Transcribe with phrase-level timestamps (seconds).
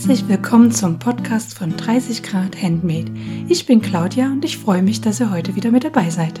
[0.00, 3.12] Herzlich willkommen zum Podcast von 30 Grad Handmade.
[3.48, 6.40] Ich bin Claudia und ich freue mich, dass ihr heute wieder mit dabei seid.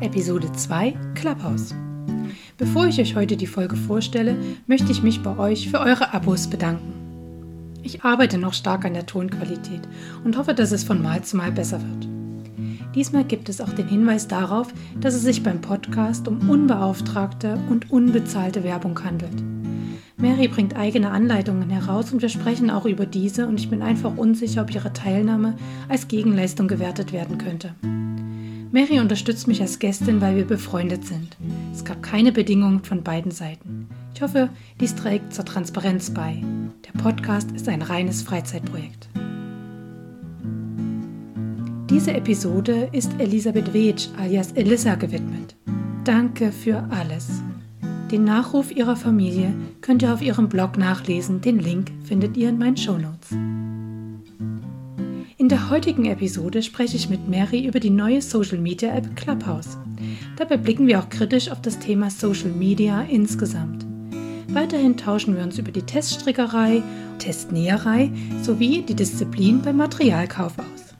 [0.00, 1.74] Episode 2 Clubhouse.
[2.58, 6.48] Bevor ich euch heute die Folge vorstelle, möchte ich mich bei euch für eure Abos
[6.48, 6.92] bedanken.
[7.82, 9.88] Ich arbeite noch stark an der Tonqualität
[10.22, 12.08] und hoffe, dass es von Mal zu Mal besser wird.
[12.94, 14.68] Diesmal gibt es auch den Hinweis darauf,
[15.00, 19.55] dass es sich beim Podcast um unbeauftragte und unbezahlte Werbung handelt.
[20.18, 24.16] Mary bringt eigene Anleitungen heraus und wir sprechen auch über diese und ich bin einfach
[24.16, 25.56] unsicher, ob ihre Teilnahme
[25.88, 27.74] als Gegenleistung gewertet werden könnte.
[28.72, 31.36] Mary unterstützt mich als Gästin, weil wir befreundet sind.
[31.72, 33.88] Es gab keine Bedingungen von beiden Seiten.
[34.14, 34.48] Ich hoffe,
[34.80, 36.42] dies trägt zur Transparenz bei.
[36.86, 39.08] Der Podcast ist ein reines Freizeitprojekt.
[41.90, 45.54] Diese Episode ist Elisabeth Wetsch alias Elissa gewidmet.
[46.04, 47.42] Danke für alles.
[48.10, 51.40] Den Nachruf ihrer Familie könnt ihr auf ihrem Blog nachlesen.
[51.40, 53.32] Den Link findet ihr in meinen Shownotes.
[55.38, 59.76] In der heutigen Episode spreche ich mit Mary über die neue Social Media App Clubhouse.
[60.36, 63.84] Dabei blicken wir auch kritisch auf das Thema Social Media insgesamt.
[64.48, 66.84] Weiterhin tauschen wir uns über die Teststrickerei,
[67.18, 70.94] Testnäherei sowie die Disziplin beim Materialkauf aus.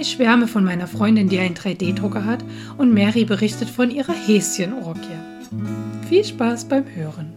[0.00, 2.44] Ich schwärme von meiner Freundin, die einen 3D-Drucker hat,
[2.76, 5.87] und Mary berichtet von ihrer Häschenorgie.
[6.08, 7.34] Viel Spaß beim Hören.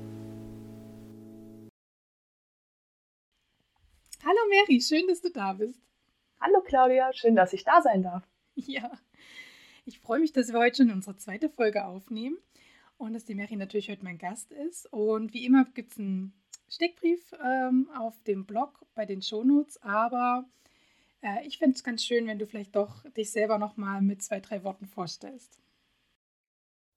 [4.24, 5.78] Hallo Mary, schön, dass du da bist.
[6.40, 8.24] Hallo Claudia, schön, dass ich da sein darf.
[8.56, 8.98] Ja,
[9.84, 12.38] ich freue mich, dass wir heute schon unsere zweite Folge aufnehmen
[12.96, 14.86] und dass die Mary natürlich heute mein Gast ist.
[14.94, 16.34] Und wie immer gibt es einen
[16.70, 20.46] Steckbrief ähm, auf dem Blog bei den Shownotes, aber
[21.22, 24.40] äh, ich fände es ganz schön, wenn du vielleicht doch dich selber nochmal mit zwei,
[24.40, 25.62] drei Worten vorstellst.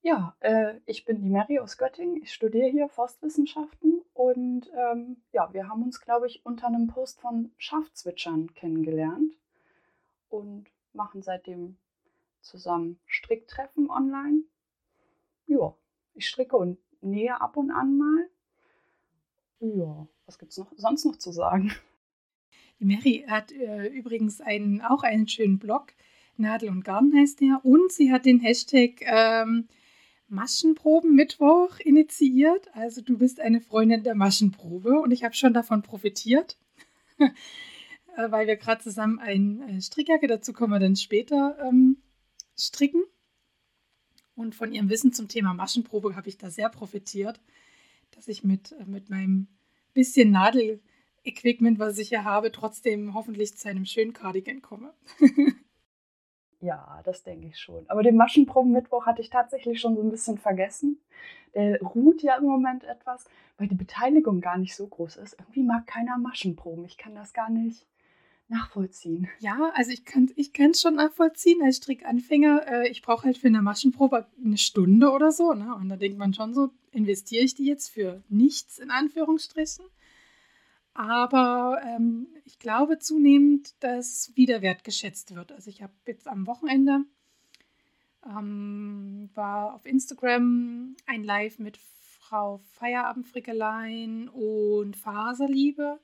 [0.05, 2.21] Ja, äh, ich bin die Mary aus Göttingen.
[2.21, 7.21] Ich studiere hier Forstwissenschaften und ähm, ja, wir haben uns, glaube ich, unter einem Post
[7.21, 9.33] von Schafzwitschern kennengelernt
[10.29, 11.77] und machen seitdem
[12.39, 14.43] zusammen Stricktreffen online.
[15.47, 15.73] Ja,
[16.13, 18.29] ich stricke und nähe ab und an mal.
[19.59, 21.71] Ja, was gibt es noch, sonst noch zu sagen?
[22.79, 25.93] Die Mary hat äh, übrigens einen, auch einen schönen Blog.
[26.37, 27.61] Nadel und Garn heißt der.
[27.63, 29.67] Und sie hat den Hashtag ähm,
[30.27, 32.73] Maschenproben-Mittwoch initiiert.
[32.73, 36.57] Also du bist eine Freundin der Maschenprobe und ich habe schon davon profitiert,
[37.17, 37.29] äh,
[38.31, 41.97] weil wir gerade zusammen ein äh, Strickjacke, dazu kommen wir dann später, ähm,
[42.57, 43.03] stricken.
[44.35, 47.39] Und von ihrem Wissen zum Thema Maschenprobe habe ich da sehr profitiert,
[48.11, 49.47] dass ich mit, äh, mit meinem
[49.93, 54.93] bisschen Nadel-Equipment, was ich hier habe, trotzdem hoffentlich zu einem schönen Cardigan komme.
[56.61, 57.85] Ja, das denke ich schon.
[57.89, 60.99] Aber den Maschenproben-Mittwoch hatte ich tatsächlich schon so ein bisschen vergessen.
[61.53, 63.25] Der ruht ja im Moment etwas,
[63.57, 65.37] weil die Beteiligung gar nicht so groß ist.
[65.39, 66.85] Irgendwie mag keiner Maschenproben.
[66.85, 67.85] Ich kann das gar nicht
[68.47, 69.27] nachvollziehen.
[69.39, 72.67] Ja, also ich kann es ich schon nachvollziehen als Strickanfänger.
[72.67, 75.53] Äh, ich brauche halt für eine Maschenprobe eine Stunde oder so.
[75.53, 75.73] Ne?
[75.75, 79.85] Und da denkt man schon so, investiere ich die jetzt für nichts in Anführungsstrichen?
[80.95, 85.51] Aber ähm, ich glaube zunehmend, dass wieder wertgeschätzt wird.
[85.51, 87.01] Also ich habe jetzt am Wochenende
[88.25, 95.99] ähm, war auf Instagram ein Live mit Frau Feierabendfrickelein und Faserliebe.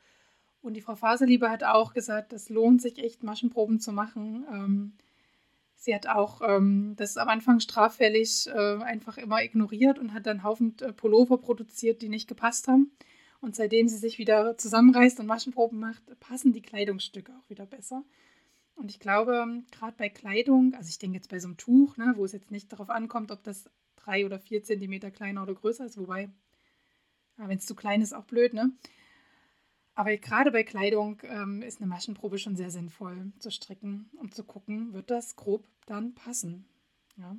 [0.62, 4.46] Und die Frau Faserliebe hat auch gesagt, es lohnt sich echt, Maschenproben zu machen.
[4.52, 4.94] Ähm,
[5.78, 10.44] sie hat auch ähm, das am Anfang straffällig äh, einfach immer ignoriert und hat dann
[10.44, 12.92] Haufen äh, Pullover produziert, die nicht gepasst haben.
[13.42, 18.04] Und seitdem sie sich wieder zusammenreißt und Maschenproben macht, passen die Kleidungsstücke auch wieder besser.
[18.76, 22.14] Und ich glaube, gerade bei Kleidung, also ich denke jetzt bei so einem Tuch, ne,
[22.16, 25.86] wo es jetzt nicht darauf ankommt, ob das drei oder vier Zentimeter kleiner oder größer
[25.86, 26.30] ist, wobei,
[27.38, 28.72] wenn es zu klein ist, auch blöd, ne?
[29.94, 34.44] Aber gerade bei Kleidung ähm, ist eine Maschenprobe schon sehr sinnvoll zu stricken, um zu
[34.44, 36.66] gucken, wird das grob dann passen.
[37.18, 37.36] Ja.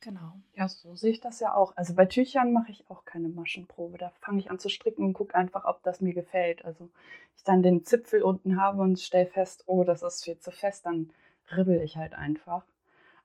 [0.00, 0.32] Genau.
[0.54, 1.76] Ja, so sehe ich das ja auch.
[1.76, 3.98] Also bei Tüchern mache ich auch keine Maschenprobe.
[3.98, 6.64] Da fange ich an zu stricken und gucke einfach, ob das mir gefällt.
[6.64, 6.88] Also
[7.36, 10.86] ich dann den Zipfel unten habe und stelle fest, oh, das ist viel zu fest,
[10.86, 11.10] dann
[11.54, 12.64] ribbel ich halt einfach.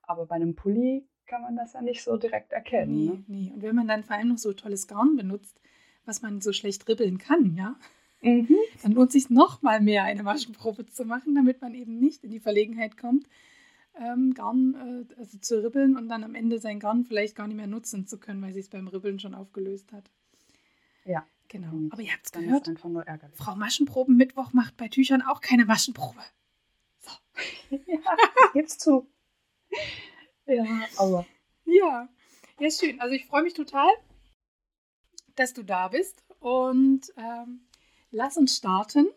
[0.04, 2.96] Aber bei einem Pulli kann man das ja nicht so direkt erkennen.
[2.96, 3.24] Nee, ne?
[3.28, 3.52] nee.
[3.54, 5.60] Und wenn man dann vor allem noch so tolles Garn benutzt,
[6.06, 7.76] was man so schlecht ribbeln kann, ja,
[8.22, 8.56] mhm.
[8.84, 12.32] dann lohnt sich noch mal mehr eine Maschenprobe zu machen, damit man eben nicht in
[12.32, 13.28] die Verlegenheit kommt,
[14.00, 17.58] ähm, Garn äh, also zu ribbeln und dann am Ende sein Garn vielleicht gar nicht
[17.58, 20.10] mehr nutzen zu können, weil sie es beim Ribbeln schon aufgelöst hat.
[21.06, 21.26] Ja.
[21.48, 21.74] Genau.
[21.92, 22.70] Aber ihr habt es gehört.
[23.36, 26.22] Frau Maschenproben Mittwoch macht bei Tüchern auch keine Maschenprobe.
[27.00, 27.12] So.
[27.86, 28.18] ja,
[28.54, 29.08] gib's zu.
[30.48, 30.66] Ja,
[30.98, 31.26] aber.
[31.66, 32.10] Ja.
[32.60, 33.00] Ja, schön.
[33.00, 33.90] Also ich freue mich total,
[35.36, 37.68] dass du da bist und ähm,
[38.12, 39.08] lass uns starten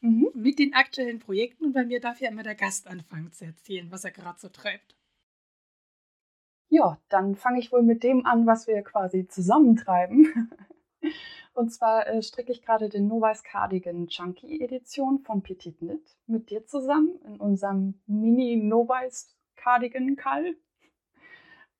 [0.00, 0.30] mhm.
[0.34, 1.66] mit den aktuellen Projekten.
[1.66, 4.48] Und bei mir darf ja immer der Gast anfangen zu erzählen, was er gerade so
[4.48, 4.96] treibt.
[6.70, 10.50] Ja, dann fange ich wohl mit dem an, was wir quasi zusammentreiben.
[11.54, 16.50] Und zwar äh, stricke ich gerade den Novice Cardigan Chunky Edition von Petit Knit mit
[16.50, 20.56] dir zusammen in unserem Mini Novice Cardigan Kall.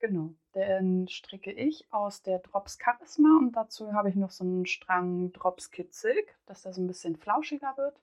[0.01, 4.67] Genau, den stricke ich aus der Drops Charisma und dazu habe ich noch so einen
[4.67, 8.01] Strang Drops Silk, dass der so ein bisschen flauschiger wird.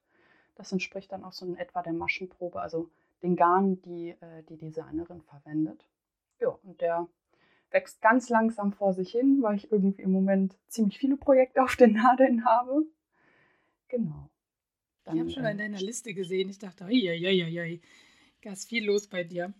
[0.55, 2.89] Das entspricht dann auch so in etwa der Maschenprobe, also
[3.21, 5.87] den Garn, die äh, die Designerin verwendet.
[6.39, 7.07] Ja, und der
[7.71, 11.75] wächst ganz langsam vor sich hin, weil ich irgendwie im Moment ziemlich viele Projekte auf
[11.75, 12.85] den Nadeln habe.
[13.89, 14.29] Genau.
[15.03, 16.49] Dann, ich habe schon äh, in deiner Liste gesehen.
[16.49, 17.77] Ich dachte, ja, ja, ja, ja,
[18.41, 19.53] da ist viel los bei dir.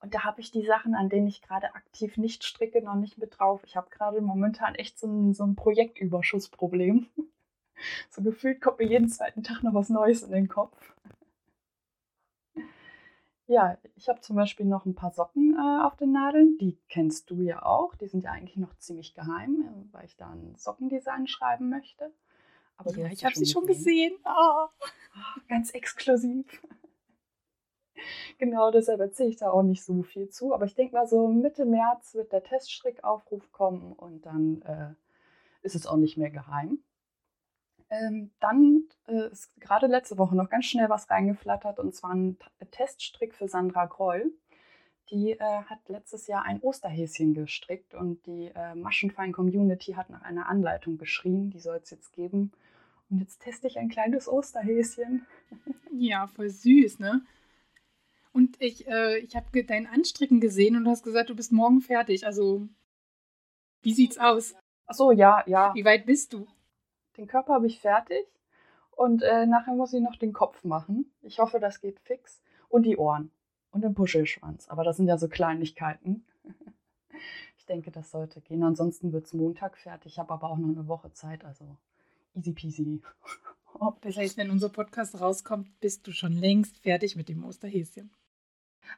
[0.00, 3.18] Und da habe ich die Sachen, an denen ich gerade aktiv nicht stricke, noch nicht
[3.18, 3.62] mit drauf.
[3.64, 7.08] Ich habe gerade momentan echt so ein, so ein Projektüberschussproblem.
[8.10, 10.94] So gefühlt kommt mir jeden zweiten Tag noch was Neues in den Kopf.
[13.48, 16.58] Ja, ich habe zum Beispiel noch ein paar Socken äh, auf den Nadeln.
[16.58, 17.94] Die kennst du ja auch.
[17.94, 22.12] Die sind ja eigentlich noch ziemlich geheim, äh, weil ich da ein Sockendesign schreiben möchte.
[22.76, 24.14] Aber ja, ich habe sie schon gesehen.
[24.24, 24.66] Oh.
[25.48, 26.60] Ganz exklusiv.
[28.38, 30.52] genau, deshalb erzähle ich da auch nicht so viel zu.
[30.52, 34.94] Aber ich denke mal, so Mitte März wird der Teststrickaufruf kommen und dann äh,
[35.62, 36.80] ist es auch nicht mehr geheim.
[37.88, 42.36] Ähm, dann äh, ist gerade letzte Woche noch ganz schnell was reingeflattert und zwar ein
[42.58, 44.32] äh, Teststrick für Sandra Groll.
[45.10, 50.48] Die äh, hat letztes Jahr ein Osterhäschen gestrickt und die äh, Maschenfein-Community hat nach einer
[50.48, 52.50] Anleitung geschrien, die soll es jetzt geben.
[53.08, 55.26] Und jetzt teste ich ein kleines Osterhäschen.
[55.98, 57.22] Ja, voll süß, ne?
[58.30, 61.80] Und ich, äh, ich habe dein Anstricken gesehen und du hast gesagt, du bist morgen
[61.80, 62.26] fertig.
[62.26, 62.68] Also,
[63.80, 64.54] wie sieht's aus?
[64.84, 65.74] Ach so, ja, ja.
[65.74, 66.46] Wie weit bist du?
[67.16, 68.26] Den Körper habe ich fertig
[68.90, 71.12] und äh, nachher muss ich noch den Kopf machen.
[71.22, 72.42] Ich hoffe, das geht fix.
[72.68, 73.30] Und die Ohren
[73.70, 74.68] und den Puschelschwanz.
[74.68, 76.24] Aber das sind ja so Kleinigkeiten.
[77.58, 78.62] ich denke, das sollte gehen.
[78.62, 80.12] Ansonsten wird es Montag fertig.
[80.12, 81.76] Ich habe aber auch noch eine Woche Zeit, also
[82.34, 83.02] easy peasy.
[84.00, 88.10] das heißt, wenn unser Podcast rauskommt, bist du schon längst fertig mit dem Osterhäschen.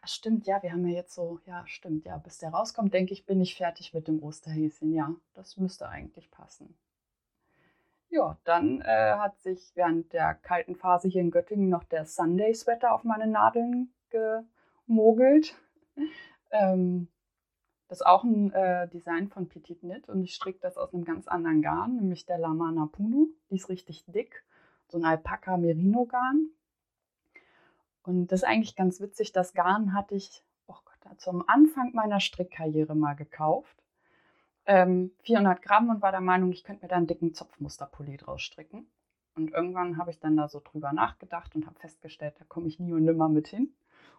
[0.03, 3.15] Ach, stimmt, ja, wir haben ja jetzt so, ja, stimmt, ja, bis der rauskommt, denke
[3.15, 4.93] ich, bin ich fertig mit dem Osterhäschen.
[4.93, 6.75] Ja, das müsste eigentlich passen.
[8.11, 12.55] Ja, dann äh, hat sich während der kalten Phase hier in Göttingen noch der Sunday
[12.55, 15.55] Sweater auf meine Nadeln gemogelt.
[16.51, 17.09] ähm,
[17.89, 21.05] das ist auch ein äh, Design von Petit Knit und ich stricke das aus einem
[21.05, 23.29] ganz anderen Garn, nämlich der Lamana Punu.
[23.51, 24.45] Die ist richtig dick,
[24.89, 26.51] so ein Alpaka Merino Garn.
[28.03, 29.33] Und das ist eigentlich ganz witzig.
[29.33, 33.77] Das Garn hatte ich oh Gott, zum Anfang meiner Strickkarriere mal gekauft
[34.69, 38.43] ähm, 400 Gramm und war der Meinung, ich könnte mir da einen dicken Zopfmusterpulli draus
[38.43, 38.87] stricken.
[39.35, 42.79] Und irgendwann habe ich dann da so drüber nachgedacht und habe festgestellt, da komme ich
[42.79, 43.73] nie und nimmer mit hin.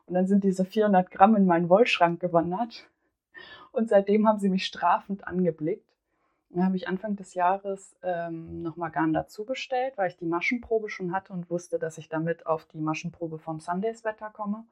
[0.07, 2.89] Und dann sind diese 400 Gramm in meinen Wollschrank gewandert.
[3.71, 5.87] Und seitdem haben sie mich strafend angeblickt.
[6.49, 10.89] Dann habe ich Anfang des Jahres ähm, nochmal Garn dazu bestellt, weil ich die Maschenprobe
[10.89, 14.65] schon hatte und wusste, dass ich damit auf die Maschenprobe vom Sundays-Wetter komme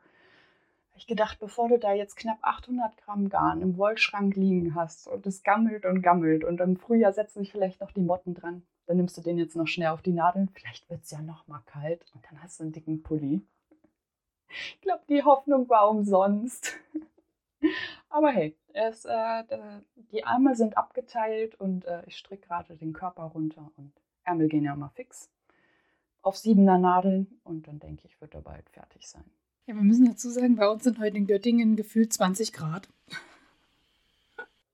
[0.98, 5.26] ich gedacht, bevor du da jetzt knapp 800 Gramm Garn im Wollschrank liegen hast und
[5.26, 8.98] es gammelt und gammelt und im Frühjahr setzen sich vielleicht noch die Motten dran, dann
[8.98, 10.50] nimmst du den jetzt noch schnell auf die Nadeln.
[10.50, 13.42] Vielleicht wird es ja noch mal kalt und dann hast du einen dicken Pulli.
[14.50, 16.74] Ich glaube, die Hoffnung war umsonst.
[18.10, 19.44] Aber hey, es, äh,
[20.12, 23.92] die Arme sind abgeteilt und äh, ich stricke gerade den Körper runter und
[24.24, 25.30] Ärmel gehen ja immer fix
[26.28, 29.24] auf siebener Nadeln und dann denke ich, wird er bald fertig sein.
[29.68, 32.88] Ja, wir müssen dazu sagen, bei uns sind heute in Göttingen gefühlt 20 Grad.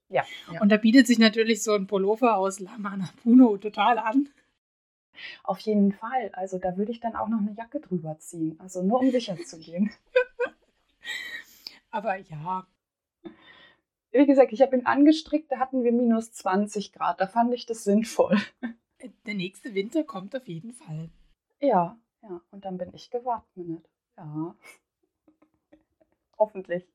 [0.08, 0.60] Ja, ja.
[0.60, 4.28] Und da bietet sich natürlich so ein Pullover aus Lamana Puno total an.
[5.42, 6.30] Auf jeden Fall.
[6.32, 8.56] Also da würde ich dann auch noch eine Jacke drüber ziehen.
[8.60, 9.90] Also nur um sicher zu gehen.
[11.90, 12.64] Aber ja.
[14.12, 17.20] Wie gesagt, ich habe ihn angestrickt, da hatten wir minus 20 Grad.
[17.20, 18.38] Da fand ich das sinnvoll.
[19.26, 21.10] Der nächste Winter kommt auf jeden Fall.
[21.60, 22.40] Ja, ja.
[22.52, 23.88] Und dann bin ich gewappnet.
[24.16, 24.54] Ja.
[26.44, 26.86] Hoffentlich.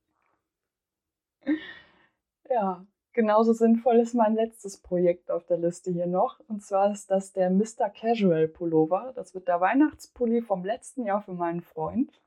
[2.47, 6.39] Ja, genauso sinnvoll ist mein letztes Projekt auf der Liste hier noch.
[6.47, 7.89] Und zwar ist das der Mr.
[7.89, 9.11] Casual Pullover.
[9.15, 12.21] Das wird der Weihnachtspulli vom letzten Jahr für meinen Freund.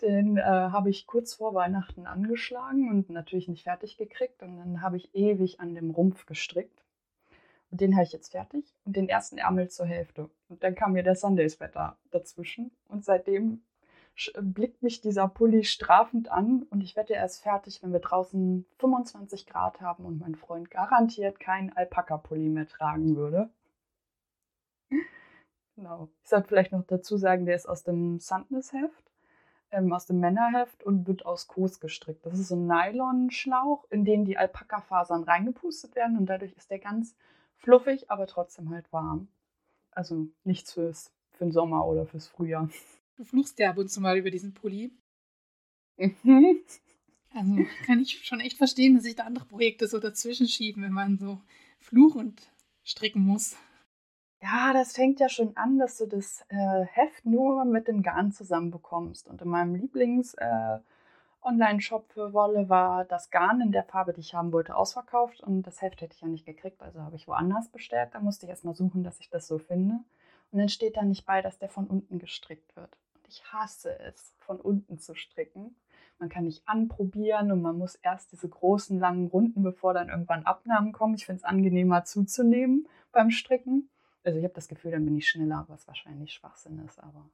[0.00, 4.42] Den äh, habe ich kurz vor Weihnachten angeschlagen und natürlich nicht fertig gekriegt.
[4.42, 6.82] Und dann habe ich ewig an dem Rumpf gestrickt.
[7.70, 10.30] Und den habe ich jetzt fertig und den ersten Ärmel zur Hälfte.
[10.48, 12.70] Und dann kam mir der Sundays-Wetter dazwischen.
[12.88, 13.60] Und seitdem
[14.40, 18.66] blickt mich dieser Pulli strafend an und ich wette, er ist fertig, wenn wir draußen
[18.78, 23.50] 25 Grad haben und mein Freund garantiert keinen Alpaka-Pulli mehr tragen würde.
[25.76, 26.08] Genau.
[26.22, 29.12] Ich sollte vielleicht noch dazu sagen, der ist aus dem Sandness-Heft,
[29.70, 32.24] ähm, aus dem Männerheft und wird aus Kos gestrickt.
[32.24, 36.78] Das ist so ein Nylonschlauch, in den die Alpaka-Fasern reingepustet werden und dadurch ist der
[36.78, 37.14] ganz
[37.56, 39.28] fluffig, aber trotzdem halt warm.
[39.90, 42.70] Also nichts fürs, für den Sommer oder fürs Frühjahr.
[43.16, 44.92] Du fluchst ja ab und zu mal über diesen Pulli.
[45.96, 46.60] Mhm.
[47.34, 50.92] Also kann ich schon echt verstehen, dass sich da andere Projekte so dazwischen schieben, wenn
[50.92, 51.40] man so
[51.80, 52.50] fluchend
[52.82, 53.56] stricken muss.
[54.42, 58.32] Ja, das fängt ja schon an, dass du das äh, Heft nur mit dem Garn
[58.32, 59.28] zusammenbekommst.
[59.28, 60.78] Und in meinem Lieblings äh,
[62.08, 65.40] für Wolle war das Garn in der Farbe, die ich haben wollte, ausverkauft.
[65.40, 68.10] Und das Heft hätte ich ja nicht gekriegt, also habe ich woanders bestellt.
[68.12, 70.00] Da musste ich erstmal suchen, dass ich das so finde.
[70.50, 72.96] Und dann steht da nicht bei, dass der von unten gestrickt wird.
[73.28, 75.76] Ich hasse es, von unten zu stricken.
[76.18, 80.44] Man kann nicht anprobieren und man muss erst diese großen, langen Runden, bevor dann irgendwann
[80.44, 81.14] Abnahmen kommen.
[81.14, 83.90] Ich finde es angenehmer zuzunehmen beim Stricken.
[84.24, 87.28] Also ich habe das Gefühl, dann bin ich schneller, was wahrscheinlich Schwachsinn ist, aber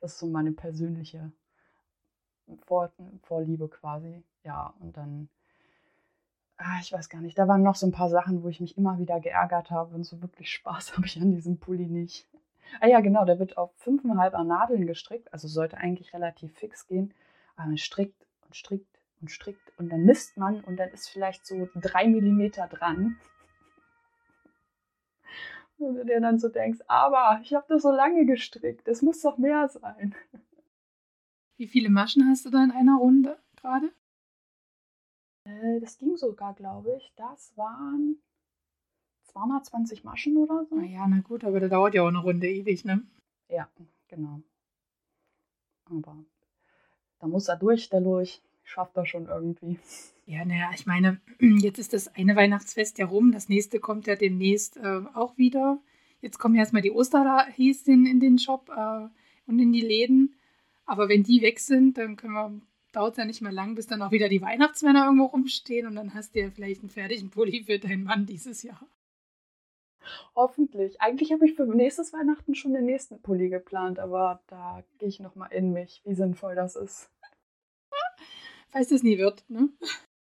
[0.00, 1.32] das ist so meine persönliche
[2.66, 4.22] Vor Vorliebe quasi.
[4.44, 5.28] Ja, und dann,
[6.58, 8.76] ah, ich weiß gar nicht, da waren noch so ein paar Sachen, wo ich mich
[8.76, 12.28] immer wieder geärgert habe und so wirklich Spaß habe ich an diesem Pulli nicht.
[12.80, 17.14] Ah ja, genau, der wird auf 5,5er Nadeln gestrickt, also sollte eigentlich relativ fix gehen.
[17.56, 21.46] Aber man strickt und strickt und strickt und dann misst man und dann ist vielleicht
[21.46, 23.16] so drei Millimeter dran.
[25.78, 29.20] Und du dir dann so denkst, aber ich habe das so lange gestrickt, es muss
[29.20, 30.14] doch mehr sein.
[31.56, 33.92] Wie viele Maschen hast du da in einer Runde gerade?
[35.44, 37.12] Äh, das ging sogar, glaube ich.
[37.16, 38.22] Das waren
[39.32, 40.76] 220 Maschen oder so.
[40.76, 43.02] Na ja, na gut, aber da dauert ja auch eine Runde ewig, ne?
[43.48, 43.68] Ja,
[44.08, 44.40] genau.
[45.84, 46.24] Aber
[47.18, 48.42] da muss er durch, der durch.
[48.64, 49.78] Schafft er schon irgendwie.
[50.26, 54.14] Ja, naja, ich meine, jetzt ist das eine Weihnachtsfest ja rum, das nächste kommt ja
[54.14, 55.80] demnächst äh, auch wieder.
[56.20, 59.08] Jetzt kommen ja erstmal die Osterhäschen in den Shop äh,
[59.46, 60.36] und in die Läden.
[60.86, 62.60] Aber wenn die weg sind, dann können wir,
[62.92, 65.96] dauert es ja nicht mehr lang, bis dann auch wieder die Weihnachtsmänner irgendwo rumstehen und
[65.96, 68.86] dann hast du ja vielleicht einen fertigen Pulli für deinen Mann dieses Jahr.
[70.34, 71.00] Hoffentlich.
[71.00, 75.20] Eigentlich habe ich für nächstes Weihnachten schon den nächsten Pulli geplant, aber da gehe ich
[75.20, 77.10] nochmal in mich, wie sinnvoll das ist.
[78.70, 79.68] Falls das nie wird, ne?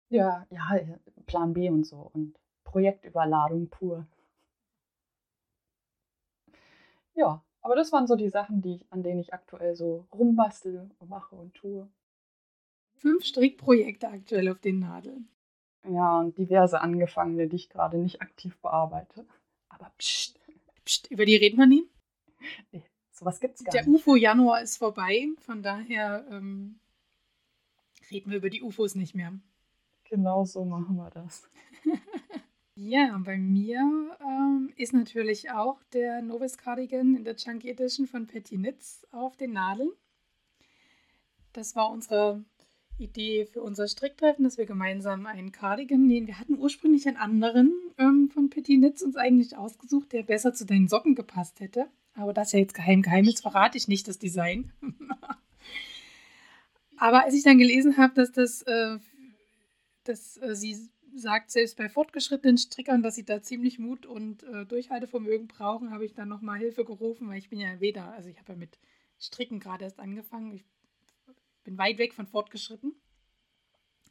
[0.09, 0.81] Ja, ja,
[1.27, 4.07] Plan B und so und Projektüberladung pur.
[7.15, 11.09] Ja, aber das waren so die Sachen, die an denen ich aktuell so rumbastel und
[11.09, 11.89] mache und tue.
[12.95, 15.29] Fünf Strickprojekte aktuell auf den Nadeln.
[15.89, 19.27] Ja, und diverse angefangene, die ich gerade nicht aktiv bearbeite.
[19.83, 20.39] Aber pst,
[20.85, 21.89] pst, über die reden wir nie.
[22.71, 23.89] Nee, sowas gibt's gar Der nicht.
[23.89, 26.79] Der UFO-Januar ist vorbei, von daher ähm,
[28.11, 29.33] reden wir über die UFOs nicht mehr.
[30.05, 31.49] Genau so machen wir das.
[32.77, 38.29] ja, bei mir ähm, ist natürlich auch der Novus Cardigan in der Chunky Edition von
[38.29, 39.91] Petty Knits auf den Nadeln.
[41.53, 42.45] Das war unsere
[42.99, 46.27] Idee für unser Stricktreffen, dass wir gemeinsam einen Cardigan nähen.
[46.27, 50.65] Wir hatten ursprünglich einen anderen ähm, von Petit Knits uns eigentlich ausgesucht, der besser zu
[50.65, 51.87] deinen Socken gepasst hätte.
[52.15, 54.73] Aber das ist ja jetzt geheim, geheim, jetzt verrate ich nicht das Design.
[56.99, 58.99] Aber als ich dann gelesen habe, dass das äh,
[60.05, 64.65] dass äh, sie sagt, selbst bei fortgeschrittenen Strickern, dass sie da ziemlich Mut und äh,
[64.65, 68.39] Durchhaltevermögen brauchen, habe ich dann nochmal Hilfe gerufen, weil ich bin ja weder, also ich
[68.39, 68.79] habe ja mit
[69.21, 70.53] Stricken gerade erst angefangen.
[70.53, 70.65] Ich
[71.65, 72.95] bin weit weg von fortgeschritten.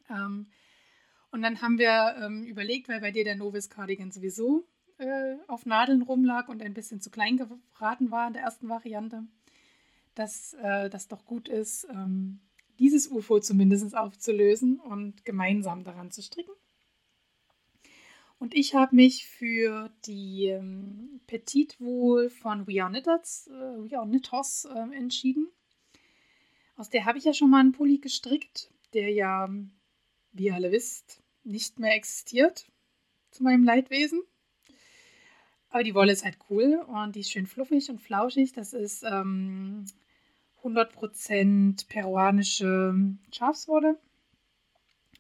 [0.10, 0.48] Ähm,
[1.32, 4.68] und dann haben wir ähm, überlegt, weil bei dir der Novice Cardigan sowieso
[4.98, 9.24] äh, auf Nadeln rumlag und ein bisschen zu klein geraten war in der ersten Variante,
[10.14, 12.42] dass äh, das doch gut ist, ähm,
[12.80, 16.54] dieses UFO zumindest aufzulösen und gemeinsam daran zu stricken.
[18.38, 23.98] Und ich habe mich für die ähm, Petite Wool von We Are Knitters, äh, We
[23.98, 25.48] Are Knitters äh, entschieden.
[26.82, 29.48] Aus der habe ich ja schon mal einen Pulli gestrickt, der ja,
[30.32, 32.66] wie ihr alle wisst, nicht mehr existiert,
[33.30, 34.24] zu meinem Leidwesen.
[35.70, 38.54] Aber die Wolle ist halt cool und die ist schön fluffig und flauschig.
[38.54, 39.86] Das ist ähm,
[40.64, 42.96] 100% peruanische
[43.32, 44.00] Schafswolle.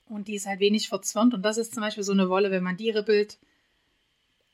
[0.10, 1.36] Und die ist halt wenig verzwirnt.
[1.36, 3.38] Und das ist zum Beispiel so eine Wolle, wenn man die rippelt.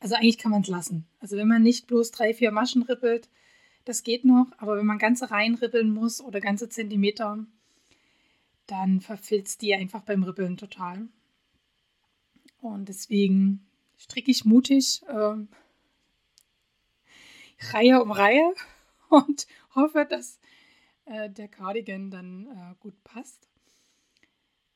[0.01, 1.07] Also eigentlich kann man es lassen.
[1.21, 3.29] Also wenn man nicht bloß drei, vier Maschen rippelt,
[3.87, 4.47] das geht noch.
[4.57, 7.45] Aber wenn man ganze Reihen rippeln muss oder ganze Zentimeter,
[8.67, 11.07] dann verfilzt die einfach beim Rippeln total.
[12.59, 13.65] Und deswegen
[13.97, 15.35] stricke ich mutig äh,
[17.71, 18.53] Reihe um Reihe
[19.09, 20.39] und hoffe, dass
[21.05, 23.47] äh, der Cardigan dann äh, gut passt.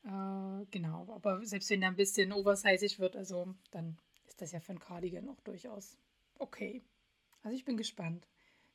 [0.04, 4.60] Äh, genau, aber selbst wenn er ein bisschen oversizig wird, also dann ist das ja
[4.60, 5.98] für ein Cardigan auch durchaus
[6.38, 6.82] okay.
[7.42, 8.26] Also ich bin gespannt.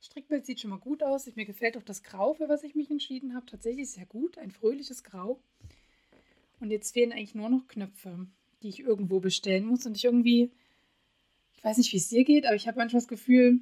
[0.01, 1.34] Strickbild sieht schon mal gut aus.
[1.36, 3.46] Mir gefällt auch das Grau, für was ich mich entschieden habe.
[3.46, 4.38] Tatsächlich sehr gut.
[4.38, 5.39] Ein fröhliches Grau.
[6.60, 8.27] Und jetzt fehlen eigentlich nur noch Knöpfe,
[8.62, 9.86] die ich irgendwo bestellen muss.
[9.86, 10.51] Und ich irgendwie,
[11.56, 13.62] ich weiß nicht, wie es dir geht, aber ich habe manchmal das Gefühl,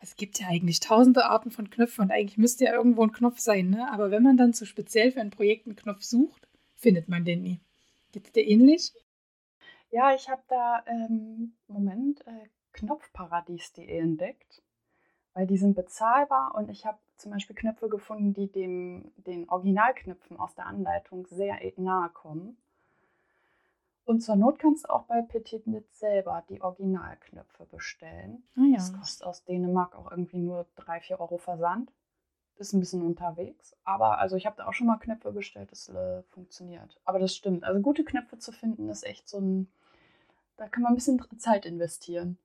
[0.00, 3.38] es gibt ja eigentlich tausende Arten von Knöpfen und eigentlich müsste ja irgendwo ein Knopf
[3.38, 3.92] sein, ne?
[3.92, 7.42] Aber wenn man dann so speziell für ein Projekt einen Knopf sucht, findet man den
[7.42, 7.60] nie.
[8.12, 8.92] Geht es dir ähnlich?
[9.90, 14.62] Ja, ich habe da ähm, Moment äh, Knopfparadies.de entdeckt,
[15.34, 20.38] weil die sind bezahlbar und ich habe zum Beispiel Knöpfe gefunden, die dem, den Originalknöpfen
[20.38, 22.56] aus der Anleitung sehr nahe kommen.
[24.04, 28.42] Und zur Not kannst du auch bei Petit Knit selber die Originalknöpfe bestellen.
[28.56, 28.74] Ah, ja.
[28.74, 31.92] Das kostet aus Dänemark auch irgendwie nur 3, 4 Euro Versand.
[32.56, 33.76] Ist ein bisschen unterwegs.
[33.84, 37.00] Aber also ich habe da auch schon mal Knöpfe bestellt, das äh, funktioniert.
[37.04, 37.62] Aber das stimmt.
[37.62, 39.70] Also gute Knöpfe zu finden ist echt so ein.
[40.56, 42.36] Da kann man ein bisschen Zeit investieren.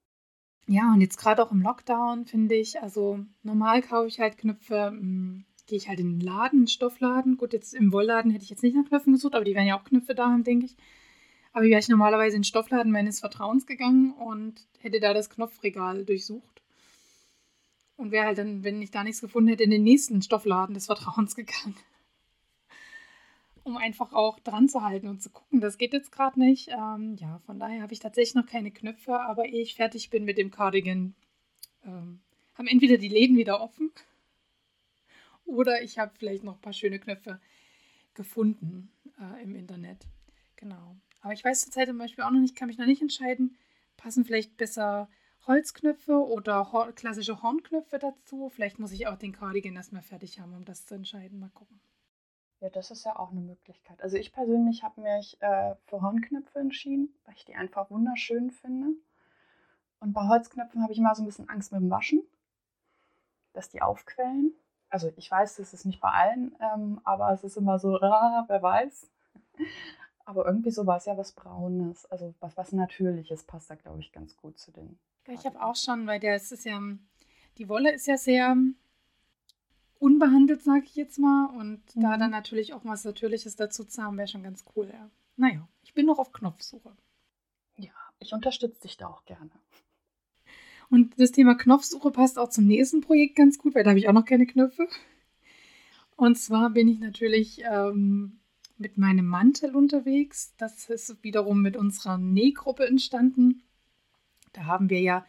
[0.68, 4.88] Ja, und jetzt gerade auch im Lockdown finde ich, also normal kaufe ich halt Knöpfe,
[4.88, 7.38] hm, gehe ich halt in den Laden, Stoffladen.
[7.38, 9.80] Gut, jetzt im Wollladen hätte ich jetzt nicht nach Knöpfen gesucht, aber die wären ja
[9.80, 10.76] auch Knöpfe da haben, denke ich.
[11.54, 16.04] Aber wäre ich normalerweise in den Stoffladen meines Vertrauens gegangen und hätte da das Knopfregal
[16.04, 16.62] durchsucht.
[17.96, 20.88] Und wäre halt dann, wenn ich da nichts gefunden hätte, in den nächsten Stoffladen des
[20.88, 21.76] Vertrauens gegangen
[23.66, 26.70] um einfach auch dran zu halten und zu gucken, das geht jetzt gerade nicht.
[26.70, 30.24] Ähm, ja, von daher habe ich tatsächlich noch keine Knöpfe, aber ehe ich fertig bin
[30.24, 31.16] mit dem Cardigan,
[31.84, 32.22] ähm,
[32.54, 33.92] haben entweder die Läden wieder offen
[35.46, 37.42] oder ich habe vielleicht noch ein paar schöne Knöpfe
[38.14, 40.06] gefunden äh, im Internet.
[40.58, 40.96] Genau.
[41.22, 43.58] Aber ich weiß zurzeit zum Beispiel auch noch nicht, kann mich noch nicht entscheiden,
[43.98, 45.10] passen vielleicht besser
[45.48, 48.50] Holzknöpfe oder klassische Hornknöpfe dazu.
[48.50, 51.40] Vielleicht muss ich auch den Cardigan erstmal fertig haben, um das zu entscheiden.
[51.40, 51.80] Mal gucken.
[52.66, 54.02] Ja, das ist ja auch eine Möglichkeit.
[54.02, 58.88] Also ich persönlich habe mich äh, für Hornknöpfe entschieden, weil ich die einfach wunderschön finde.
[60.00, 62.24] Und bei Holzknöpfen habe ich immer so ein bisschen Angst mit dem Waschen,
[63.54, 64.52] dass die aufquellen.
[64.90, 68.46] Also ich weiß, das ist nicht bei allen, ähm, aber es ist immer so, ah,
[68.48, 69.12] wer weiß.
[70.26, 74.00] Aber irgendwie so war es ja was Braunes, also was, was Natürliches passt da, glaube
[74.00, 74.98] ich, ganz gut zu den.
[75.28, 76.82] Ja, ich habe auch schon, weil der ist ja,
[77.60, 78.56] die Wolle ist ja sehr
[80.00, 81.48] unbehandelt, sage ich jetzt mal.
[81.48, 82.02] Und mhm.
[82.02, 84.90] da dann natürlich auch was Natürliches dazu zu haben, wäre schon ganz cool.
[84.92, 85.10] Ja.
[85.38, 86.92] Naja, ich bin noch auf Knopfsuche.
[87.78, 89.52] Ja, ich unterstütze dich da auch gerne.
[90.90, 94.08] Und das Thema Knopfsuche passt auch zum nächsten Projekt ganz gut, weil da habe ich
[94.08, 94.88] auch noch keine Knöpfe.
[96.16, 98.40] Und zwar bin ich natürlich ähm,
[98.78, 100.54] mit meinem Mantel unterwegs.
[100.58, 103.64] Das ist wiederum mit unserer Nähgruppe entstanden.
[104.54, 105.26] Da haben wir ja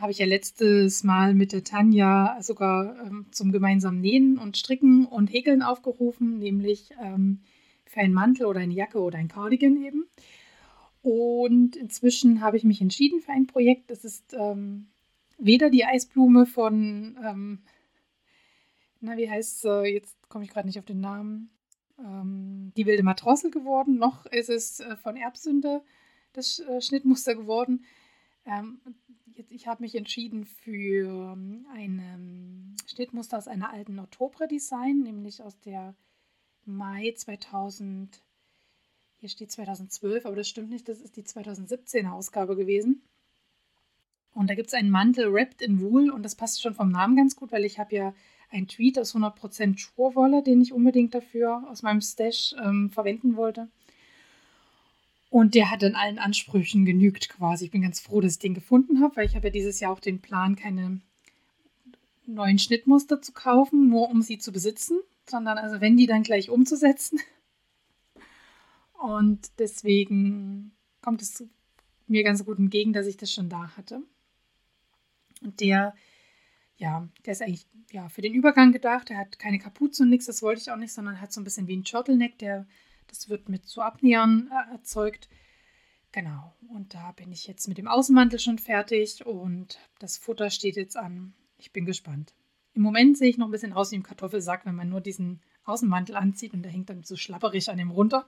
[0.00, 5.06] habe ich ja letztes Mal mit der Tanja sogar ähm, zum gemeinsamen Nähen und Stricken
[5.06, 7.40] und Häkeln aufgerufen, nämlich ähm,
[7.84, 10.06] für einen Mantel oder eine Jacke oder ein Cardigan eben.
[11.02, 13.90] Und inzwischen habe ich mich entschieden für ein Projekt.
[13.90, 14.88] Das ist ähm,
[15.38, 17.58] weder die Eisblume von, ähm,
[19.00, 21.50] na, wie heißt es, äh, jetzt komme ich gerade nicht auf den Namen,
[21.98, 25.82] ähm, die wilde Matrossel geworden, noch ist es äh, von Erbsünde
[26.32, 27.84] das äh, Schnittmuster geworden.
[29.36, 35.02] Jetzt, ich habe mich entschieden für ähm, ein ähm, Schnittmuster aus einer alten Oktober Design,
[35.02, 35.94] nämlich aus der
[36.64, 38.22] Mai 2000.
[39.18, 43.02] Hier steht 2012, aber das stimmt nicht, das ist die 2017er Ausgabe gewesen.
[44.32, 47.16] Und da gibt es einen Mantel wrapped in Wool und das passt schon vom Namen
[47.16, 48.14] ganz gut, weil ich habe ja
[48.50, 53.68] einen Tweet aus 100% Schurwolle, den ich unbedingt dafür aus meinem Stash ähm, verwenden wollte.
[55.28, 57.66] Und der hat dann allen Ansprüchen genügt quasi.
[57.66, 59.92] Ich bin ganz froh, dass ich den gefunden habe, weil ich habe ja dieses Jahr
[59.92, 61.00] auch den Plan, keine
[62.26, 66.50] neuen Schnittmuster zu kaufen, nur um sie zu besitzen, sondern also wenn die dann gleich
[66.50, 67.20] umzusetzen.
[68.92, 71.44] Und deswegen kommt es
[72.06, 74.02] mir ganz gut entgegen, dass ich das schon da hatte.
[75.42, 75.94] Und der,
[76.76, 79.08] ja, der ist eigentlich ja, für den Übergang gedacht.
[79.08, 81.44] Der hat keine Kapuze und nichts, das wollte ich auch nicht, sondern hat so ein
[81.44, 82.66] bisschen wie ein Turtleneck, der
[83.08, 85.28] das wird mit Abnähern äh, erzeugt.
[86.12, 90.76] Genau, und da bin ich jetzt mit dem Außenmantel schon fertig und das Futter steht
[90.76, 91.34] jetzt an.
[91.58, 92.32] Ich bin gespannt.
[92.72, 95.40] Im Moment sehe ich noch ein bisschen aus wie im Kartoffelsack, wenn man nur diesen
[95.64, 98.26] Außenmantel anzieht und der hängt dann so schlapperig an dem runter.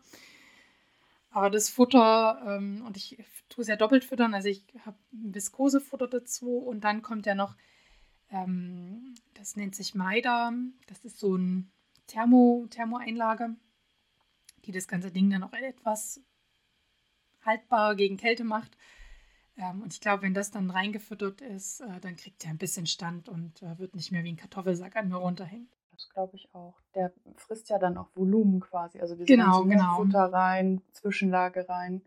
[1.30, 6.08] Aber das Futter, ähm, und ich tue es ja doppelt füttern, also ich habe Viskosefutter
[6.08, 7.56] dazu und dann kommt ja noch,
[8.30, 10.52] ähm, das nennt sich Maida,
[10.86, 11.70] das ist so ein
[12.06, 13.56] Thermo, Thermoeinlage
[14.64, 16.20] die das ganze Ding dann auch etwas
[17.44, 18.76] haltbar gegen Kälte macht.
[19.56, 22.86] Ähm, und ich glaube, wenn das dann reingefüttert ist, äh, dann kriegt er ein bisschen
[22.86, 25.68] Stand und äh, wird nicht mehr wie ein Kartoffelsack an mir runterhängen.
[25.92, 26.80] Das glaube ich auch.
[26.94, 29.96] Der frisst ja dann auch Volumen quasi, also diese Genau, genau.
[29.96, 32.02] Futter rein, Zwischenlage rein.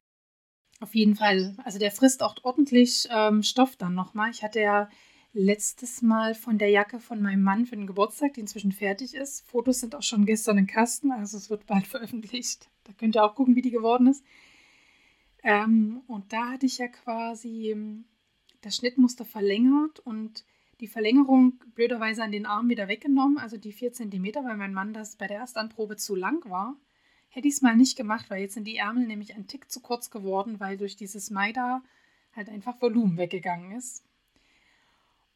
[0.79, 1.55] Auf jeden Fall.
[1.63, 4.31] Also der frisst auch ordentlich ähm, Stoff dann nochmal.
[4.31, 4.89] Ich hatte ja
[5.33, 9.41] letztes Mal von der Jacke von meinem Mann für den Geburtstag, die inzwischen fertig ist.
[9.47, 12.69] Fotos sind auch schon gestern im Kasten, also es wird bald veröffentlicht.
[12.83, 14.23] Da könnt ihr auch gucken, wie die geworden ist.
[15.43, 18.05] Ähm, und da hatte ich ja quasi ähm,
[18.61, 20.45] das Schnittmuster verlängert und
[20.79, 24.93] die Verlängerung blöderweise an den Arm wieder weggenommen, also die 4 cm, weil mein Mann
[24.93, 26.75] das bei der Erstanprobe zu lang war.
[27.29, 29.79] Hätte ich es mal nicht gemacht, weil jetzt sind die Ärmel nämlich ein Tick zu
[29.79, 31.81] kurz geworden, weil durch dieses Maida
[32.33, 34.03] halt einfach Volumen weggegangen ist.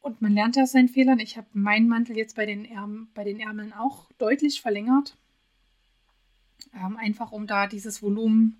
[0.06, 1.18] Und man lernt aus seinen Fehlern.
[1.18, 5.16] Ich habe meinen Mantel jetzt bei den, Ärm bei den Ärmeln auch deutlich verlängert.
[6.72, 8.56] Ähm, einfach um da dieses Volumen,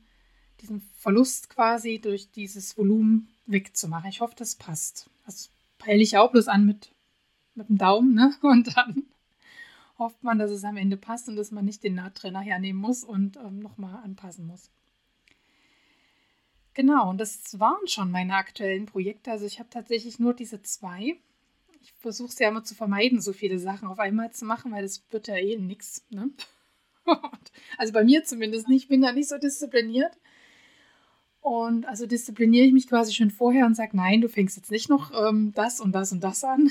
[0.61, 4.11] diesen Verlust quasi durch dieses Volumen wegzumachen.
[4.11, 5.09] Ich hoffe, das passt.
[5.25, 6.91] Das peile ich auch bloß an mit,
[7.55, 8.35] mit dem Daumen, ne?
[8.43, 9.05] Und dann
[10.01, 13.05] hofft man, dass es am Ende passt und dass man nicht den Nahttrenner hernehmen muss
[13.05, 14.69] und ähm, nochmal anpassen muss.
[16.75, 19.31] Genau, und das waren schon meine aktuellen Projekte.
[19.31, 21.21] Also ich habe tatsächlich nur diese zwei.
[21.87, 24.83] Ich versuche es ja immer zu vermeiden, so viele Sachen auf einmal zu machen, weil
[24.83, 26.05] das wird ja eh nichts.
[26.11, 26.31] Ne?
[27.79, 28.85] also bei mir zumindest nicht.
[28.85, 30.19] Ich bin da nicht so diszipliniert.
[31.41, 34.91] Und also diszipliniere ich mich quasi schon vorher und sage, nein, du fängst jetzt nicht
[34.91, 36.71] noch ähm, das und das und das an.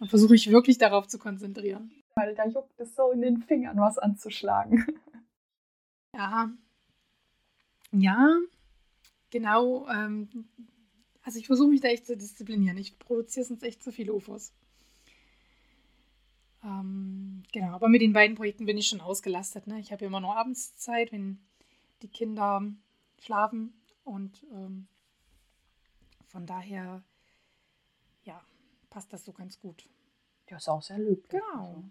[0.00, 1.90] Und versuche ich wirklich darauf zu konzentrieren.
[2.14, 4.84] Weil da juckt es so in den Fingern, was anzuschlagen.
[6.14, 6.50] Ja.
[7.92, 8.36] Ja,
[9.30, 9.88] genau.
[9.88, 10.28] Ähm,
[11.28, 12.78] also ich versuche mich da echt zu disziplinieren.
[12.78, 14.54] Ich produziere sonst echt zu viele UFOs.
[16.64, 19.66] Ähm, genau, aber mit den beiden Projekten bin ich schon ausgelastet.
[19.66, 19.78] Ne?
[19.78, 21.38] Ich habe ja immer nur abends Zeit, wenn
[22.00, 22.62] die Kinder
[23.20, 24.88] schlafen und ähm,
[26.28, 27.02] von daher,
[28.22, 28.42] ja,
[28.88, 29.86] passt das so ganz gut.
[30.48, 31.28] Ja, ist auch sehr löblich.
[31.28, 31.84] Genau.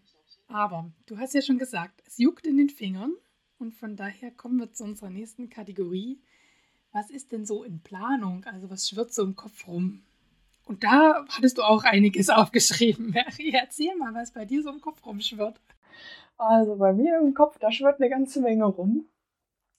[0.48, 3.14] Aber du hast ja schon gesagt, es juckt in den Fingern
[3.60, 6.24] und von daher kommen wir zu unserer nächsten Kategorie.
[6.98, 8.44] Was ist denn so in Planung?
[8.46, 10.02] Also was schwirrt so im Kopf rum?
[10.66, 13.52] Und da hattest du auch einiges aufgeschrieben, Mary.
[13.54, 15.62] Erzähl mal, was bei dir so im Kopf rumschwirrt.
[16.38, 19.06] Also bei mir im Kopf, da schwirrt eine ganze Menge rum.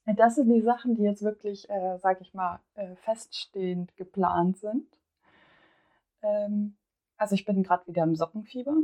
[0.07, 4.87] Das sind die Sachen, die jetzt wirklich, äh, sag ich mal, äh, feststehend geplant sind.
[6.22, 6.76] Ähm,
[7.16, 8.76] also ich bin gerade wieder im Sockenfieber.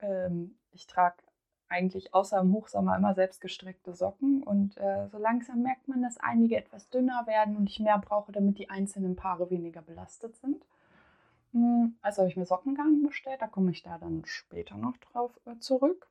[0.00, 1.16] Ähm, ich trage
[1.68, 6.56] eigentlich außer im Hochsommer immer selbstgestrickte Socken und äh, so langsam merkt man, dass einige
[6.56, 10.64] etwas dünner werden und ich mehr brauche, damit die einzelnen Paare weniger belastet sind.
[11.52, 15.38] Hm, also habe ich mir Sockengarn bestellt, da komme ich da dann später noch drauf
[15.46, 16.08] äh, zurück.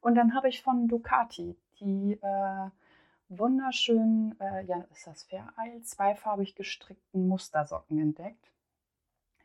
[0.00, 2.70] Und dann habe ich von Ducati die äh,
[3.28, 8.50] wunderschönen, äh, ja, ist das Fair Isle, zweifarbig gestrickten Mustersocken entdeckt.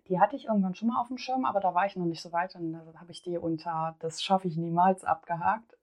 [0.07, 2.21] Die hatte ich irgendwann schon mal auf dem Schirm, aber da war ich noch nicht
[2.21, 5.77] so weit und da habe ich die unter, das schaffe ich niemals, abgehakt.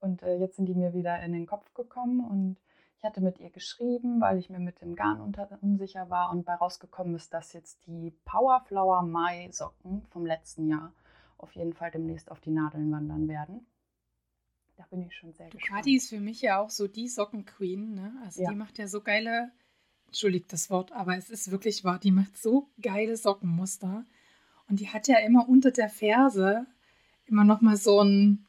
[0.00, 2.56] Und äh, jetzt sind die mir wieder in den Kopf gekommen und
[2.98, 6.44] ich hatte mit ihr geschrieben, weil ich mir mit dem Garn unter, unsicher war und
[6.44, 10.92] bei rausgekommen ist, dass jetzt die Powerflower Mai Socken vom letzten Jahr
[11.36, 13.66] auf jeden Fall demnächst auf die Nadeln wandern werden.
[14.76, 15.86] Da bin ich schon sehr Ducati gespannt.
[15.88, 17.94] ist für mich ja auch so die Sockenqueen.
[17.94, 18.12] Ne?
[18.24, 18.50] Also Ja.
[18.50, 19.50] die macht ja so geile,
[20.08, 24.04] entschuldigt das Wort, aber es ist wirklich wahr, die macht so geile Sockenmuster.
[24.68, 26.66] Und die hat ja immer unter der Ferse
[27.26, 28.46] immer noch mal so ein,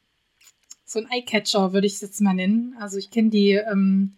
[0.84, 2.74] so ein Eyecatcher, würde ich es jetzt mal nennen.
[2.78, 4.16] Also ich kenne die, ähm,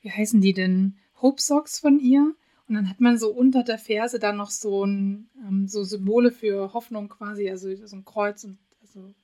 [0.00, 0.98] wie heißen die denn?
[1.20, 2.34] Hope Socks von ihr.
[2.68, 6.30] Und dann hat man so unter der Ferse dann noch so ein, ähm, so Symbole
[6.30, 9.14] für Hoffnung quasi, also so ein Kreuz und also,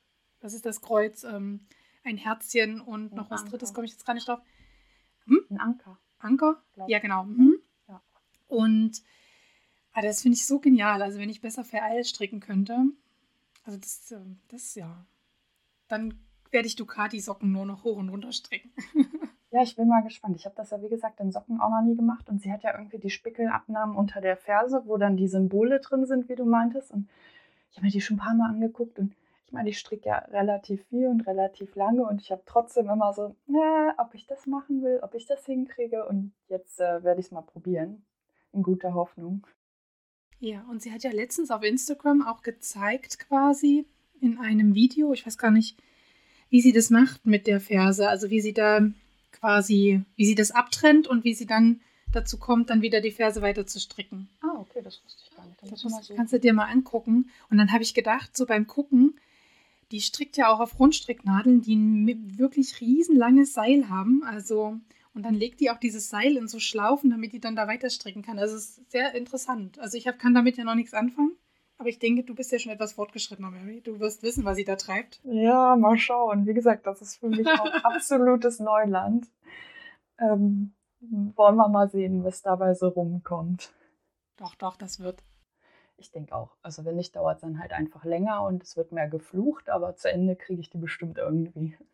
[0.40, 1.24] was ist das Kreuz?
[1.24, 1.66] Ähm,
[2.04, 3.52] ein Herzchen und Ein noch was Anker.
[3.52, 4.40] drittes, komme ich jetzt gar nicht drauf.
[5.26, 5.98] Ein Anker.
[6.24, 6.62] Anker?
[6.74, 7.24] glaub Ja, genau.
[7.24, 7.56] Mhm.
[7.88, 8.02] Ja.
[8.48, 9.02] Und
[9.92, 11.02] ah, das finde ich so genial.
[11.02, 12.84] Also wenn ich besser vereilt stricken könnte,
[13.64, 15.06] also das, ähm, das ja,
[15.88, 16.14] dann
[16.50, 18.72] werde ich Ducati-Socken nur noch hoch und runter stricken.
[19.54, 20.34] Ja, ich bin mal gespannt.
[20.34, 22.28] Ich habe das ja, wie gesagt, in Socken auch noch nie gemacht.
[22.28, 26.06] Und sie hat ja irgendwie die Spickelabnahmen unter der Ferse, wo dann die Symbole drin
[26.06, 26.90] sind, wie du meintest.
[26.90, 27.08] Und
[27.70, 28.98] ich habe mir die schon ein paar Mal angeguckt.
[28.98, 29.14] Und
[29.46, 32.02] ich meine, ich stricke ja relativ viel und relativ lange.
[32.06, 35.44] Und ich habe trotzdem immer so, na, ob ich das machen will, ob ich das
[35.46, 36.06] hinkriege.
[36.06, 38.04] Und jetzt äh, werde ich es mal probieren.
[38.52, 39.46] In guter Hoffnung.
[40.40, 43.86] Ja, und sie hat ja letztens auf Instagram auch gezeigt, quasi
[44.20, 45.76] in einem Video, ich weiß gar nicht,
[46.50, 48.80] wie sie das macht mit der Ferse, also wie sie da
[49.32, 51.80] quasi, wie sie das abtrennt und wie sie dann
[52.12, 54.28] dazu kommt, dann wieder die Ferse weiter zu stricken.
[54.40, 55.60] Ah, okay, das wusste ich gar nicht.
[55.72, 57.30] Das so- kannst du dir mal angucken.
[57.50, 59.18] Und dann habe ich gedacht, so beim Gucken,
[59.90, 64.22] die strickt ja auch auf Rundstricknadeln, die ein wirklich riesenlanges Seil haben.
[64.24, 64.78] Also,
[65.14, 67.90] und dann legt die auch dieses Seil in so Schlaufen, damit die dann da weiter
[67.90, 68.38] stricken kann.
[68.38, 69.78] Also es ist sehr interessant.
[69.78, 71.36] Also ich hab, kann damit ja noch nichts anfangen.
[71.76, 73.80] Aber ich denke, du bist ja schon etwas fortgeschrittener, Mary.
[73.80, 75.20] Du wirst wissen, was sie da treibt.
[75.24, 76.46] Ja, mal schauen.
[76.46, 79.26] Wie gesagt, das ist für mich auch absolutes Neuland.
[80.18, 83.72] Ähm, wollen wir mal sehen, was dabei so rumkommt.
[84.36, 85.22] Doch, doch, das wird.
[85.96, 86.56] Ich denke auch.
[86.62, 89.96] Also wenn nicht, dauert es dann halt einfach länger und es wird mehr geflucht, aber
[89.96, 91.76] zu Ende kriege ich die bestimmt irgendwie.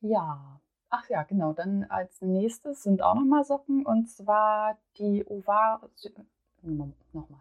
[0.00, 1.52] Ja, ach ja, genau.
[1.52, 5.88] Dann als nächstes sind auch nochmal Socken und zwar die Ovar,
[6.62, 7.40] nochmal,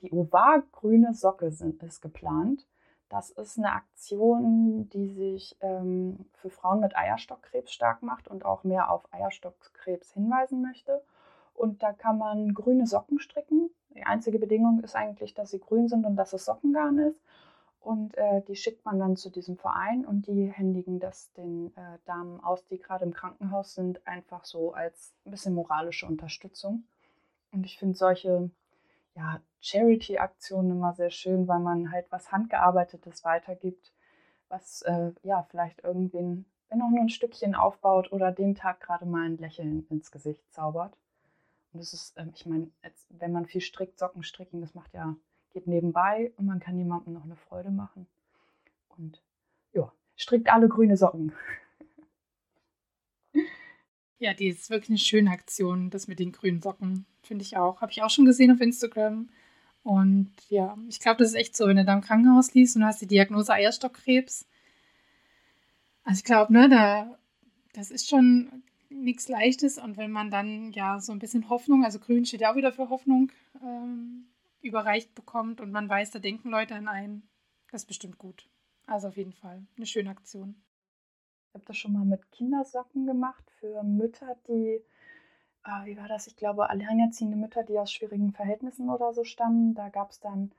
[0.00, 2.66] die Ovar-grüne Socke sind, ist geplant.
[3.08, 8.64] Das ist eine Aktion, die sich ähm, für Frauen mit Eierstockkrebs stark macht und auch
[8.64, 11.02] mehr auf Eierstockkrebs hinweisen möchte.
[11.58, 13.70] Und da kann man grüne Socken stricken.
[13.90, 17.20] Die einzige Bedingung ist eigentlich, dass sie grün sind und dass es Sockengarn ist.
[17.80, 21.98] Und äh, die schickt man dann zu diesem Verein und die händigen das den äh,
[22.04, 26.84] Damen aus, die gerade im Krankenhaus sind, einfach so als ein bisschen moralische Unterstützung.
[27.50, 28.50] Und ich finde solche
[29.16, 33.92] ja, Charity-Aktionen immer sehr schön, weil man halt was Handgearbeitetes weitergibt,
[34.48, 39.06] was äh, ja vielleicht irgendwen, wenn auch nur ein Stückchen aufbaut oder den Tag gerade
[39.06, 40.96] mal ein Lächeln ins Gesicht zaubert.
[41.72, 42.70] Und das ist, ähm, ich meine,
[43.10, 45.16] wenn man viel strickt, Socken stricken, das macht ja,
[45.52, 48.06] geht nebenbei und man kann jemandem noch eine Freude machen.
[48.88, 49.22] Und
[49.72, 51.32] ja, strickt alle grüne Socken.
[54.20, 57.06] Ja, die ist wirklich eine schöne Aktion, das mit den grünen Socken.
[57.22, 57.80] Finde ich auch.
[57.80, 59.28] Habe ich auch schon gesehen auf Instagram.
[59.84, 62.82] Und ja, ich glaube, das ist echt so, wenn du da im Krankenhaus liest und
[62.82, 64.44] du hast die Diagnose Eierstockkrebs.
[66.02, 67.16] Also ich glaube, ne, da,
[67.74, 69.78] das ist schon nichts Leichtes.
[69.78, 72.72] Und wenn man dann ja so ein bisschen Hoffnung, also grün steht ja auch wieder
[72.72, 73.30] für Hoffnung,
[73.62, 74.26] ähm,
[74.60, 77.28] überreicht bekommt und man weiß, da denken Leute an einen,
[77.70, 78.48] das ist bestimmt gut.
[78.86, 80.56] Also auf jeden Fall eine schöne Aktion.
[81.48, 84.82] Ich habe das schon mal mit Kindersocken gemacht für Mütter, die,
[85.64, 86.26] äh, wie war das?
[86.26, 89.74] Ich glaube, alleinerziehende Mütter, die aus schwierigen Verhältnissen oder so stammen.
[89.74, 90.52] Da gab es dann,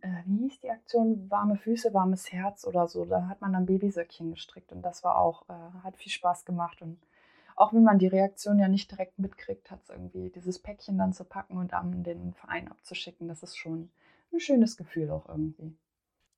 [0.00, 1.30] äh, wie hieß die Aktion?
[1.30, 3.04] Warme Füße, warmes Herz oder so.
[3.04, 6.82] Da hat man dann Babysöckchen gestrickt und das war auch, äh, hat viel Spaß gemacht
[6.82, 6.98] und
[7.62, 11.12] auch wenn man die Reaktion ja nicht direkt mitkriegt, hat es irgendwie dieses Päckchen dann
[11.12, 13.28] zu packen und an den Verein abzuschicken.
[13.28, 13.88] Das ist schon
[14.32, 15.72] ein schönes Gefühl auch irgendwie.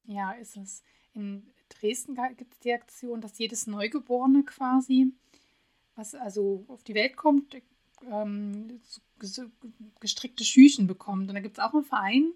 [0.04, 0.82] Ja, ist es.
[1.14, 5.12] In Dresden gibt es die Aktion, dass jedes Neugeborene quasi,
[5.96, 7.56] was also auf die Welt kommt,
[8.10, 8.80] ähm,
[10.00, 11.30] gestrickte Schüchen bekommt.
[11.30, 12.32] Und da gibt es auch einen Verein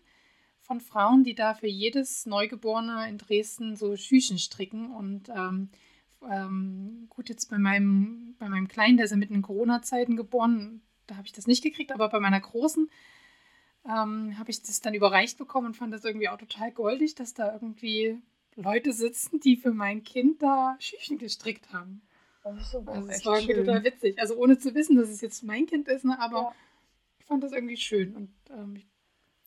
[0.63, 4.95] von Frauen, die da für jedes Neugeborene in Dresden so Schüchen stricken.
[4.95, 5.69] Und ähm,
[6.29, 10.83] ähm, gut, jetzt bei meinem, bei meinem Kleinen, der ist ja mitten in Corona-Zeiten geboren,
[11.07, 12.89] da habe ich das nicht gekriegt, aber bei meiner Großen
[13.85, 17.35] ähm, habe ich das dann überreicht bekommen und fand das irgendwie auch total goldig, dass
[17.35, 18.21] da irgendwie
[18.57, 22.03] Leute sitzen, die für mein Kind da Schüchen gestrickt haben.
[22.45, 24.19] Das ist so also es war irgendwie total witzig.
[24.19, 26.19] Also ohne zu wissen, dass es jetzt mein Kind ist, ne?
[26.21, 26.55] aber ja.
[27.19, 28.15] ich fand das irgendwie schön.
[28.15, 28.87] Und ähm, ich,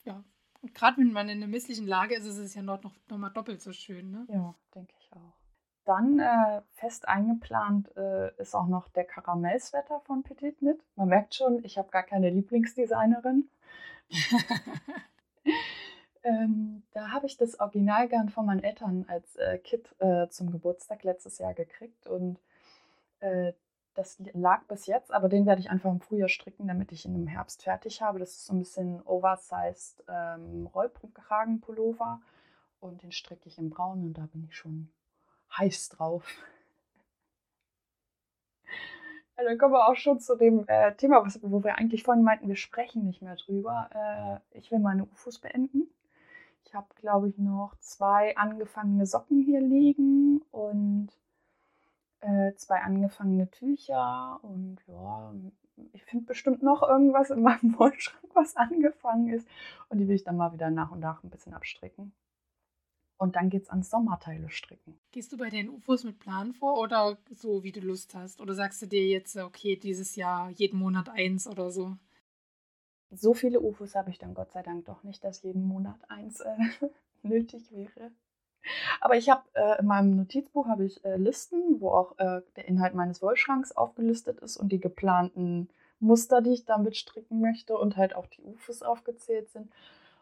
[0.05, 0.23] ja,
[0.61, 3.17] und gerade wenn man in einer misslichen Lage ist, ist es ja noch, noch, noch
[3.17, 4.11] mal doppelt so schön.
[4.11, 4.25] Ne?
[4.29, 5.00] Ja, denke ich.
[5.85, 10.79] Dann äh, fest eingeplant äh, ist auch noch der Karamellswetter von Petit Knit.
[10.95, 13.49] Man merkt schon, ich habe gar keine Lieblingsdesignerin.
[16.23, 21.03] ähm, da habe ich das Originalgarn von meinen Eltern als äh, Kit äh, zum Geburtstag
[21.03, 22.39] letztes Jahr gekriegt und
[23.21, 23.53] äh,
[23.93, 27.15] das lag bis jetzt, aber den werde ich einfach im Frühjahr stricken, damit ich ihn
[27.15, 28.19] im Herbst fertig habe.
[28.19, 32.21] Das ist so ein bisschen oversized ähm, Rollkragenpullover
[32.79, 34.89] und den stricke ich im Braun und da bin ich schon
[35.57, 36.25] heiß drauf.
[39.37, 42.23] Ja, dann kommen wir auch schon zu dem äh, Thema, was, wo wir eigentlich vorhin
[42.23, 43.89] meinten, wir sprechen nicht mehr drüber.
[44.53, 45.89] Äh, ich will meine UFOs beenden.
[46.65, 51.09] Ich habe, glaube ich, noch zwei angefangene Socken hier liegen und
[52.21, 54.39] äh, zwei angefangene Tücher.
[54.43, 55.33] Und ja,
[55.93, 59.47] ich finde bestimmt noch irgendwas in meinem Wollschrank, was angefangen ist.
[59.89, 62.13] Und die will ich dann mal wieder nach und nach ein bisschen abstricken.
[63.21, 64.99] Und dann geht es ans Sommerteile stricken.
[65.11, 68.41] Gehst du bei den UFOs mit Plan vor oder so, wie du Lust hast?
[68.41, 71.97] Oder sagst du dir jetzt, okay, dieses Jahr jeden Monat eins oder so?
[73.11, 76.39] So viele UFOs habe ich dann Gott sei Dank doch nicht, dass jeden Monat eins
[76.39, 76.57] äh,
[77.21, 78.09] nötig wäre.
[78.99, 82.67] Aber ich habe äh, in meinem Notizbuch habe ich äh, Listen, wo auch äh, der
[82.67, 87.97] Inhalt meines Wollschranks aufgelistet ist und die geplanten Muster, die ich damit stricken möchte und
[87.97, 89.71] halt auch die UFOs aufgezählt sind.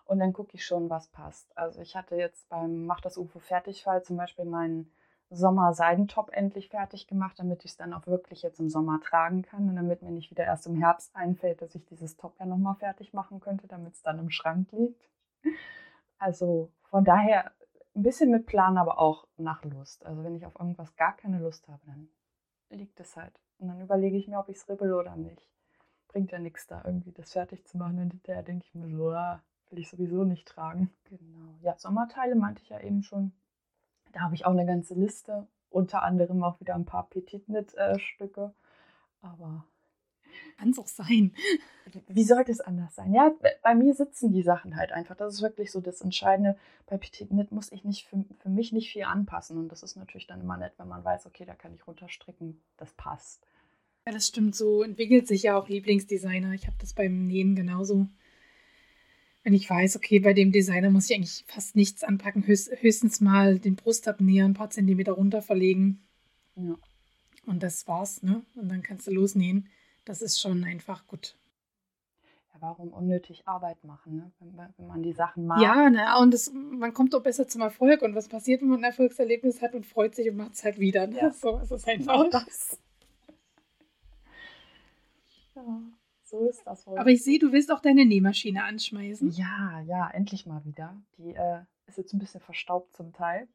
[0.10, 1.56] Und dann gucke ich schon, was passt.
[1.56, 4.92] Also ich hatte jetzt beim Mach das UFO Fertigfall zum Beispiel meinen
[5.30, 9.70] Sommer-Seidentop endlich fertig gemacht, damit ich es dann auch wirklich jetzt im Sommer tragen kann
[9.70, 12.74] und damit mir nicht wieder erst im Herbst einfällt, dass ich dieses Top ja nochmal
[12.74, 15.08] fertig machen könnte, damit es dann im Schrank liegt.
[16.18, 17.52] Also von daher
[17.96, 20.08] ein bisschen mit Plan, aber auch nach Lust.
[20.08, 22.10] Also wenn ich auf irgendwas gar keine Lust habe, dann
[22.72, 23.40] liegt es halt.
[23.60, 25.48] Und dann überlege ich mir, ob ich es ribbel oder nicht.
[26.08, 28.00] bringt ja nichts da irgendwie das fertig zu machen.
[28.00, 30.90] Und hinterher denke ich mir so, ah, will ich sowieso nicht tragen.
[31.06, 31.56] Genau.
[31.62, 33.32] Ja, Sommerteile meinte ich ja eben schon.
[34.14, 35.48] Da habe ich auch eine ganze Liste.
[35.70, 38.54] Unter anderem auch wieder ein paar Petit-Knit-Stücke.
[39.22, 39.66] Aber
[40.58, 41.34] kann es auch sein.
[42.08, 43.14] Wie sollte es anders sein?
[43.14, 45.16] Ja, bei mir sitzen die Sachen halt einfach.
[45.16, 46.58] Das ist wirklich so das Entscheidende.
[46.86, 49.58] Bei Petit Knit muss ich nicht für, für mich nicht viel anpassen.
[49.58, 52.62] Und das ist natürlich dann immer nett, wenn man weiß, okay, da kann ich runterstricken,
[52.78, 53.46] das passt.
[54.06, 54.56] Ja, das stimmt.
[54.56, 56.54] So entwickelt sich ja auch Lieblingsdesigner.
[56.54, 58.08] Ich habe das beim Nähen genauso.
[59.44, 63.22] Wenn ich weiß, okay, bei dem Designer muss ich eigentlich fast nichts anpacken, höchst, höchstens
[63.22, 66.02] mal den Brustab näher ein paar Zentimeter runter verlegen.
[66.56, 66.78] Ja.
[67.46, 68.44] Und das war's, ne?
[68.56, 69.70] Und dann kannst du losnähen.
[70.06, 71.36] Das ist schon einfach gut.
[72.54, 74.32] Ja, warum unnötig Arbeit machen, ne?
[74.40, 75.62] wenn, wenn man die Sachen mag?
[75.62, 76.20] Ja, ne?
[76.20, 78.02] und das, man kommt auch besser zum Erfolg.
[78.02, 80.80] Und was passiert, wenn man ein Erfolgserlebnis hat und freut sich und macht es halt
[80.80, 81.08] wieder?
[81.08, 81.18] Ne?
[81.18, 81.32] Ja.
[81.32, 82.14] So ist es einfach.
[82.14, 82.78] Genau das.
[85.56, 85.82] Ja,
[86.30, 86.98] so ist das wohl.
[86.98, 89.30] Aber ich sehe, du willst auch deine Nähmaschine anschmeißen.
[89.32, 90.96] Ja, ja, endlich mal wieder.
[91.18, 93.48] Die äh, ist jetzt ein bisschen verstaubt zum Teil.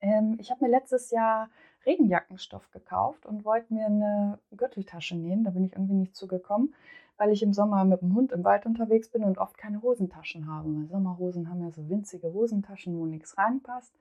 [0.00, 1.50] Ähm, ich habe mir letztes Jahr
[1.86, 5.44] Regenjackenstoff gekauft und wollte mir eine Gürteltasche nähen.
[5.44, 6.74] Da bin ich irgendwie nicht zugekommen,
[7.16, 10.48] weil ich im Sommer mit dem Hund im Wald unterwegs bin und oft keine Hosentaschen
[10.48, 10.74] habe.
[10.74, 13.94] Weil Sommerhosen haben ja so winzige Hosentaschen, wo nichts reinpasst.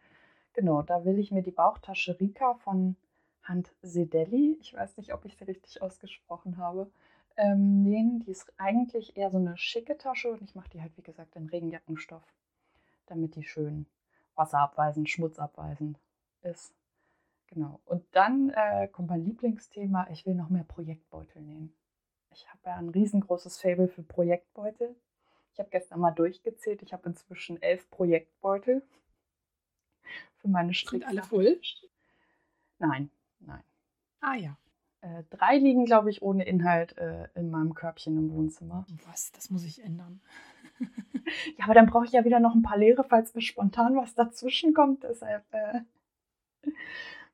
[0.53, 2.95] Genau, da will ich mir die Bauchtasche Rika von
[3.43, 6.91] Hand Sedelli, ich weiß nicht, ob ich sie richtig ausgesprochen habe,
[7.37, 8.19] ähm, nähen.
[8.19, 11.35] Die ist eigentlich eher so eine schicke Tasche und ich mache die halt, wie gesagt,
[11.35, 12.23] in Regenjackenstoff,
[13.07, 13.85] damit die schön
[14.35, 15.99] wasserabweisend, schmutzabweisend
[16.41, 16.73] ist.
[17.47, 17.81] Genau.
[17.85, 21.73] Und dann äh, kommt mein Lieblingsthema, ich will noch mehr Projektbeutel nehmen.
[22.31, 24.95] Ich habe ja ein riesengroßes Fable für Projektbeutel.
[25.53, 28.81] Ich habe gestern mal durchgezählt, ich habe inzwischen elf Projektbeutel
[30.37, 31.05] für meine Stricke.
[31.05, 31.59] Sind alle voll?
[32.79, 33.63] Nein, nein.
[34.21, 34.57] Ah ja.
[35.01, 38.85] Äh, drei liegen, glaube ich, ohne Inhalt äh, in meinem Körbchen im Wohnzimmer.
[39.07, 39.31] Was?
[39.31, 40.21] Das muss ich ändern.
[41.57, 44.13] ja, aber dann brauche ich ja wieder noch ein paar leere, falls mir spontan was
[44.13, 45.03] dazwischen kommt.
[45.03, 45.81] Deshalb äh,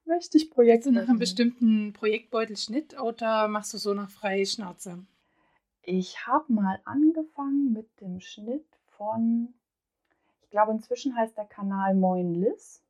[0.06, 0.92] möchte ich Projekte.
[0.92, 5.06] Machst du nach einem bestimmten Projektbeutelschnitt oder machst du so nach freie Schnauze?
[5.82, 8.66] Ich habe mal angefangen mit dem Schnitt
[8.98, 9.54] von,
[10.42, 12.82] ich glaube, inzwischen heißt der Kanal Moin Liz.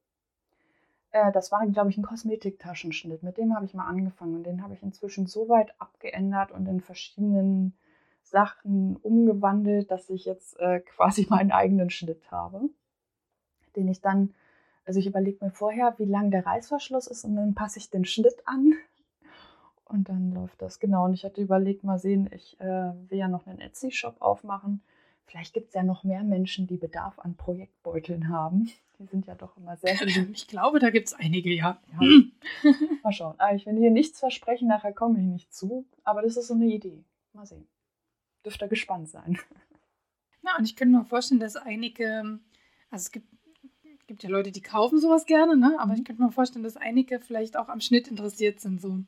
[1.12, 3.24] Äh, das war, glaube ich, ein Kosmetiktaschenschnitt.
[3.24, 6.68] Mit dem habe ich mal angefangen und den habe ich inzwischen so weit abgeändert und
[6.68, 7.78] in verschiedenen
[8.24, 12.70] Sachen umgewandelt, dass ich jetzt äh, quasi meinen eigenen Schnitt habe,
[13.76, 14.34] den ich dann
[14.88, 18.06] also ich überlege mir vorher, wie lang der Reißverschluss ist und dann passe ich den
[18.06, 18.74] Schnitt an.
[19.84, 21.06] Und dann läuft das genau.
[21.06, 24.82] Und ich hatte überlegt, mal sehen, ich äh, will ja noch einen Etsy-Shop aufmachen.
[25.26, 28.70] Vielleicht gibt es ja noch mehr Menschen, die Bedarf an Projektbeuteln haben.
[29.00, 30.30] Die sind ja doch immer sehr beliebt.
[30.34, 31.80] Ich glaube, da gibt es einige, ja.
[31.92, 32.72] ja.
[33.04, 33.40] mal schauen.
[33.40, 35.86] Aber ich will hier nichts versprechen, nachher komme ich nicht zu.
[36.04, 37.04] Aber das ist so eine Idee.
[37.34, 37.68] Mal sehen.
[38.44, 39.38] Dürfte gespannt sein.
[40.42, 42.40] Na, und ich könnte mir vorstellen, dass einige,
[42.90, 43.28] also es gibt
[44.08, 45.76] gibt ja Leute, die kaufen sowas gerne, ne?
[45.80, 46.04] aber ich mhm.
[46.06, 49.00] könnte mir vorstellen, dass einige vielleicht auch am Schnitt interessiert sind, so,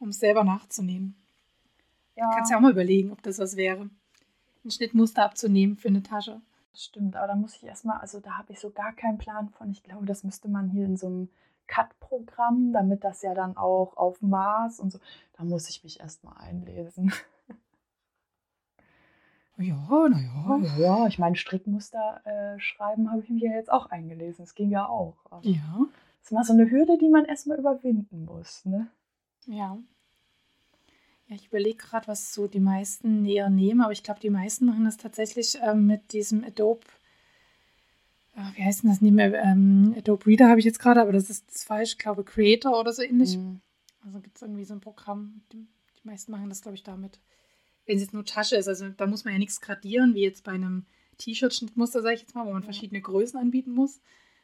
[0.00, 1.14] um es selber nachzunehmen.
[2.16, 2.30] Ja.
[2.34, 3.88] Kannst ja auch mal überlegen, ob das was wäre.
[4.64, 6.42] Ein Schnittmuster abzunehmen für eine Tasche.
[6.72, 9.48] Das stimmt, aber da muss ich erstmal, also da habe ich so gar keinen Plan
[9.50, 9.70] von.
[9.70, 11.28] Ich glaube, das müsste man hier in so einem
[11.66, 14.98] Cut-Programm, damit das ja dann auch auf Maß und so,
[15.36, 17.12] da muss ich mich erstmal einlesen.
[19.60, 20.58] Ja, naja.
[20.62, 24.44] Ja, ja, ich meine, Strickmuster äh, schreiben habe ich mir ja jetzt auch eingelesen.
[24.44, 25.18] Das ging ja auch.
[25.30, 25.86] Aber ja.
[26.20, 28.88] Das ist mal so eine Hürde, die man erstmal überwinden muss, ne?
[29.44, 29.76] Ja.
[31.30, 34.66] Ja, ich überlege gerade, was so die meisten näher nehmen, aber ich glaube, die meisten
[34.66, 36.84] machen das tatsächlich ähm, mit diesem Adobe.
[38.34, 39.00] Äh, wie heißt denn das?
[39.00, 41.92] Nicht mehr, ähm, Adobe Reader habe ich jetzt gerade, aber das ist falsch.
[41.92, 43.38] Ich glaube, Creator oder so ähnlich.
[43.38, 43.62] Mhm.
[44.04, 45.40] Also gibt es irgendwie so ein Programm.
[45.52, 47.20] Die, die meisten machen das, glaube ich, damit
[47.90, 48.68] wenn es jetzt nur Tasche ist.
[48.68, 50.86] Also da muss man ja nichts gradieren, wie jetzt bei einem
[51.18, 54.00] T-Shirt-Schnittmuster, sage ich jetzt mal, wo man verschiedene Größen anbieten muss.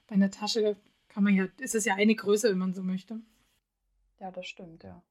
[0.08, 0.76] Bei einer Tasche
[1.08, 3.20] kann man ja, ist es ja eine Größe, wenn man so möchte.
[4.18, 5.02] Ja, das stimmt, ja.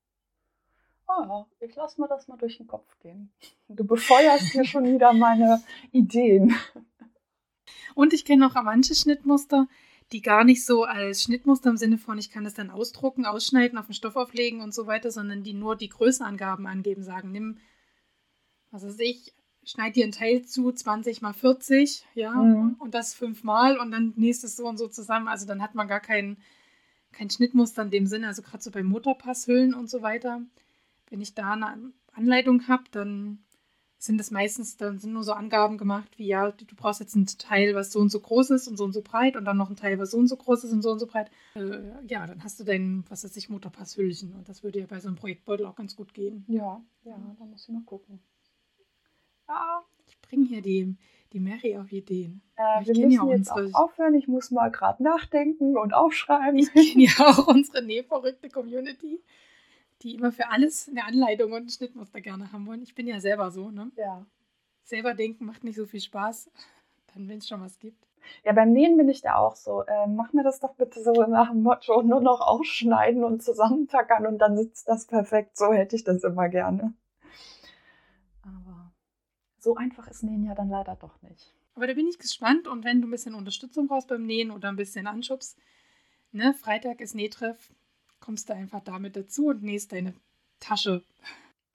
[1.07, 3.31] Oh, ich lasse mir das mal durch den Kopf gehen.
[3.67, 6.55] Du befeuerst hier schon wieder meine Ideen.
[7.93, 9.67] Und ich kenne auch manche Schnittmuster,
[10.11, 13.77] die gar nicht so als Schnittmuster im Sinne von, ich kann es dann ausdrucken, ausschneiden,
[13.77, 17.59] auf den Stoff auflegen und so weiter, sondern die nur die Größenangaben angeben, sagen, nimm
[18.75, 19.33] was weiß ich,
[19.63, 22.75] schneid dir ein Teil zu, 20 mal 40, ja, mhm.
[22.79, 25.27] und das fünfmal und dann nächstes so und so zusammen.
[25.27, 26.37] Also dann hat man gar kein,
[27.11, 30.41] kein Schnittmuster in dem Sinne, also gerade so bei Motorpasshüllen und so weiter.
[31.09, 33.45] Wenn ich da eine Anleitung habe, dann
[33.97, 37.25] sind das meistens, dann sind nur so Angaben gemacht, wie ja, du brauchst jetzt ein
[37.25, 39.69] Teil, was so und so groß ist und so und so breit und dann noch
[39.69, 41.31] ein Teil, was so und so groß ist und so und so breit.
[41.55, 44.99] Äh, ja, dann hast du dein, was weiß ich, Motorpasshüllchen und das würde ja bei
[44.99, 46.45] so einem Projektbeutel auch ganz gut gehen.
[46.47, 48.19] Ja, ja, da muss ich mal gucken.
[49.47, 50.95] Ja, ich bringe hier die,
[51.33, 52.41] die Mary auf Ideen.
[52.55, 53.75] Äh, wir müssen ja jetzt unsere...
[53.75, 54.13] auch aufhören.
[54.15, 56.59] Ich muss mal gerade nachdenken und aufschreiben.
[56.59, 59.21] Ich kenne ja auch unsere nähverrückte Community,
[60.01, 62.81] die immer für alles eine Anleitung und ein Schnittmuster gerne haben wollen.
[62.81, 63.91] Ich bin ja selber so, ne?
[63.95, 64.25] Ja.
[64.83, 66.51] Selber denken macht nicht so viel Spaß,
[67.13, 68.05] dann wenn es schon was gibt.
[68.43, 69.83] Ja, beim Nähen bin ich da auch so.
[69.83, 74.25] Äh, mach mir das doch bitte so nach dem Motto, nur noch ausschneiden und zusammentackern
[74.25, 75.57] und dann sitzt das perfekt.
[75.57, 76.93] So hätte ich das immer gerne.
[78.41, 78.91] Aber
[79.59, 81.53] so einfach ist Nähen ja dann leider doch nicht.
[81.75, 84.69] Aber da bin ich gespannt und wenn du ein bisschen Unterstützung brauchst beim Nähen oder
[84.69, 85.57] ein bisschen Anschubs,
[86.31, 87.73] ne, Freitag ist Nähtreff,
[88.25, 90.13] kommst du einfach damit dazu und nähst deine
[90.59, 91.03] Tasche.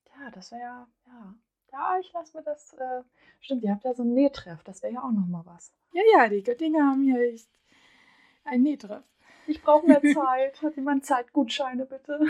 [0.06, 1.34] Ja, das wäre ja, ja.
[1.72, 2.72] Ja, ich lasse mir das.
[2.72, 3.02] Äh,
[3.40, 5.72] stimmt, ihr habt ja so ein Nähtreff, das wäre ja auch nochmal was.
[5.92, 7.48] Ja, ja, die Göttinger haben hier echt
[8.44, 9.04] ein Nähtreff.
[9.46, 10.60] Ich brauche mehr Zeit.
[10.60, 12.26] Hat jemand Zeitgutscheine, bitte?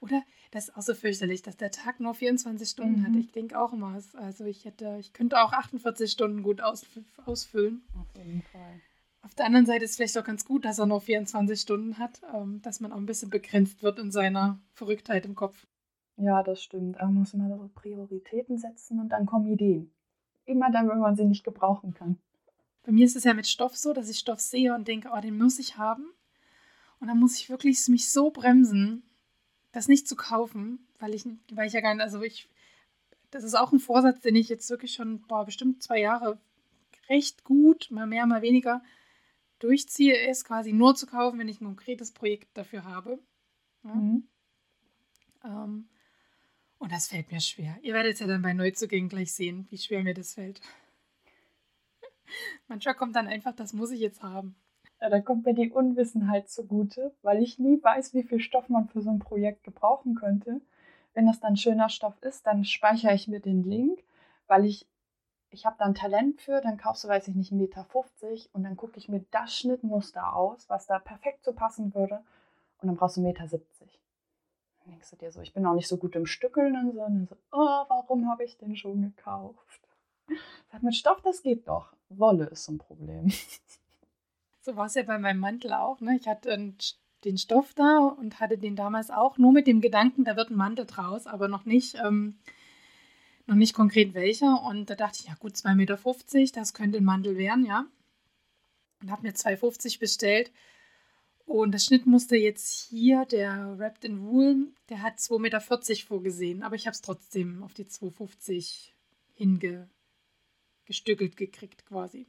[0.01, 3.05] Oder das ist auch so fürchterlich, dass der Tag nur 24 Stunden mhm.
[3.05, 3.15] hat.
[3.15, 6.85] Ich denke auch immer, also ich hätte, ich könnte auch 48 Stunden gut aus,
[7.25, 7.83] ausfüllen.
[7.99, 8.81] Auf jeden Fall.
[9.23, 11.97] Auf der anderen Seite ist es vielleicht auch ganz gut, dass er nur 24 Stunden
[11.97, 15.67] hat, ähm, dass man auch ein bisschen begrenzt wird in seiner Verrücktheit im Kopf.
[16.17, 16.97] Ja, das stimmt.
[16.97, 19.91] Da muss man so Prioritäten setzen und dann kommen Ideen.
[20.45, 22.17] Immer dann, wenn man sie nicht gebrauchen kann.
[22.83, 25.21] Bei mir ist es ja mit Stoff so, dass ich Stoff sehe und denke, oh,
[25.21, 26.11] den muss ich haben.
[26.99, 29.03] Und dann muss ich wirklich mich so bremsen,
[29.71, 32.49] das nicht zu kaufen, weil ich, weil ich ja gar nicht, also ich,
[33.29, 36.39] das ist auch ein Vorsatz, den ich jetzt wirklich schon, boah, bestimmt zwei Jahre
[37.07, 38.81] recht gut, mal mehr, mal weniger
[39.63, 43.19] durchziehe, ist quasi nur zu kaufen, wenn ich ein konkretes Projekt dafür habe.
[43.83, 43.95] Ja?
[43.95, 44.27] Mhm.
[45.43, 45.89] Ähm,
[46.77, 47.77] und das fällt mir schwer.
[47.83, 50.61] Ihr werdet es ja dann bei Neuzugängen gleich sehen, wie schwer mir das fällt.
[52.67, 54.55] Manchmal kommt dann einfach, das muss ich jetzt haben.
[54.99, 58.87] Ja, da kommt mir die Unwissenheit zugute, weil ich nie weiß, wie viel Stoff man
[58.87, 60.61] für so ein Projekt gebrauchen könnte.
[61.13, 63.99] Wenn das dann schöner Stoff ist, dann speichere ich mir den Link,
[64.47, 64.87] weil ich,
[65.51, 67.85] ich habe dann Talent für, dann kaufst du, weiß ich nicht, 1,50 Meter
[68.53, 72.23] und dann gucke ich mir das Schnittmuster aus, was da perfekt so passen würde
[72.81, 73.47] und dann brauchst du 1,70 Meter.
[73.47, 77.01] Dann denkst du dir so, ich bin auch nicht so gut im Stückeln und so,
[77.01, 79.81] und dann so, oh, warum habe ich den schon gekauft?
[80.71, 81.93] Sag, mit Stoff, das geht doch.
[82.09, 83.31] Wolle ist so ein Problem.
[84.63, 86.01] So war es ja bei meinem Mantel auch.
[86.01, 86.15] Ne?
[86.17, 86.55] Ich hatte
[87.23, 90.55] den Stoff da und hatte den damals auch nur mit dem Gedanken, da wird ein
[90.55, 92.37] Mantel draus, aber noch nicht, ähm,
[93.51, 94.63] noch nicht konkret welcher.
[94.63, 95.99] Und da dachte ich, ja gut, 2,50 Meter,
[96.53, 97.85] das könnte ein Mantel werden, ja.
[99.01, 100.51] Und habe mir 2,50 bestellt.
[101.45, 105.59] Und das Schnittmuster jetzt hier, der Wrapped in Wool, der hat 2,40 Meter
[106.07, 108.91] vorgesehen, aber ich habe es trotzdem auf die 2,50
[109.33, 112.27] hingestückelt gekriegt quasi.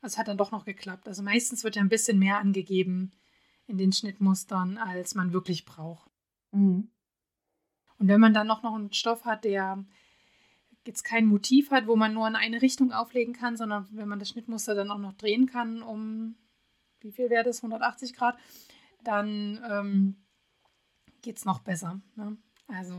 [0.00, 1.08] Es hat dann doch noch geklappt.
[1.08, 3.12] Also meistens wird ja ein bisschen mehr angegeben
[3.66, 6.10] in den Schnittmustern, als man wirklich braucht.
[6.52, 6.88] Mhm.
[7.98, 9.84] Und wenn man dann noch, noch einen Stoff hat, der
[10.86, 14.18] jetzt kein Motiv hat, wo man nur in eine Richtung auflegen kann, sondern wenn man
[14.18, 16.36] das Schnittmuster dann auch noch drehen kann, um
[17.00, 18.36] wie viel wäre das, 180 Grad,
[19.04, 20.16] dann ähm,
[21.22, 22.00] geht es noch besser.
[22.16, 22.36] Ne?
[22.68, 22.94] Also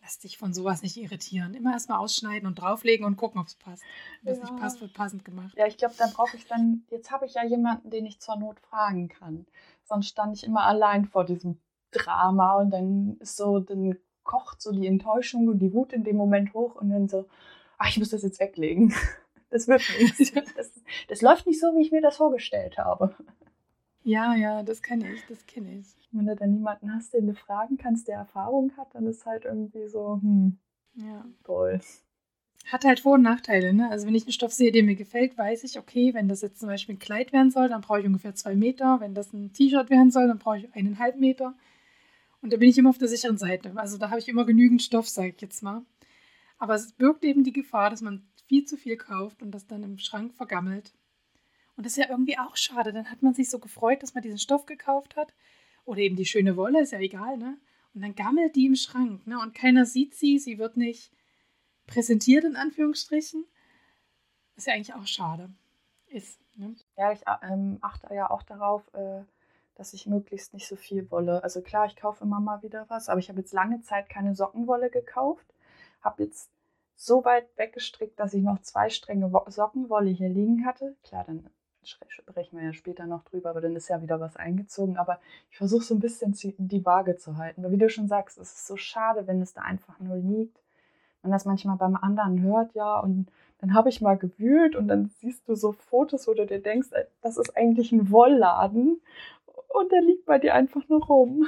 [0.00, 1.54] lass dich von sowas nicht irritieren.
[1.54, 3.82] Immer erstmal ausschneiden und drauflegen und gucken, ob es passt.
[4.22, 4.44] Wenn es ja.
[4.44, 5.54] nicht passt, wird passend gemacht.
[5.56, 8.36] Ja, ich glaube, dann brauche ich dann, jetzt habe ich ja jemanden, den ich zur
[8.36, 9.46] Not fragen kann.
[9.84, 11.58] Sonst stand ich immer allein vor diesem
[11.90, 13.96] Drama und dann ist so, dann
[14.26, 17.26] kocht so die Enttäuschung und die Wut in dem Moment hoch und dann so,
[17.78, 18.94] ach, ich muss das jetzt weglegen.
[19.48, 20.32] Das wird nichts.
[20.56, 20.72] Das,
[21.06, 23.14] das läuft nicht so, wie ich mir das vorgestellt habe.
[24.02, 25.96] Ja, ja, das kenne ich, das kenne ich.
[26.10, 29.44] Wenn du dann niemanden hast, den du fragen kannst, der Erfahrung hat, dann ist halt
[29.44, 30.58] irgendwie so, hm,
[30.94, 31.24] ja.
[31.44, 31.80] toll.
[32.66, 33.88] Hat halt Vor- und Nachteile, ne?
[33.90, 36.58] Also wenn ich einen Stoff sehe, der mir gefällt, weiß ich, okay, wenn das jetzt
[36.58, 38.98] zum Beispiel ein Kleid werden soll, dann brauche ich ungefähr zwei Meter.
[39.00, 41.54] Wenn das ein T-Shirt werden soll, dann brauche ich eineinhalb Meter.
[42.46, 43.72] Und da bin ich immer auf der sicheren Seite.
[43.74, 45.84] Also da habe ich immer genügend Stoff, sage ich jetzt mal.
[46.58, 49.82] Aber es birgt eben die Gefahr, dass man viel zu viel kauft und das dann
[49.82, 50.94] im Schrank vergammelt.
[51.76, 52.92] Und das ist ja irgendwie auch schade.
[52.92, 55.34] Dann hat man sich so gefreut, dass man diesen Stoff gekauft hat.
[55.84, 57.58] Oder eben die schöne Wolle, ist ja egal, ne?
[57.94, 59.40] Und dann gammelt die im Schrank, ne?
[59.40, 61.10] Und keiner sieht sie, sie wird nicht
[61.88, 63.44] präsentiert, in Anführungsstrichen.
[64.54, 65.52] ist ja eigentlich auch schade.
[66.06, 66.76] Ist, ne?
[66.96, 69.24] Ja, ich ähm, achte ja auch darauf, äh,
[69.76, 71.42] dass ich möglichst nicht so viel Wolle.
[71.44, 74.34] Also klar, ich kaufe immer mal wieder was, aber ich habe jetzt lange Zeit keine
[74.34, 75.46] Sockenwolle gekauft.
[76.00, 76.50] Habe jetzt
[76.96, 80.96] so weit weggestrickt, dass ich noch zwei Stränge Sockenwolle hier liegen hatte.
[81.02, 81.48] Klar, dann
[81.82, 84.96] sprechen wir ja später noch drüber, aber dann ist ja wieder was eingezogen.
[84.96, 85.20] Aber
[85.50, 87.62] ich versuche so ein bisschen die Waage zu halten.
[87.62, 90.58] Weil wie du schon sagst, es ist so schade, wenn es da einfach nur liegt.
[91.22, 95.06] Man das manchmal beim anderen hört, ja, und dann habe ich mal gewühlt und dann
[95.06, 99.00] siehst du so Fotos, wo du dir denkst, äh, das ist eigentlich ein Wollladen
[99.76, 101.46] und der liegt bei dir einfach nur rum.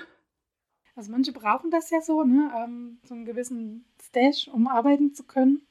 [0.95, 2.51] Also manche brauchen das ja so, ne?
[2.57, 5.63] Ähm, so einen gewissen Stash, um arbeiten zu können.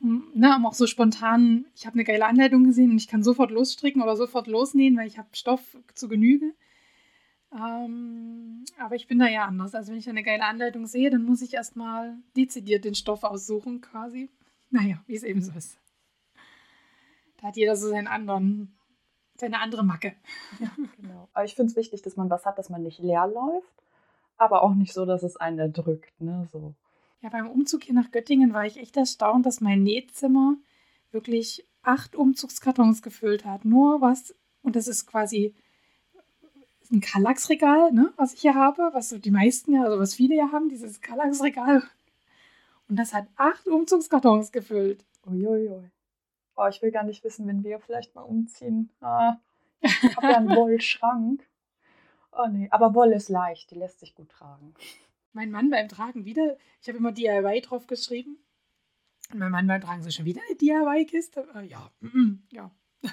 [0.00, 3.22] Um, ne, um auch so spontan, ich habe eine geile Anleitung gesehen und ich kann
[3.22, 6.54] sofort losstricken oder sofort losnähen, weil ich habe Stoff zu Genüge.
[7.52, 9.74] Ähm, aber ich bin da ja anders.
[9.74, 13.80] Also wenn ich eine geile Anleitung sehe, dann muss ich erstmal dezidiert den Stoff aussuchen,
[13.80, 14.30] quasi.
[14.70, 15.78] Naja, wie es eben so ist.
[17.38, 18.76] Da hat jeder so seinen anderen,
[19.40, 20.14] seine andere Macke.
[20.58, 20.70] Ja,
[21.00, 21.28] genau.
[21.32, 23.72] Aber ich finde es wichtig, dass man was hat, dass man nicht leer läuft,
[24.36, 26.20] aber auch nicht so, dass es einen erdrückt.
[26.20, 26.48] Ne?
[26.52, 26.74] So.
[27.22, 30.56] Ja, beim Umzug hier nach Göttingen war ich echt erstaunt, dass mein Nähzimmer
[31.10, 33.64] wirklich acht Umzugskartons gefüllt hat.
[33.64, 35.54] Nur was, und das ist quasi
[36.92, 40.36] ein Kallax-Regal, ne, was ich hier habe, was so die meisten ja, also was viele
[40.36, 41.82] ja haben, dieses Kallax-Regal.
[42.88, 45.04] Und das hat acht Umzugskartons gefüllt.
[45.26, 45.90] Uiuiui.
[46.60, 48.90] Oh, ich will gar nicht wissen, wenn wir vielleicht mal umziehen.
[49.00, 49.38] Ah,
[49.80, 51.48] ich habe ja einen Wollschrank.
[52.32, 54.74] Oh nee, aber Wolle ist leicht, die lässt sich gut tragen.
[55.32, 58.38] Mein Mann beim Tragen wieder, ich habe immer DIY drauf geschrieben.
[59.32, 61.48] Und mein Mann beim Tragen so schon wieder eine DIY-Kiste.
[61.54, 61.90] Äh, ja,
[62.50, 62.70] ja.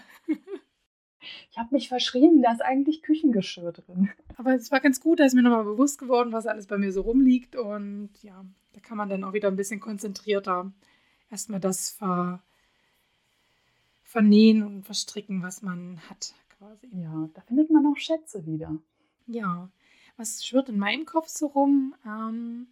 [1.51, 4.09] Ich habe mich verschrieben, da ist eigentlich Küchengeschirr drin.
[4.37, 6.93] Aber es war ganz gut, da ist mir nochmal bewusst geworden, was alles bei mir
[6.93, 7.57] so rumliegt.
[7.57, 10.71] Und ja, da kann man dann auch wieder ein bisschen konzentrierter
[11.29, 12.41] erstmal das ver
[14.17, 16.87] vernähen und verstricken, was man hat, quasi.
[16.91, 18.75] Ja, da findet man auch Schätze wieder.
[19.27, 19.69] Ja,
[20.15, 21.93] was schwirrt in meinem Kopf so rum?
[22.03, 22.65] Ähm,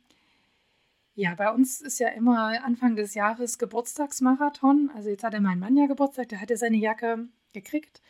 [1.14, 4.90] ja, bei uns ist ja immer Anfang des Jahres Geburtstagsmarathon.
[4.96, 8.02] Also jetzt hatte mein Mann ja Geburtstag, der hatte seine Jacke gekriegt.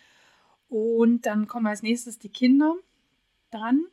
[0.69, 2.73] Und dann kommen als nächstes die Kinder
[3.51, 3.83] dran.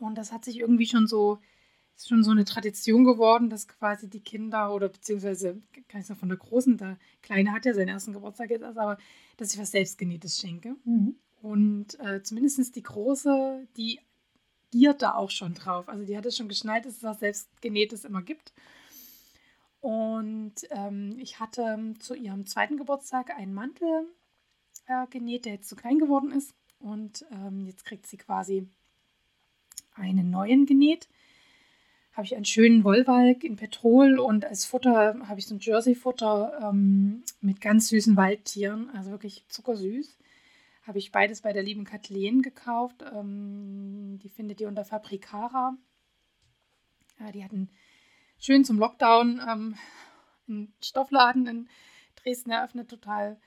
[0.00, 1.38] Und das hat sich irgendwie schon so,
[2.00, 6.18] ist schon so eine Tradition geworden, dass quasi die Kinder oder beziehungsweise, kann ich sagen,
[6.18, 8.96] von der Großen, der Kleine hat ja seinen ersten Geburtstag jetzt, aber
[9.36, 10.76] dass ich was Selbstgenähtes schenke.
[10.84, 11.16] Mhm.
[11.42, 14.00] Und äh, zumindest die Große, die
[14.70, 15.88] giert da auch schon drauf.
[15.88, 18.54] Also die hat es schon geschnallt, dass es was Selbstgenähtes immer gibt.
[19.80, 24.06] Und ähm, ich hatte zu ihrem zweiten Geburtstag einen Mantel
[24.86, 26.54] äh, genäht, der jetzt zu klein geworden ist.
[26.78, 28.68] Und ähm, jetzt kriegt sie quasi
[29.94, 31.08] einen neuen genäht.
[32.12, 36.70] Habe ich einen schönen Wollwalk in Petrol und als Futter habe ich so ein Jersey-Futter
[36.70, 40.18] ähm, mit ganz süßen Waldtieren, also wirklich zuckersüß.
[40.82, 43.04] Habe ich beides bei der lieben Kathleen gekauft.
[43.14, 45.76] Ähm, die findet ihr unter Fabricara.
[47.20, 47.68] Ja, die hatten
[48.38, 49.74] schön zum Lockdown ähm,
[50.48, 51.68] einen Stoffladen in
[52.16, 53.38] Dresden eröffnet, total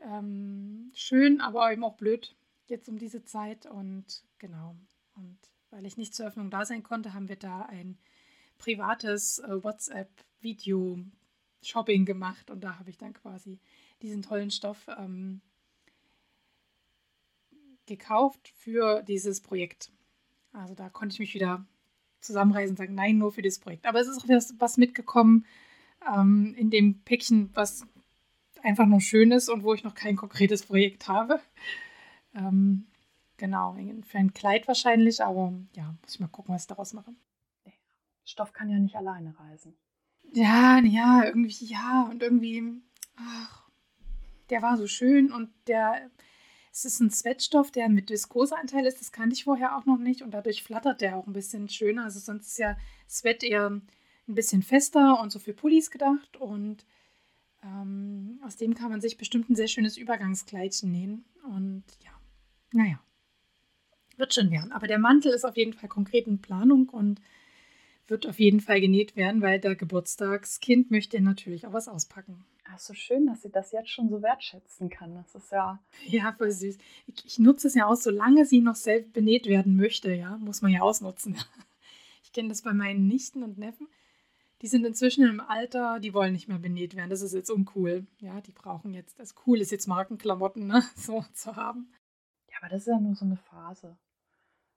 [0.00, 2.34] ähm, schön, aber eben auch blöd
[2.66, 3.66] jetzt um diese Zeit.
[3.66, 4.74] Und genau.
[5.14, 5.38] Und
[5.72, 7.96] weil ich nicht zur Öffnung da sein konnte, haben wir da ein
[8.58, 12.50] privates äh, WhatsApp-Video-Shopping gemacht.
[12.50, 13.58] Und da habe ich dann quasi
[14.02, 15.40] diesen tollen Stoff ähm,
[17.86, 19.90] gekauft für dieses Projekt.
[20.52, 21.64] Also da konnte ich mich wieder
[22.20, 23.84] zusammenreißen und sagen, nein, nur für dieses Projekt.
[23.86, 25.44] Aber es ist auch was mitgekommen
[26.14, 27.84] ähm, in dem Päckchen, was
[28.62, 31.40] einfach nur schön ist und wo ich noch kein konkretes Projekt habe.
[32.34, 32.86] Ähm,
[33.42, 33.76] genau,
[34.06, 37.12] für ein Kleid wahrscheinlich, aber ja, muss ich mal gucken, was ich daraus mache.
[38.24, 39.74] Stoff kann ja nicht alleine reisen.
[40.32, 42.62] Ja, ja, irgendwie, ja, und irgendwie,
[43.16, 43.68] ach,
[44.48, 46.08] der war so schön und der,
[46.70, 50.22] es ist ein Sweatstoff, der mit Viskoseanteil ist, das kannte ich vorher auch noch nicht
[50.22, 52.04] und dadurch flattert der auch ein bisschen schöner.
[52.04, 52.76] Also sonst ist ja
[53.10, 53.82] Sweat eher ein
[54.28, 56.86] bisschen fester und so für Pullis gedacht und
[57.64, 61.24] ähm, aus dem kann man sich bestimmt ein sehr schönes Übergangskleidchen nähen.
[61.42, 62.12] Und ja,
[62.72, 63.00] naja,
[64.18, 64.72] wird schon werden.
[64.72, 67.20] Aber der Mantel ist auf jeden Fall konkret in Planung und
[68.08, 72.44] wird auf jeden Fall genäht werden, weil der Geburtstagskind möchte natürlich auch was auspacken.
[72.64, 75.14] Ach, so schön, dass sie das jetzt schon so wertschätzen kann.
[75.14, 75.78] Das ist ja.
[76.06, 76.78] Ja, voll süß.
[77.06, 80.62] Ich, ich nutze es ja aus, solange sie noch selbst benäht werden möchte, ja, muss
[80.62, 81.36] man ja ausnutzen.
[82.24, 83.88] Ich kenne das bei meinen Nichten und Neffen
[84.62, 87.10] die sind inzwischen im Alter, die wollen nicht mehr benäht werden.
[87.10, 88.06] Das ist jetzt uncool.
[88.20, 91.92] Ja, die brauchen jetzt, das cool ist jetzt Markenklamotten, ne, so zu haben.
[92.62, 93.96] Aber das ist ja nur so eine Phase.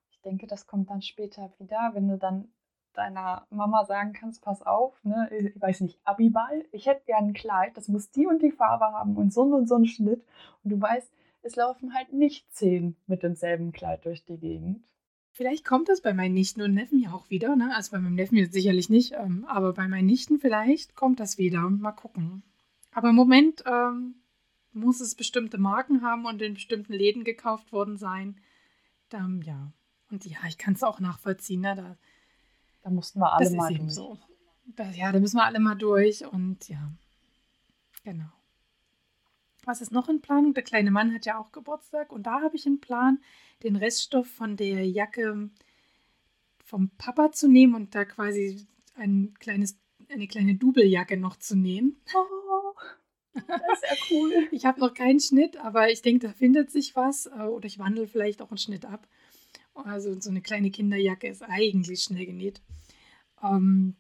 [0.10, 2.50] Ich denke, das kommt dann später wieder, wenn du dann
[2.94, 7.34] deiner Mama sagen kannst, pass auf, ne, ich weiß nicht, Abiball, ich hätte gern ein
[7.34, 10.26] Kleid, das muss die und die Farbe haben und so und so einen Schnitt.
[10.64, 11.12] Und du weißt,
[11.44, 14.84] es laufen halt nicht zehn mit demselben Kleid durch die Gegend.
[15.34, 17.56] Vielleicht kommt das bei meinen Nichten und Neffen ja auch wieder.
[17.56, 17.72] Ne?
[17.76, 21.38] Also bei meinem Neffen jetzt sicherlich nicht, ähm, aber bei meinen Nichten vielleicht kommt das
[21.38, 21.70] wieder.
[21.70, 22.42] Mal gucken.
[22.94, 24.16] Aber im Moment ähm,
[24.76, 28.40] muss es bestimmte Marken haben und in bestimmten Läden gekauft worden sein.
[29.10, 29.72] Dann, ja.
[30.12, 31.62] Und ja, ich kann es auch nachvollziehen.
[31.62, 31.76] Ne?
[31.76, 31.98] Da,
[32.84, 33.94] da mussten wir alle mal durch.
[33.94, 34.20] So.
[34.76, 36.92] Da, ja, da müssen wir alle mal durch und ja,
[38.04, 38.32] genau.
[39.64, 40.54] Was ist noch in Planung?
[40.54, 43.20] Der kleine Mann hat ja auch Geburtstag und da habe ich in Plan,
[43.64, 45.50] den Reststoff von der Jacke
[46.64, 52.00] vom Papa zu nehmen und da quasi ein kleines, eine kleine Dubeljacke noch zu nähen.
[52.14, 52.45] Oh,
[53.48, 54.48] das ist ja cool.
[54.52, 57.28] Ich habe noch keinen Schnitt, aber ich denke, da findet sich was.
[57.28, 59.08] Äh, oder ich wandle vielleicht auch einen Schnitt ab.
[59.74, 62.62] Also so eine kleine Kinderjacke ist eigentlich schnell genäht.
[63.44, 63.96] Ähm,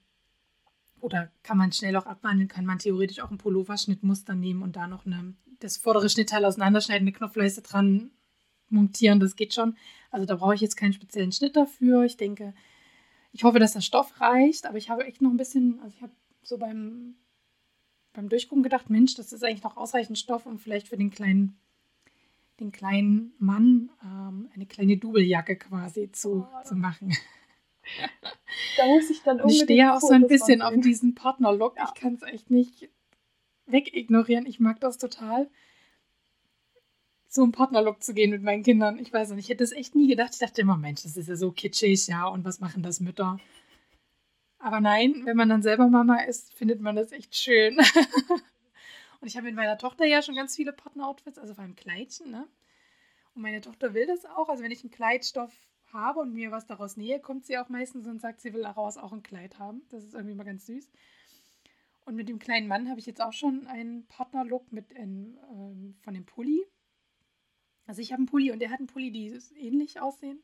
[1.01, 4.87] oder kann man schnell auch abwandeln, kann man theoretisch auch ein Pulloverschnittmuster nehmen und da
[4.87, 8.11] noch eine, das vordere Schnittteil auseinanderschneiden, eine Knopfleiste dran
[8.69, 9.77] montieren, das geht schon.
[10.09, 12.03] Also da brauche ich jetzt keinen speziellen Schnitt dafür.
[12.03, 12.53] Ich denke,
[13.33, 16.01] ich hoffe, dass der Stoff reicht, aber ich habe echt noch ein bisschen, also ich
[16.01, 17.15] habe so beim,
[18.15, 21.57] beim Durchgucken gedacht, Mensch, das ist eigentlich noch ausreichend Stoff, um vielleicht für den kleinen,
[22.59, 26.63] den kleinen Mann ähm, eine kleine Dubeljacke quasi zu, oh.
[26.63, 27.13] zu machen.
[28.77, 29.61] Da muss ich dann unbedingt.
[29.61, 31.77] Ich stehe auch so ein bisschen auf diesen Partnerlook.
[31.77, 31.85] Ja.
[31.85, 32.89] Ich kann es echt nicht
[33.67, 34.47] wegignorieren.
[34.47, 35.51] Ich mag das total
[37.35, 38.97] so einen Partnerlook zu gehen mit meinen Kindern.
[38.97, 40.31] Ich weiß nicht, ich hätte es echt nie gedacht.
[40.33, 43.39] Ich dachte immer, Mensch, das ist ja so kitschig, ja, und was machen das Mütter?
[44.65, 47.77] Aber nein, wenn man dann selber Mama ist, findet man das echt schön.
[49.21, 52.31] und ich habe mit meiner Tochter ja schon ganz viele Partneroutfits, also vor allem Kleidchen,
[52.31, 52.47] ne?
[53.35, 54.49] Und meine Tochter will das auch.
[54.49, 55.53] Also wenn ich einen Kleidstoff
[55.93, 58.97] habe und mir was daraus nähe, kommt sie auch meistens und sagt, sie will daraus
[58.97, 59.83] auch ein Kleid haben.
[59.89, 60.89] Das ist irgendwie mal ganz süß.
[62.05, 65.95] Und mit dem kleinen Mann habe ich jetzt auch schon einen Partnerlook mit einem, ähm,
[66.01, 66.65] von dem Pulli.
[67.85, 69.27] Also ich habe einen Pulli und er hat einen Pulli, die
[69.59, 70.41] ähnlich aussehen.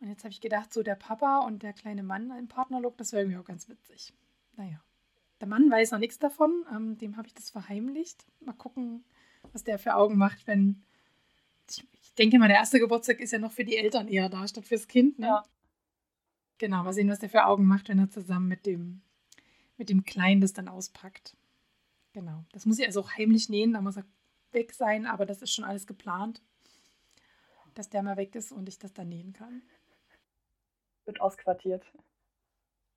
[0.00, 3.12] Und jetzt habe ich gedacht, so der Papa und der kleine Mann im Partnerlook, das
[3.12, 4.14] wäre irgendwie auch ganz witzig.
[4.56, 4.82] Naja.
[5.40, 8.26] Der Mann weiß noch nichts davon, ähm, dem habe ich das verheimlicht.
[8.40, 9.04] Mal gucken,
[9.52, 10.82] was der für Augen macht, wenn.
[11.68, 14.46] Ich, ich, denke mal, der erste Geburtstag ist ja noch für die Eltern eher da,
[14.48, 15.18] statt fürs Kind.
[15.18, 15.26] Ne?
[15.26, 15.44] Ja.
[16.58, 19.02] Genau, mal sehen, was der für Augen macht, wenn er zusammen mit dem,
[19.76, 21.36] mit dem Kleinen das dann auspackt.
[22.12, 22.44] Genau.
[22.52, 24.04] Das muss ich also auch heimlich nähen, da muss er
[24.50, 26.42] weg sein, aber das ist schon alles geplant
[27.78, 29.62] dass der mal weg ist und ich das dann nähen kann.
[31.08, 31.90] Wird ausquartiert.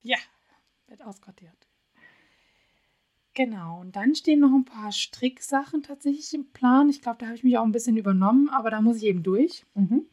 [0.01, 0.18] Ja,
[0.88, 1.55] wird ausquartiert.
[3.34, 6.89] Genau, und dann stehen noch ein paar Stricksachen tatsächlich im Plan.
[6.89, 9.24] Ich glaube, da habe ich mich auch ein bisschen übernommen, aber da muss ich eben
[9.24, 9.66] durch.
[9.76, 10.07] Mhm.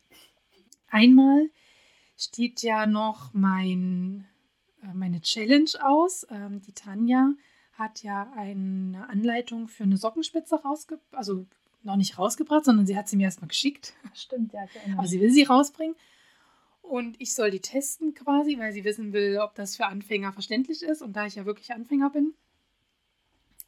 [0.86, 1.50] Einmal
[2.16, 4.28] steht ja noch mein,
[4.84, 6.24] äh, meine Challenge aus.
[6.30, 7.32] Ähm, die Tanja
[7.72, 11.46] hat ja eine Anleitung für eine Sockenspitze rausgebracht, also
[11.82, 13.94] noch nicht rausgebracht, sondern sie hat sie mir erstmal geschickt.
[14.14, 14.66] Stimmt, ja.
[14.96, 15.96] Aber sie will sie rausbringen.
[16.88, 20.82] Und ich soll die testen quasi, weil sie wissen will, ob das für Anfänger verständlich
[20.82, 21.02] ist.
[21.02, 22.34] Und da ich ja wirklich Anfänger bin.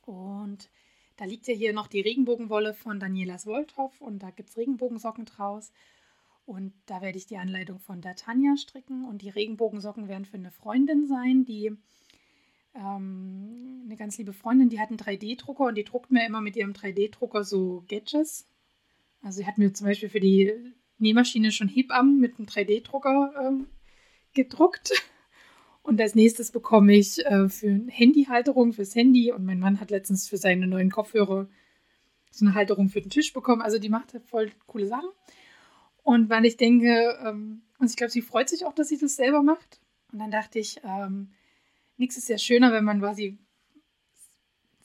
[0.06, 0.70] Und
[1.16, 5.26] da liegt ja hier noch die Regenbogenwolle von Danielas Wolthoff und da gibt es Regenbogensocken
[5.26, 5.70] draus.
[6.46, 9.04] Und da werde ich die Anleitung von der Tanja stricken.
[9.04, 11.76] Und die Regenbogensocken werden für eine Freundin sein, die
[12.74, 16.56] ähm, eine ganz liebe Freundin, die hat einen 3D-Drucker und die druckt mir immer mit
[16.56, 18.48] ihrem 3D-Drucker so Gadgets.
[19.22, 23.66] Also sie hat mir zum Beispiel für die Nähmaschine schon Hebammen mit einem 3D-Drucker ähm,
[24.34, 24.92] gedruckt.
[25.82, 29.90] Und als nächstes bekomme ich äh, für eine Handyhalterung fürs Handy und mein Mann hat
[29.90, 31.48] letztens für seine neuen Kopfhörer
[32.30, 33.62] so eine Halterung für den Tisch bekommen.
[33.62, 35.08] Also die macht halt voll coole Sachen.
[36.02, 39.16] Und weil ich denke, ähm, also ich glaube, sie freut sich auch, dass sie das
[39.16, 39.80] selber macht.
[40.12, 41.30] Und dann dachte ich, ähm,
[41.96, 43.38] nichts ist ja schöner, wenn man quasi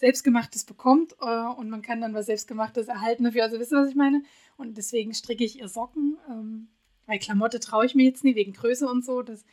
[0.06, 3.42] Selbstgemachtes bekommt äh, und man kann dann was Selbstgemachtes erhalten dafür.
[3.42, 4.22] Also wisst ihr, was ich meine?
[4.56, 6.20] Und deswegen stricke ich ihr Socken.
[6.30, 6.68] Ähm,
[7.08, 9.24] weil Klamotte traue ich mir jetzt nie, wegen Größe und so.
[9.24, 9.44] Das,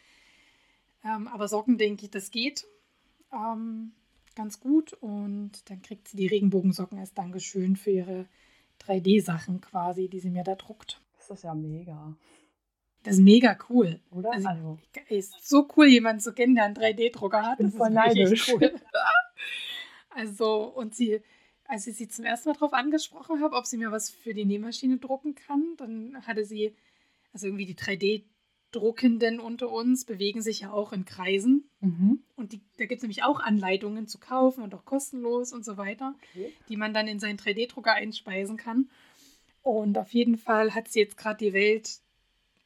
[1.05, 2.67] ähm, aber Socken, denke ich, das geht
[3.33, 3.93] ähm,
[4.35, 4.93] ganz gut.
[4.93, 8.27] Und dann kriegt sie die Regenbogensocken als Dankeschön für ihre
[8.87, 11.01] 3D-Sachen quasi, die sie mir da druckt.
[11.17, 12.15] Das ist ja mega.
[13.05, 14.01] Das ist mega cool.
[14.11, 14.35] Oder?
[14.35, 14.79] Also, also.
[15.09, 17.53] ist so cool, jemanden zu kennen, der einen 3D-Drucker hat.
[17.53, 18.53] Ich bin das voll neidisch.
[18.53, 18.75] Cool.
[20.15, 21.21] also, und sie,
[21.65, 24.45] als ich sie zum ersten Mal darauf angesprochen habe, ob sie mir was für die
[24.45, 26.75] Nähmaschine drucken kann, dann hatte sie,
[27.33, 31.69] also irgendwie die 3D-Druckenden unter uns bewegen sich ja auch in Kreisen.
[31.81, 32.23] Mhm.
[32.37, 35.77] Und die, da gibt es nämlich auch Anleitungen zu kaufen und auch kostenlos und so
[35.77, 36.53] weiter, okay.
[36.69, 38.91] die man dann in seinen 3D-Drucker einspeisen kann.
[39.63, 42.01] Und auf jeden Fall hat sie jetzt gerade die Welt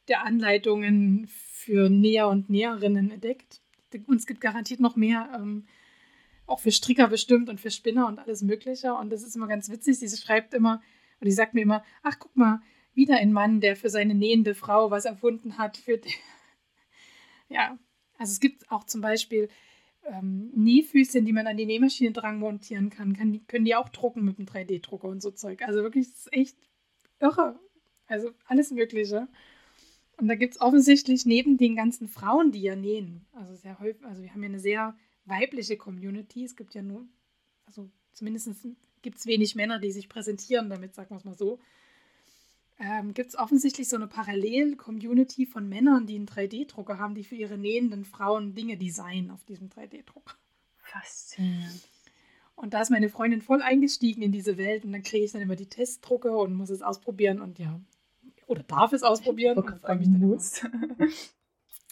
[0.09, 3.61] der Anleitungen für Näher und Näherinnen entdeckt.
[4.07, 5.67] Und es gibt garantiert noch mehr, ähm,
[6.47, 8.95] auch für Stricker bestimmt und für Spinner und alles Mögliche.
[8.95, 9.99] Und das ist immer ganz witzig.
[9.99, 10.81] Sie schreibt immer,
[11.21, 12.61] und die sagt mir immer, ach guck mal,
[12.95, 15.77] wieder ein Mann, der für seine nähende Frau was erfunden hat.
[15.77, 16.01] Für
[17.49, 17.79] ja,
[18.19, 19.49] also es gibt auch zum Beispiel
[20.05, 23.15] ähm, Nähfüßchen, die man an die Nähmaschine dran montieren kann.
[23.15, 25.63] kann können die auch drucken mit einem 3D-Drucker und so Zeug.
[25.63, 26.57] Also wirklich, das ist echt
[27.21, 27.59] irre.
[28.07, 29.29] Also alles Mögliche.
[30.19, 34.03] Und da gibt es offensichtlich neben den ganzen Frauen, die ja nähen, also sehr häufig,
[34.05, 34.97] also wir haben ja eine sehr
[35.27, 36.45] weibliche Community.
[36.45, 37.07] Es gibt ja nur,
[37.67, 38.51] also zumindest
[39.03, 41.59] gibt es wenig Männer, die sich präsentieren damit, sagen wir es mal so.
[42.79, 47.25] Äh, ähm, gibt es offensichtlich so eine Parallel-Community von Männern, die einen 3D-Drucker haben, die
[47.25, 50.35] für ihre nähenden Frauen Dinge designen auf diesem 3D-Drucker.
[50.79, 51.89] Faszinierend.
[52.55, 55.43] Und da ist meine Freundin voll eingestiegen in diese Welt und dann kriege ich dann
[55.43, 57.79] immer die Testdrucke und muss es ausprobieren und ja,
[58.47, 59.59] oder darf es ausprobieren.
[59.59, 60.63] Und freue mich dann muss.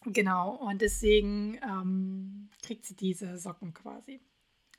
[0.06, 4.20] Genau, und deswegen ähm, kriegt sie diese Socken quasi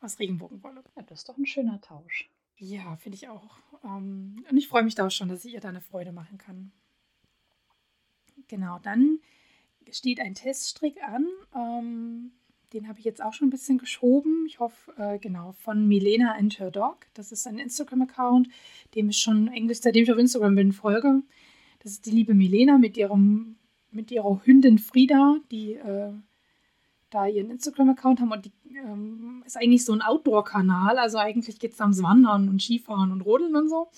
[0.02, 0.84] aus Regenbogenwolle.
[0.96, 2.30] Ja, das ist doch ein schöner Tausch.
[2.58, 3.58] Ja, finde ich auch.
[3.84, 6.38] Ähm, und ich freue mich da auch schon, dass ich ihr da eine Freude machen
[6.38, 6.72] kann.
[8.48, 9.20] Genau, dann
[9.92, 11.28] steht ein Teststrick an.
[11.56, 12.32] Ähm,
[12.74, 14.46] den habe ich jetzt auch schon ein bisschen geschoben.
[14.48, 17.08] Ich hoffe, äh, genau, von Milena and Her Dog.
[17.14, 18.50] Das ist ein Instagram-Account,
[18.96, 21.22] dem ich schon Englisch, seitdem ich auf Instagram bin, folge.
[21.80, 23.58] Das ist die liebe Milena mit ihrem,
[23.96, 26.14] mit ihrer Hündin Frieda, die äh,
[27.10, 30.98] da ihren Instagram-Account haben und die ähm, ist eigentlich so ein Outdoor-Kanal.
[30.98, 33.90] Also eigentlich geht es ums Wandern und Skifahren und Rodeln und so.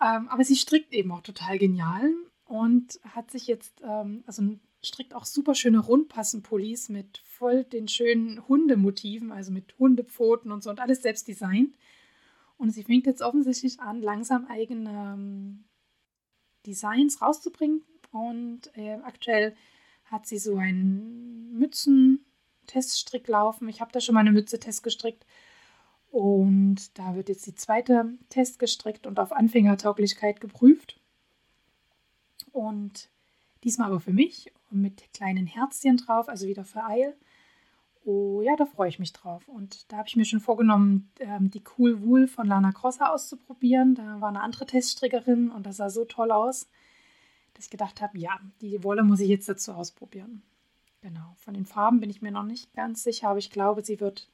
[0.00, 2.12] Ähm, aber sie strickt eben auch total genial
[2.44, 4.42] und hat sich jetzt, ähm, also
[4.82, 10.70] strickt auch super schöne Rundpassenpullis mit voll den schönen Hundemotiven, also mit Hundepfoten und so
[10.70, 11.76] und alles selbst designt.
[12.58, 15.64] Und sie fängt jetzt offensichtlich an, langsam eigene ähm,
[16.66, 17.82] Designs rauszubringen.
[18.12, 19.56] Und äh, aktuell
[20.04, 23.68] hat sie so einen Mützen-Teststrick laufen.
[23.68, 25.26] Ich habe da schon mal eine Mütze Test gestrickt.
[26.10, 31.00] Und da wird jetzt die zweite Test gestrickt und auf Anfängertauglichkeit geprüft.
[32.52, 33.08] Und
[33.64, 37.16] diesmal aber für mich mit kleinen Herzchen drauf, also wieder für Eil.
[38.04, 39.48] Oh ja, da freue ich mich drauf.
[39.48, 43.94] Und da habe ich mir schon vorgenommen, ähm, die Cool Wool von Lana Crosser auszuprobieren.
[43.94, 46.68] Da war eine andere Teststrickerin und das sah so toll aus,
[47.62, 50.42] ich gedacht habe, ja, die Wolle muss ich jetzt dazu ausprobieren.
[51.00, 51.34] Genau.
[51.38, 54.28] Von den Farben bin ich mir noch nicht ganz sicher, aber ich glaube, sie wird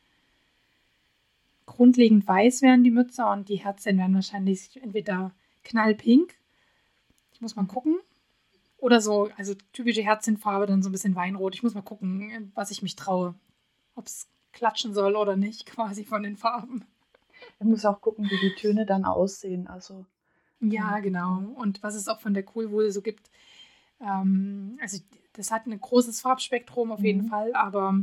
[1.67, 5.33] grundlegend weiß werden, die Mütze, und die Herzchen werden wahrscheinlich entweder
[5.65, 6.35] knallpink.
[7.33, 7.99] Ich muss mal gucken.
[8.79, 11.55] Oder so, also typische Herzchenfarbe, dann so ein bisschen Weinrot.
[11.55, 13.35] Ich muss mal gucken, was ich mich traue.
[13.95, 16.85] Ob es klatschen soll oder nicht, quasi von den Farben.
[17.61, 19.67] Ich muss auch gucken, wie die Töne dann aussehen.
[19.69, 20.07] Also.
[20.61, 21.39] Ja, genau.
[21.57, 23.31] Und was es auch von der Kohlwolle so gibt.
[24.01, 24.99] Ähm, also
[25.33, 27.29] das hat ein großes Farbspektrum auf jeden mhm.
[27.29, 27.99] Fall, aber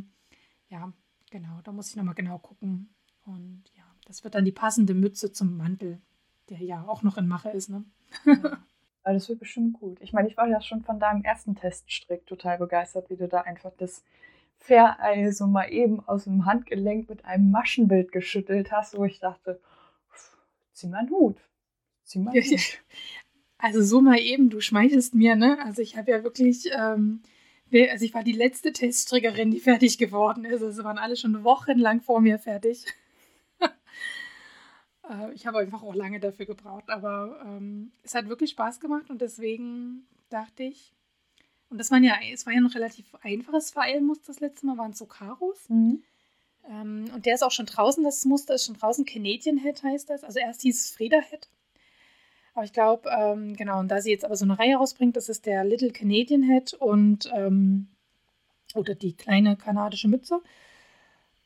[0.70, 0.92] ja,
[1.32, 2.94] genau, da muss ich nochmal genau gucken.
[3.26, 6.02] Und ja, das wird dann die passende Mütze zum Mantel,
[6.50, 7.84] der ja auch noch in Mache ist, ne?
[8.26, 8.60] Ja.
[9.04, 10.02] Aber das wird bestimmt gut.
[10.02, 13.42] Ich meine, ich war ja schon von deinem ersten Teststrick total begeistert, wie du da
[13.42, 14.04] einfach das
[14.58, 19.62] Pferdeil so mal eben aus dem Handgelenk mit einem Maschenbild geschüttelt hast, wo ich dachte,
[20.74, 21.38] zieh mal einen Hut.
[22.06, 22.80] Zieh mal einen Hut.
[23.58, 25.58] Also so mal eben, du schmeichelst mir, ne?
[25.64, 27.22] Also ich habe ja wirklich, ähm,
[27.72, 30.62] also ich war die letzte Teststrickerin, die fertig geworden ist.
[30.62, 32.86] Also waren alle schon wochenlang vor mir fertig.
[35.08, 39.12] Äh, ich habe einfach auch lange dafür gebraucht, aber ähm, es hat wirklich Spaß gemacht
[39.12, 40.96] und deswegen dachte ich,
[41.70, 44.94] und das waren ja, es war ja noch relativ einfaches Vereilmuster das letzte Mal, waren
[44.94, 45.70] so Karos.
[45.70, 46.02] Mhm.
[46.68, 50.10] Ähm, und der ist auch schon draußen, das Muster ist schon draußen, Canadian Head heißt
[50.10, 50.24] das.
[50.24, 51.48] Also erst hieß es Freda Head.
[52.56, 55.28] Aber ich glaube, ähm, genau, und da sie jetzt aber so eine Reihe rausbringt, das
[55.28, 57.90] ist der Little Canadian Head und ähm,
[58.74, 60.40] oder die kleine kanadische Mütze.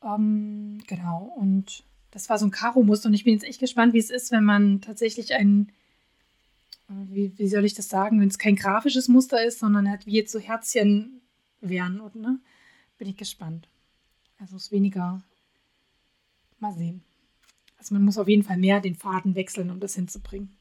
[0.04, 4.00] Ähm, genau, und das war so ein Karo-Muster und ich bin jetzt echt gespannt, wie
[4.00, 5.72] es ist, wenn man tatsächlich ein,
[6.90, 10.06] äh, wie, wie soll ich das sagen, wenn es kein grafisches Muster ist, sondern halt
[10.06, 11.22] wie jetzt so Herzchen
[11.60, 12.40] wären, oder, ne?
[13.00, 13.68] Bin ich gespannt.
[14.38, 15.24] Also es ist weniger.
[16.60, 17.04] Mal sehen.
[17.78, 20.59] Also man muss auf jeden Fall mehr den Faden wechseln, um das hinzubringen.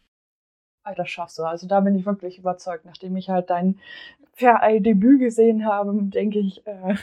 [0.96, 1.42] Das schaffst du.
[1.42, 2.84] Also da bin ich wirklich überzeugt.
[2.84, 3.78] Nachdem ich halt dein
[4.32, 6.94] Fair-Eye-Debüt gesehen habe, denke ich, äh,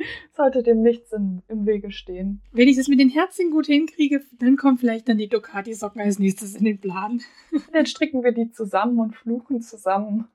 [0.32, 2.40] sollte dem nichts im, im Wege stehen.
[2.52, 6.18] Wenn ich das mit den Herzen gut hinkriege, dann kommen vielleicht dann die Ducati-Socken als
[6.18, 7.20] nächstes in den Plan.
[7.72, 10.28] Dann stricken wir die zusammen und fluchen zusammen.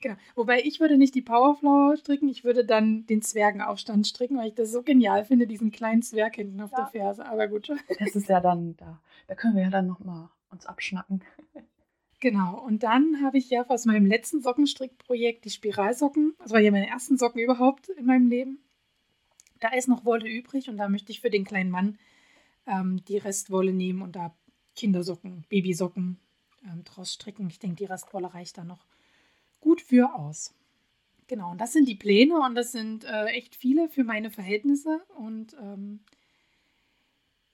[0.00, 0.16] Genau.
[0.34, 4.54] Wobei ich würde nicht die Powerflower stricken, ich würde dann den Zwergenaufstand stricken, weil ich
[4.54, 6.76] das so genial finde, diesen kleinen Zwerg hinten auf ja.
[6.78, 7.24] der Ferse.
[7.24, 7.70] Aber gut.
[7.98, 9.00] Das ist ja dann da.
[9.28, 11.22] Da können wir ja dann nochmal uns abschnacken.
[12.24, 16.70] Genau, und dann habe ich ja aus meinem letzten Sockenstrickprojekt die Spiralsocken, das war ja
[16.70, 18.64] meine ersten Socken überhaupt in meinem Leben,
[19.60, 21.98] da ist noch Wolle übrig und da möchte ich für den kleinen Mann
[22.66, 24.34] ähm, die Restwolle nehmen und da
[24.74, 26.16] Kindersocken, Babysocken
[26.64, 27.50] ähm, draus stricken.
[27.50, 28.86] Ich denke, die Restwolle reicht da noch
[29.60, 30.54] gut für aus.
[31.26, 35.02] Genau, und das sind die Pläne und das sind äh, echt viele für meine Verhältnisse.
[35.18, 36.00] Und ähm,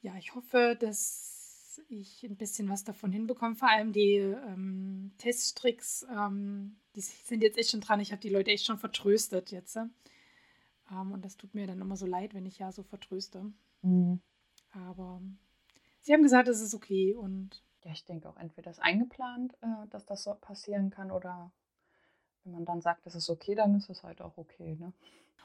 [0.03, 1.30] ja, ich hoffe, dass
[1.89, 3.57] ich ein bisschen was davon hinbekomme.
[3.57, 8.01] Vor allem die ähm, Teststricks, ähm, die sind jetzt echt schon dran.
[8.01, 9.77] Ich habe die Leute echt schon vertröstet jetzt.
[9.77, 9.87] Äh?
[10.91, 13.53] Ähm, und das tut mir dann immer so leid, wenn ich ja so vertröste.
[13.83, 14.21] Mhm.
[14.73, 15.21] Aber
[16.01, 19.87] sie haben gesagt, es ist okay und Ja, ich denke auch entweder ist eingeplant, äh,
[19.91, 21.51] dass das so passieren kann oder
[22.45, 24.77] wenn man dann sagt, das ist okay, dann ist es halt auch okay.
[24.79, 24.93] Ne?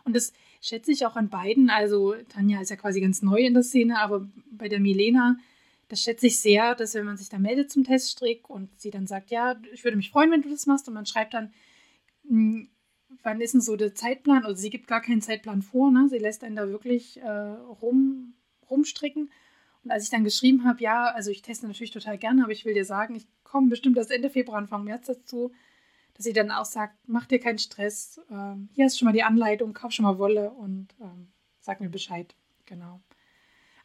[0.04, 1.70] Und das schätze ich auch an beiden.
[1.70, 5.38] Also Tanja ist ja quasi ganz neu in der Szene, aber bei der Milena,
[5.88, 9.08] das schätze ich sehr, dass wenn man sich da meldet zum Teststrick und sie dann
[9.08, 11.54] sagt, ja, ich würde mich freuen, wenn du das machst und man schreibt dann,
[12.28, 12.70] hm,
[13.24, 14.46] wann ist denn so der Zeitplan?
[14.46, 16.08] Also sie gibt gar keinen Zeitplan vor, ne?
[16.10, 18.34] Sie lässt einen da wirklich äh, rum,
[18.70, 19.30] rumstricken.
[19.84, 22.66] Und als ich dann geschrieben habe, ja, also ich teste natürlich total gerne, aber ich
[22.66, 25.52] will dir sagen, ich komme bestimmt erst Ende Februar, Anfang März dazu,
[26.16, 29.24] dass sie dann auch sagt, mach dir keinen Stress, ähm, hier du schon mal die
[29.24, 32.36] Anleitung, kauf schon mal Wolle und ähm, sag mir Bescheid.
[32.66, 33.02] Genau.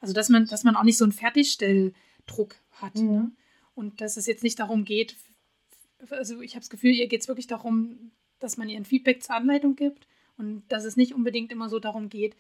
[0.01, 2.97] Also dass man, dass man auch nicht so einen Fertigstelldruck hat.
[2.97, 3.11] Mhm.
[3.11, 3.33] Ne?
[3.75, 5.17] Und dass es jetzt nicht darum geht,
[6.09, 9.23] also ich habe das Gefühl, ihr geht es wirklich darum, dass man ihr ein Feedback
[9.23, 10.07] zur Anleitung gibt
[10.39, 12.35] und dass es nicht unbedingt immer so darum geht,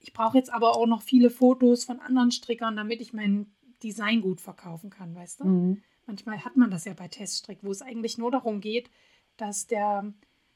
[0.00, 3.46] ich brauche jetzt aber auch noch viele Fotos von anderen Strickern, damit ich mein
[3.82, 5.44] Design gut verkaufen kann, weißt du?
[5.44, 5.82] Mhm.
[6.06, 8.90] Manchmal hat man das ja bei Teststrick, wo es eigentlich nur darum geht,
[9.36, 10.12] dass der,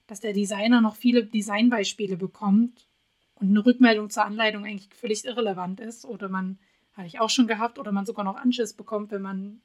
[0.09, 2.89] dass der Designer noch viele Designbeispiele bekommt
[3.37, 6.05] und eine Rückmeldung zur Anleitung eigentlich völlig irrelevant ist.
[6.05, 6.59] Oder man,
[6.95, 9.61] hatte ich auch schon gehabt, oder man sogar noch Anschiss bekommt, wenn man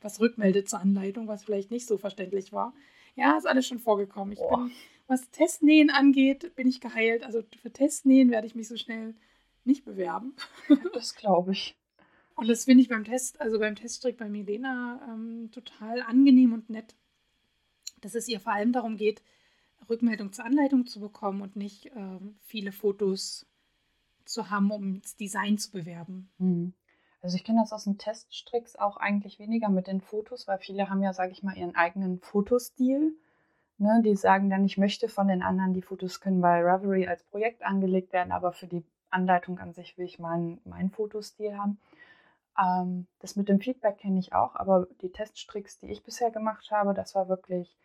[0.00, 2.72] was rückmeldet zur Anleitung, was vielleicht nicht so verständlich war.
[3.16, 4.32] Ja, ist alles schon vorgekommen.
[4.32, 4.70] Ich bin,
[5.08, 7.24] was Testnähen angeht, bin ich geheilt.
[7.24, 9.14] Also für Testnähen werde ich mich so schnell
[9.64, 10.34] nicht bewerben.
[10.94, 11.76] Das glaube ich.
[12.36, 16.70] Und das finde ich beim Test, also beim Teststrick bei Milena ähm, total angenehm und
[16.70, 16.94] nett,
[18.00, 19.22] dass es ihr vor allem darum geht,
[19.88, 23.46] Rückmeldung zur Anleitung zu bekommen und nicht ähm, viele Fotos
[24.24, 26.30] zu haben, um das Design zu bewerben.
[26.38, 26.74] Mhm.
[27.20, 30.88] Also ich kenne das aus den Teststricks auch eigentlich weniger mit den Fotos, weil viele
[30.88, 33.16] haben ja, sage ich mal, ihren eigenen Fotostil.
[33.78, 34.02] Ne?
[34.04, 37.64] Die sagen dann, ich möchte von den anderen, die Fotos können bei Ravelry als Projekt
[37.64, 41.80] angelegt werden, aber für die Anleitung an sich will ich meinen, meinen Fotostil haben.
[42.58, 46.70] Ähm, das mit dem Feedback kenne ich auch, aber die Teststricks, die ich bisher gemacht
[46.70, 47.76] habe, das war wirklich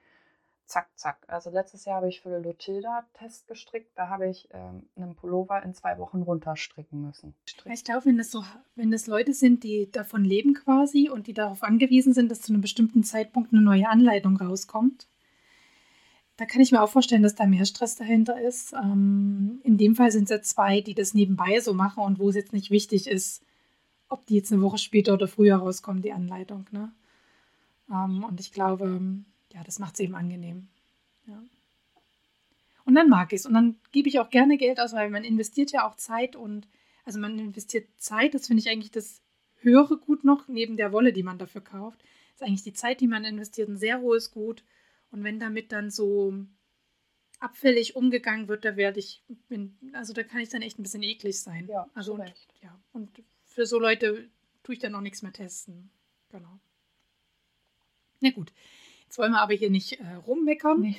[0.65, 1.17] zack, zack.
[1.27, 3.91] Also letztes Jahr habe ich für Lotilda Test gestrickt.
[3.95, 7.33] Da habe ich ähm, einen Pullover in zwei Wochen runterstricken müssen.
[7.65, 8.43] Ich glaube, wenn das so,
[8.75, 12.53] wenn das Leute sind, die davon leben quasi und die darauf angewiesen sind, dass zu
[12.53, 15.07] einem bestimmten Zeitpunkt eine neue Anleitung rauskommt,
[16.37, 18.73] da kann ich mir auch vorstellen, dass da mehr Stress dahinter ist.
[18.73, 22.29] Ähm, in dem Fall sind es ja zwei, die das nebenbei so machen und wo
[22.29, 23.43] es jetzt nicht wichtig ist,
[24.09, 26.65] ob die jetzt eine Woche später oder früher rauskommt, die Anleitung.
[26.71, 26.91] Ne?
[27.91, 28.99] Ähm, und ich glaube,
[29.53, 30.67] ja, das macht es eben angenehm.
[31.27, 31.41] Ja.
[32.85, 33.45] Und dann mag ich es.
[33.45, 36.67] Und dann gebe ich auch gerne Geld aus, weil man investiert ja auch Zeit und
[37.05, 39.21] also man investiert Zeit, das finde ich eigentlich das
[39.61, 42.01] höhere Gut noch, neben der Wolle, die man dafür kauft.
[42.01, 44.63] Das ist eigentlich die Zeit, die man investiert, ein sehr hohes Gut.
[45.11, 46.33] Und wenn damit dann so
[47.39, 51.03] abfällig umgegangen wird, da werde ich, bin, also da kann ich dann echt ein bisschen
[51.03, 51.67] eklig sein.
[51.67, 52.79] Ja, also und, ja.
[52.93, 53.09] Und
[53.45, 54.29] für so Leute
[54.63, 55.89] tue ich dann auch nichts mehr testen.
[56.29, 56.59] Genau.
[58.21, 58.53] Na gut.
[59.13, 60.81] Jetzt wollen wir aber hier nicht äh, rummeckern.
[60.81, 60.95] Nee.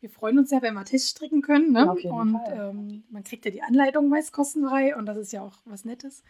[0.00, 1.72] Wir freuen uns ja, wenn wir Tests stricken können.
[1.72, 1.94] Ne?
[2.02, 5.58] Ja, und ähm, man kriegt ja die Anleitung meist kostenfrei und das ist ja auch
[5.66, 6.24] was Nettes.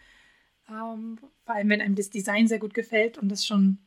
[0.67, 3.77] Ähm, vor allem, wenn einem das Design sehr gut gefällt und das schon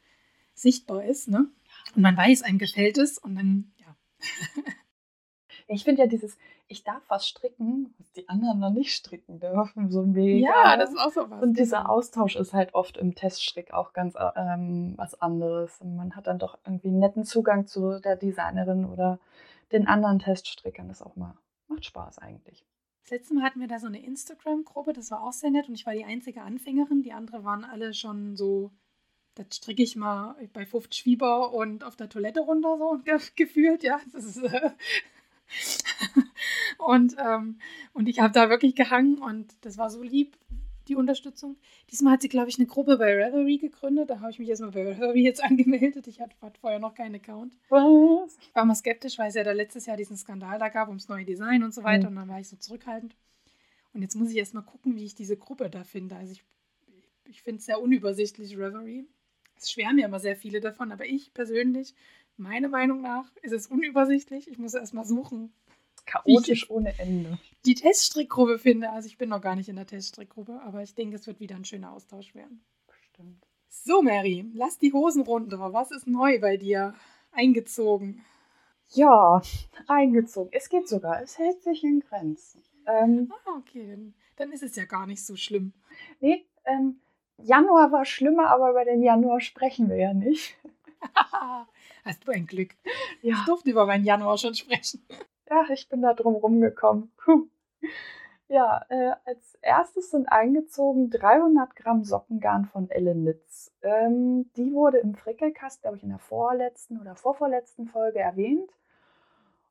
[0.55, 1.29] sichtbar ist.
[1.29, 1.51] Ne?
[1.95, 3.95] Und man weiß, einem gefällt es und dann, ja.
[5.69, 9.91] ich finde ja dieses, ich darf was stricken, was die anderen noch nicht stricken dürfen,
[9.91, 10.49] so mega.
[10.49, 11.43] Ja, das ist auch so was.
[11.43, 11.91] Und dieser genau.
[11.91, 15.81] Austausch ist halt oft im Teststrick auch ganz ähm, was anderes.
[15.81, 19.19] Und man hat dann doch irgendwie einen netten Zugang zu der Designerin oder
[19.73, 20.89] den anderen Teststrickern.
[20.89, 21.37] Das auch mal
[21.69, 22.65] macht Spaß eigentlich.
[23.03, 25.75] Das letzte Mal hatten wir da so eine Instagram-Gruppe, das war auch sehr nett und
[25.75, 27.03] ich war die einzige Anfängerin.
[27.03, 28.71] Die anderen waren alle schon so,
[29.35, 32.99] das stricke ich mal bei 50 Schwieber und auf der Toilette runter so
[33.37, 34.01] gefühlt, ja.
[34.11, 34.71] Das ist, äh,
[36.79, 37.59] und, ähm,
[37.93, 40.37] und ich habe da wirklich gehangen und das war so lieb,
[40.89, 41.57] die Unterstützung.
[41.91, 44.11] Diesmal hat sie, glaube ich, eine Gruppe bei Revelry gegründet.
[44.11, 46.07] Da habe ich mich erstmal bei Revelry jetzt angemeldet.
[46.07, 47.57] Ich hatte, vorher noch keinen Account.
[47.69, 48.37] Was?
[48.41, 51.09] Ich war mal skeptisch, weil es ja da letztes Jahr diesen Skandal da gab ums
[51.09, 52.11] neue Design und so weiter.
[52.11, 52.17] Mhm.
[52.17, 53.17] Und dann war ich so zurückhaltend.
[53.93, 56.17] Und jetzt muss ich erstmal gucken, wie ich diese Gruppe da finde.
[56.17, 56.45] Also ich,
[57.31, 59.07] ich finde es sehr unübersichtlich, Revelry.
[59.57, 61.95] Es schwärmen ja immer sehr viele davon, aber ich persönlich
[62.37, 64.49] meiner Meinung nach ist es unübersichtlich.
[64.49, 65.53] Ich muss erstmal suchen.
[66.07, 67.39] Chaotisch ohne Ende.
[67.65, 68.91] Die Teststrickgruppe finde.
[68.91, 71.57] Also ich bin noch gar nicht in der Teststrickgruppe, aber ich denke, es wird wieder
[71.57, 72.65] ein schöner Austausch werden.
[72.87, 73.47] Bestimmt.
[73.69, 75.73] So, Mary, lass die Hosen runter.
[75.73, 76.95] Was ist neu bei dir
[77.33, 78.25] eingezogen?
[78.91, 79.43] Ja,
[79.89, 80.51] eingezogen.
[80.53, 81.23] Es geht sogar.
[81.23, 82.63] Es hält sich in Grenzen.
[82.87, 83.89] Ähm, ah, okay.
[83.91, 85.73] Dann, dann, ist es ja gar nicht so schlimm.
[86.21, 87.01] Nee, ähm,
[87.39, 90.57] Januar war schlimmer, aber über den Januar sprechen wir ja nicht.
[92.05, 92.75] Hast du ein Glück.
[93.23, 93.35] Ja.
[93.35, 95.07] Ich durfte über meinen Januar schon sprechen.
[95.49, 97.11] Ja, ich bin da drum rumgekommen.
[97.17, 97.49] Puh.
[98.49, 103.73] Ja, äh, als erstes sind eingezogen 300 Gramm Sockengarn von Ellen Nitz.
[103.83, 108.71] Ähm, die wurde im Frickelkast, glaube ich, in der vorletzten oder vorvorletzten Folge erwähnt.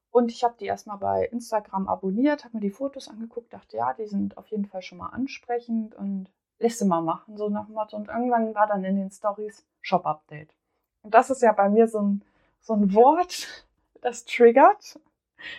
[0.10, 3.94] Und ich habe die erstmal bei Instagram abonniert, habe mir die Fotos angeguckt, dachte, ja,
[3.94, 6.30] die sind auf jeden Fall schon mal ansprechend und
[6.60, 7.96] lässt sie mal machen, so nach dem Motto.
[7.96, 10.56] Und irgendwann war dann in den Stories Shop-Update.
[11.04, 12.22] Und das ist ja bei mir so ein,
[12.62, 13.66] so ein Wort,
[14.01, 14.97] das triggert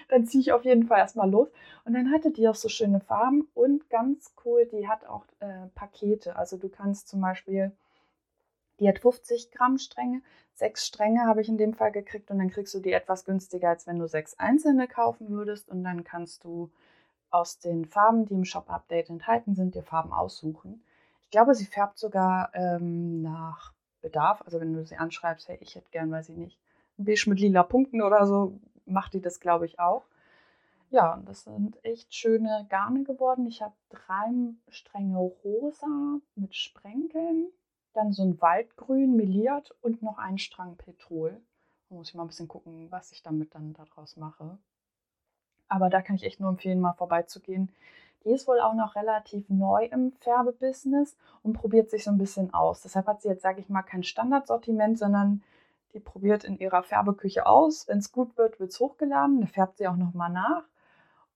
[0.09, 1.49] dann ziehe ich auf jeden Fall erstmal los.
[1.85, 5.67] Und dann hatte die auch so schöne Farben und ganz cool, die hat auch äh,
[5.75, 6.37] Pakete.
[6.37, 7.73] Also du kannst zum Beispiel,
[8.81, 10.23] die hat 50 Gramm Stränge,
[10.55, 13.69] sechs Stränge habe ich in dem Fall gekriegt und dann kriegst du die etwas günstiger,
[13.71, 15.69] als wenn du sechs einzelne kaufen würdest.
[15.69, 16.71] Und dann kannst du
[17.31, 20.83] aus den Farben, die im Shop-Update enthalten sind, dir Farben aussuchen.
[21.23, 23.74] Ich glaube, sie färbt sogar ähm, nach
[24.05, 24.43] Bedarf.
[24.45, 26.59] Also wenn du sie anschreibst, hey, ich hätte gern, weiß ich nicht,
[26.99, 30.05] ein Beige mit lila Punkten oder so, macht die das, glaube ich, auch.
[30.91, 33.47] Ja, und das sind echt schöne Garne geworden.
[33.47, 34.31] Ich habe drei
[34.69, 37.49] Stränge rosa mit Sprenkeln,
[37.95, 41.41] dann so ein Waldgrün meliert und noch einen Strang Petrol.
[41.89, 44.59] Da muss ich mal ein bisschen gucken, was ich damit dann daraus mache.
[45.67, 47.73] Aber da kann ich echt nur empfehlen, mal vorbeizugehen.
[48.25, 52.55] Die ist wohl auch noch relativ neu im Färbebusiness und probiert sich so ein bisschen
[52.55, 52.81] aus.
[52.81, 55.43] Deshalb hat sie jetzt, sage ich mal, kein Standardsortiment, sondern
[55.93, 57.87] die probiert in ihrer Färbeküche aus.
[57.87, 59.41] Wenn es gut wird, wird es hochgeladen.
[59.41, 60.65] Dann färbt sie auch nochmal nach.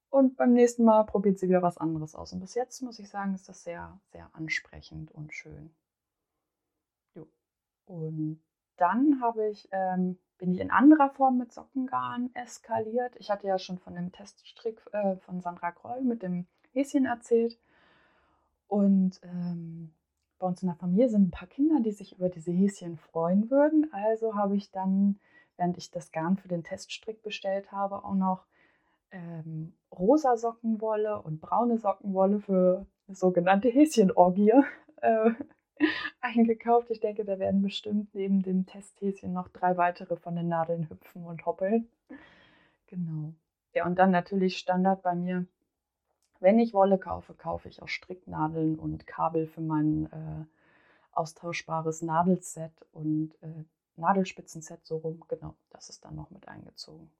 [0.09, 2.33] Und beim nächsten Mal probiert sie wieder was anderes aus.
[2.33, 5.71] Und bis jetzt muss ich sagen, ist das sehr, sehr ansprechend und schön.
[7.13, 7.27] Jo.
[7.85, 8.41] Und
[8.77, 13.15] dann habe ich, ähm, bin ich in anderer Form mit Sockengarn eskaliert.
[13.17, 16.47] Ich hatte ja schon von dem Teststrick äh, von Sandra Kroll mit dem
[16.79, 17.57] Häschen erzählt.
[18.67, 19.91] Und ähm,
[20.37, 23.49] bei uns in der Familie sind ein paar Kinder, die sich über diese Häschen freuen
[23.51, 23.91] würden.
[23.91, 25.19] Also habe ich dann,
[25.57, 28.45] während ich das Garn für den Teststrick bestellt habe, auch noch
[29.11, 34.53] ähm, rosa Sockenwolle und braune Sockenwolle für sogenannte Häschenorgie
[35.01, 35.31] äh,
[36.21, 36.89] eingekauft.
[36.91, 41.25] Ich denke, da werden bestimmt neben dem Testhäschen noch drei weitere von den Nadeln hüpfen
[41.25, 41.89] und hoppeln.
[42.87, 43.33] Genau.
[43.73, 45.45] Ja, und dann natürlich Standard bei mir
[46.39, 50.45] wenn ich Wolle kaufe, kaufe ich auch Stricknadeln und Kabel für mein äh,
[51.11, 53.63] austauschbares Nadelset und äh,
[53.97, 55.23] Nadelspitzenset so rum.
[55.27, 57.11] Genau, das ist dann noch mit eingezogen.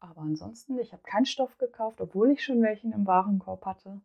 [0.00, 4.00] Aber ansonsten, ich habe keinen Stoff gekauft, obwohl ich schon welchen im Warenkorb hatte.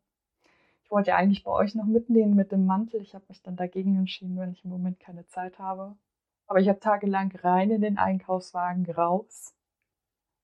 [0.84, 3.02] Ich wollte ja eigentlich bei euch noch mitnehmen mit dem Mantel.
[3.02, 5.98] Ich habe mich dann dagegen entschieden, weil ich im Moment keine Zeit habe.
[6.46, 9.54] Aber ich habe tagelang rein in den Einkaufswagen raus.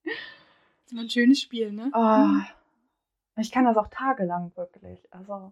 [0.04, 1.92] Das ist ein schönes Spiel, ne?
[1.94, 2.63] Oh,
[3.38, 5.00] ich kann das auch tagelang wirklich.
[5.12, 5.52] Also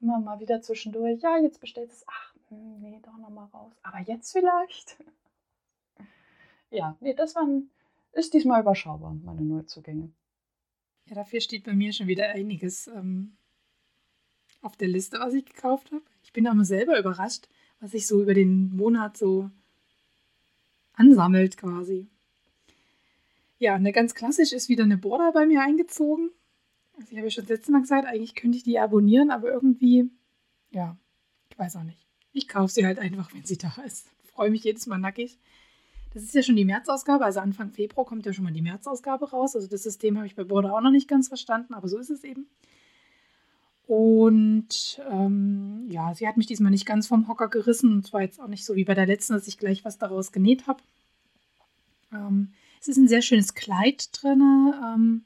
[0.00, 1.20] immer mal wieder zwischendurch.
[1.22, 2.04] Ja, jetzt bestellt es.
[2.06, 3.72] Ach, hm, nee, doch nochmal raus.
[3.82, 4.96] Aber jetzt vielleicht.
[6.70, 7.70] ja, nee, das waren,
[8.12, 10.10] ist diesmal überschaubar, meine Neuzugänge.
[11.06, 13.36] Ja, dafür steht bei mir schon wieder einiges ähm,
[14.62, 16.02] auf der Liste, was ich gekauft habe.
[16.22, 17.48] Ich bin aber selber überrascht,
[17.80, 19.50] was sich so über den Monat so
[20.94, 22.08] ansammelt quasi.
[23.58, 26.30] Ja, eine ganz klassisch ist wieder eine Border bei mir eingezogen.
[26.96, 29.50] Also ich habe ja schon das letzte Mal gesagt, eigentlich könnte ich die abonnieren, aber
[29.50, 30.10] irgendwie,
[30.70, 30.96] ja,
[31.50, 32.06] ich weiß auch nicht.
[32.32, 34.08] Ich kaufe sie halt einfach, wenn sie da ist.
[34.24, 35.38] Freue mich jedes Mal nackig.
[36.12, 39.30] Das ist ja schon die Märzausgabe, also Anfang Februar kommt ja schon mal die Märzausgabe
[39.30, 39.56] raus.
[39.56, 42.10] Also das System habe ich bei Border auch noch nicht ganz verstanden, aber so ist
[42.10, 42.46] es eben.
[43.86, 47.92] Und ähm, ja, sie hat mich diesmal nicht ganz vom Hocker gerissen.
[47.92, 50.32] Und zwar jetzt auch nicht so wie bei der letzten, dass ich gleich was daraus
[50.32, 50.82] genäht habe.
[52.12, 54.40] Ähm, es ist ein sehr schönes Kleid drin.
[54.82, 55.24] Ähm,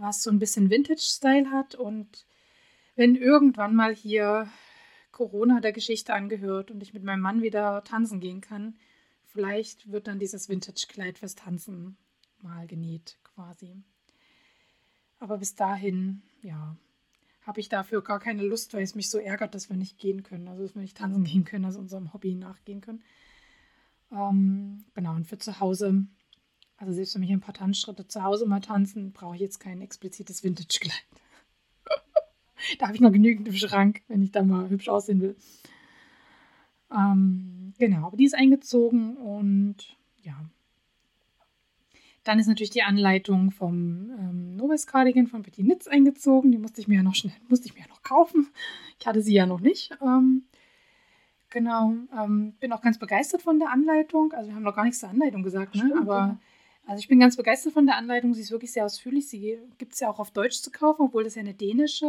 [0.00, 1.74] was so ein bisschen Vintage-Style hat.
[1.74, 2.26] Und
[2.96, 4.48] wenn irgendwann mal hier
[5.12, 8.76] Corona der Geschichte angehört und ich mit meinem Mann wieder tanzen gehen kann,
[9.26, 11.96] vielleicht wird dann dieses Vintage-Kleid fürs Tanzen
[12.42, 13.82] mal genäht quasi.
[15.18, 16.76] Aber bis dahin, ja,
[17.42, 20.22] habe ich dafür gar keine Lust, weil es mich so ärgert, dass wir nicht gehen
[20.22, 23.02] können, also dass wir nicht tanzen gehen können, also unserem Hobby nachgehen können.
[24.12, 26.06] Ähm, genau, und für zu Hause
[26.80, 29.82] also selbst wenn ich ein paar Tanzschritte zu Hause mal tanzen, brauche ich jetzt kein
[29.82, 31.04] explizites Vintage-Kleid.
[32.78, 35.36] da habe ich noch genügend im Schrank, wenn ich da mal hübsch aussehen will.
[36.90, 39.76] Ähm, genau, aber die ist eingezogen und
[40.22, 40.34] ja.
[42.24, 46.50] Dann ist natürlich die Anleitung vom ähm, Novice Cardigan von Petit Nitz eingezogen.
[46.50, 48.48] Die musste ich mir ja noch schnell, musste ich mir ja noch kaufen.
[48.98, 49.90] Ich hatte sie ja noch nicht.
[50.00, 50.44] Ähm,
[51.50, 54.32] genau, ähm, bin auch ganz begeistert von der Anleitung.
[54.32, 55.82] Also wir haben noch gar nichts zur Anleitung gesagt, ne?
[55.82, 56.38] Stimmt, aber ja.
[56.90, 58.34] Also ich bin ganz begeistert von der Anleitung.
[58.34, 59.28] Sie ist wirklich sehr ausführlich.
[59.28, 62.04] Sie gibt es ja auch auf Deutsch zu kaufen, obwohl das ja eine dänische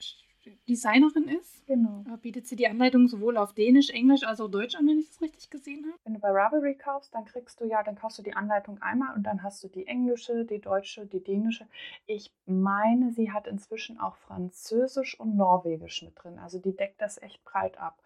[0.00, 1.66] äh, Designerin ist.
[1.66, 2.02] Genau.
[2.10, 5.08] Äh, bietet sie die Anleitung sowohl auf Dänisch, Englisch als auch Deutsch an, wenn ich
[5.08, 5.98] das richtig gesehen habe.
[6.04, 9.14] Wenn du bei Ravelry kaufst, dann kriegst du ja, dann kaufst du die Anleitung einmal
[9.14, 11.66] und dann hast du die englische, die deutsche, die dänische.
[12.06, 16.38] Ich meine, sie hat inzwischen auch Französisch und Norwegisch mit drin.
[16.38, 18.02] Also die deckt das echt breit ab.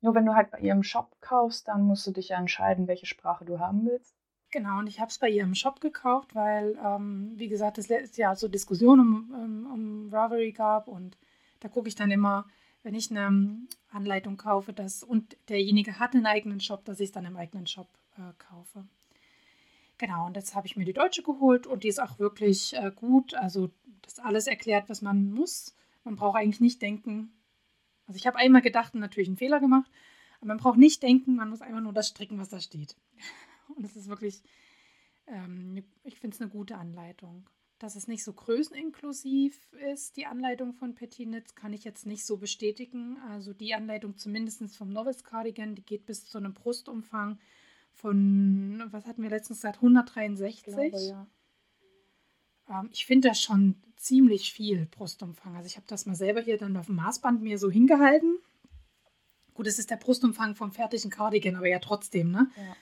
[0.00, 3.04] Nur wenn du halt bei ihrem Shop kaufst, dann musst du dich ja entscheiden, welche
[3.04, 4.16] Sprache du haben willst.
[4.50, 8.34] Genau, und ich habe es bei ihrem Shop gekauft, weil, ähm, wie gesagt, es ja
[8.34, 11.16] so Diskussionen um, um, um Ravelry gab und
[11.60, 12.46] da gucke ich dann immer,
[12.82, 17.12] wenn ich eine Anleitung kaufe, dass und derjenige hat einen eigenen Shop, dass ich es
[17.12, 18.84] dann im eigenen Shop äh, kaufe.
[19.98, 22.90] Genau, und jetzt habe ich mir die deutsche geholt und die ist auch wirklich äh,
[22.94, 23.34] gut.
[23.34, 23.70] Also
[24.02, 25.76] das alles erklärt, was man muss.
[26.04, 27.32] Man braucht eigentlich nicht denken.
[28.06, 29.90] Also ich habe einmal gedacht und natürlich einen Fehler gemacht,
[30.38, 32.96] aber man braucht nicht denken, man muss einfach nur das stricken, was da steht.
[33.76, 34.42] Und es ist wirklich,
[35.26, 37.48] ähm, ich finde es eine gute Anleitung.
[37.78, 42.36] Dass es nicht so größeninklusiv ist, die Anleitung von Pettinitz, kann ich jetzt nicht so
[42.36, 43.16] bestätigen.
[43.30, 47.38] Also die Anleitung zumindest vom Novice Cardigan, die geht bis zu einem Brustumfang
[47.94, 50.54] von, was hatten wir letztens gesagt, 163.
[50.54, 51.26] Ich, glaube, ja.
[52.68, 55.56] ähm, ich finde das schon ziemlich viel Brustumfang.
[55.56, 58.38] Also ich habe das mal selber hier dann auf dem Maßband mir so hingehalten.
[59.54, 62.50] Gut, es ist der Brustumfang vom fertigen Cardigan, aber ja trotzdem, ne?
[62.56, 62.76] Ja.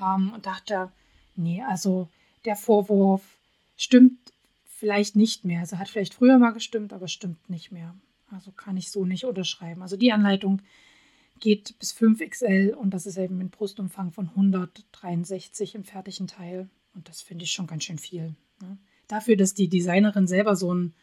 [0.00, 0.90] Ähm, und dachte,
[1.36, 2.08] nee, also
[2.44, 3.22] der Vorwurf
[3.76, 4.18] stimmt
[4.64, 5.60] vielleicht nicht mehr.
[5.60, 7.94] Also hat vielleicht früher mal gestimmt, aber stimmt nicht mehr.
[8.30, 9.82] Also kann ich so nicht unterschreiben.
[9.82, 10.62] Also die Anleitung
[11.40, 16.68] geht bis 5XL und das ist eben ein Brustumfang von 163 im fertigen Teil.
[16.94, 18.34] Und das finde ich schon ganz schön viel.
[18.60, 18.78] Ne?
[19.08, 20.94] Dafür, dass die Designerin selber so ein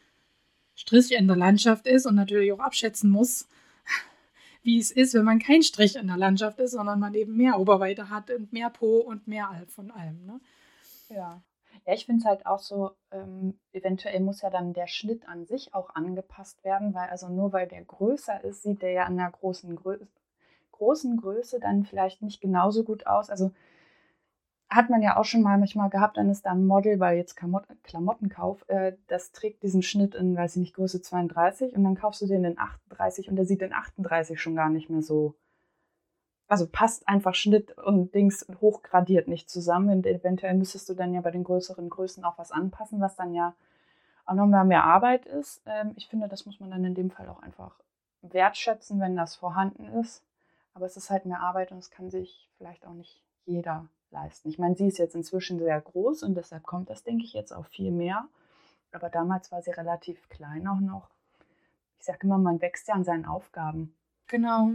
[0.74, 3.48] Strich in der Landschaft ist und natürlich auch abschätzen muss,
[4.68, 7.58] wie es ist, wenn man kein Strich in der Landschaft ist, sondern man eben mehr
[7.58, 10.26] Oberweite hat und mehr Po und mehr von allem.
[10.26, 10.40] Ne?
[11.08, 11.42] Ja.
[11.86, 15.46] Ja, ich finde es halt auch so, ähm, eventuell muss ja dann der Schnitt an
[15.46, 19.16] sich auch angepasst werden, weil also nur weil der größer ist, sieht der ja an
[19.16, 19.96] der großen, Grö
[20.72, 23.30] großen Größe dann vielleicht nicht genauso gut aus.
[23.30, 23.52] Also
[24.70, 27.36] hat man ja auch schon mal manchmal gehabt, dann ist da ein Model bei jetzt
[27.84, 32.20] Klamottenkauf, äh, das trägt diesen Schnitt in, weiß ich nicht, Größe 32 und dann kaufst
[32.20, 35.34] du den in 38 und der sieht in 38 schon gar nicht mehr so
[36.48, 39.90] also passt einfach Schnitt und Dings hochgradiert nicht zusammen.
[39.90, 43.34] Und eventuell müsstest du dann ja bei den größeren Größen auch was anpassen, was dann
[43.34, 43.54] ja
[44.24, 45.62] auch nochmal mehr Arbeit ist.
[45.66, 47.78] Ähm, ich finde, das muss man dann in dem Fall auch einfach
[48.22, 50.24] wertschätzen, wenn das vorhanden ist.
[50.72, 54.48] Aber es ist halt mehr Arbeit und es kann sich vielleicht auch nicht jeder leisten.
[54.48, 57.52] Ich meine, sie ist jetzt inzwischen sehr groß und deshalb kommt das, denke ich, jetzt
[57.52, 58.28] auch viel mehr.
[58.92, 61.10] Aber damals war sie relativ klein auch noch.
[61.98, 63.94] Ich sage immer, man wächst ja an seinen Aufgaben.
[64.28, 64.70] Genau.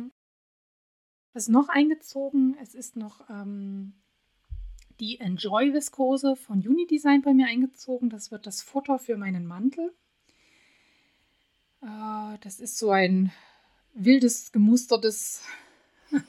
[1.33, 2.57] Was noch eingezogen?
[2.61, 3.93] Es ist noch ähm,
[4.99, 8.09] die Enjoy Viskose von Unidesign bei mir eingezogen.
[8.09, 9.93] Das wird das Futter für meinen Mantel.
[11.81, 13.31] Äh, das ist so ein
[13.93, 15.43] wildes, gemustertes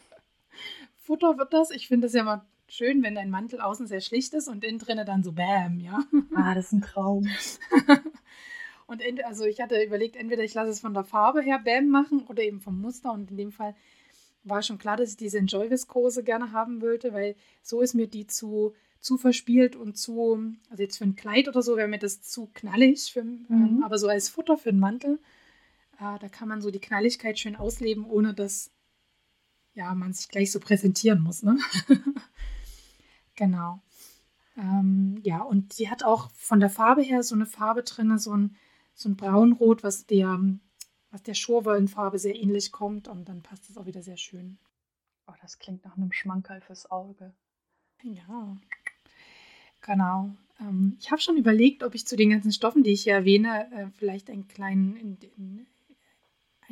[0.97, 1.71] Futter wird das.
[1.71, 4.79] Ich finde es ja immer schön, wenn dein Mantel außen sehr schlicht ist und innen
[4.79, 6.05] drinnen dann so Bäm, ja.
[6.35, 7.29] Ah, das ist ein Traum.
[8.87, 12.25] und also ich hatte überlegt, entweder ich lasse es von der Farbe her Bäm machen
[12.27, 13.77] oder eben vom Muster und in dem Fall
[14.43, 18.27] war schon klar, dass ich diese Enjoy-Viskose gerne haben wollte, weil so ist mir die
[18.27, 22.23] zu, zu verspielt und zu, also jetzt für ein Kleid oder so wäre mir das
[22.23, 23.85] zu knallig, für, ähm, mhm.
[23.85, 25.19] aber so als Futter für einen Mantel,
[25.99, 28.71] äh, da kann man so die Knalligkeit schön ausleben, ohne dass
[29.75, 31.43] ja, man sich gleich so präsentieren muss.
[31.43, 31.59] Ne?
[33.37, 33.81] genau.
[34.57, 38.37] Ähm, ja, und sie hat auch von der Farbe her so eine Farbe drin, so
[38.37, 38.57] ein,
[38.95, 40.39] so ein Braunrot, was der
[41.15, 44.59] was der Schurwollenfarbe sehr ähnlich kommt und dann passt es auch wieder sehr schön.
[45.29, 47.33] Oh, das klingt nach einem Schmankerl fürs Auge.
[48.03, 48.57] Ja,
[49.81, 50.35] genau.
[50.59, 53.71] Ähm, ich habe schon überlegt, ob ich zu den ganzen Stoffen, die ich hier erwähne,
[53.73, 55.67] äh, vielleicht einen kleinen, in, in,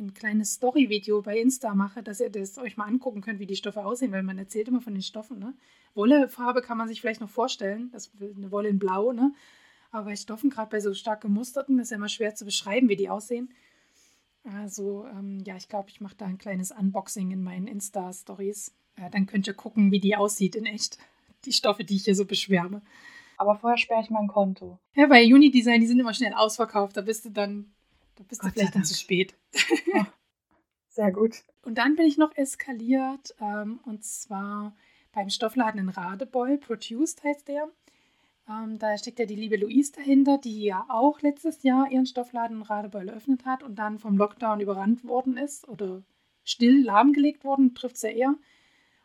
[0.03, 3.55] ein kleines Story-Video bei Insta mache, dass ihr das euch mal angucken könnt, wie die
[3.55, 5.39] Stoffe aussehen, weil man erzählt immer von den Stoffen.
[5.39, 5.53] Ne?
[5.95, 9.33] Wollefarbe kann man sich vielleicht noch vorstellen, das eine Wolle in Blau, ne?
[9.91, 12.95] aber bei Stoffen, gerade bei so stark gemusterten, ist ja immer schwer zu beschreiben, wie
[12.95, 13.53] die aussehen.
[14.43, 18.73] Also ähm, ja, ich glaube, ich mache da ein kleines Unboxing in meinen Insta-Stories.
[18.97, 20.97] Äh, dann könnt ihr gucken, wie die aussieht in echt.
[21.45, 22.81] Die Stoffe, die ich hier so beschwärme.
[23.37, 24.79] Aber vorher sperre ich mein Konto.
[24.95, 26.97] Ja, bei Unidesign, die sind immer schnell ausverkauft.
[26.97, 27.71] Da bist du dann,
[28.15, 29.35] da bist Gott du vielleicht dann zu spät.
[30.89, 31.43] Sehr gut.
[31.63, 33.35] Und dann bin ich noch eskaliert.
[33.41, 34.75] Ähm, und zwar
[35.11, 36.57] beim Stoffladen in Radebeul.
[36.57, 37.69] Produced heißt der.
[38.47, 42.57] Ähm, da steckt ja die liebe Louise dahinter, die ja auch letztes Jahr ihren Stoffladen
[42.57, 46.03] in Radebeul eröffnet hat und dann vom Lockdown überrannt worden ist oder
[46.43, 48.35] still lahmgelegt worden, trifft es ja eher.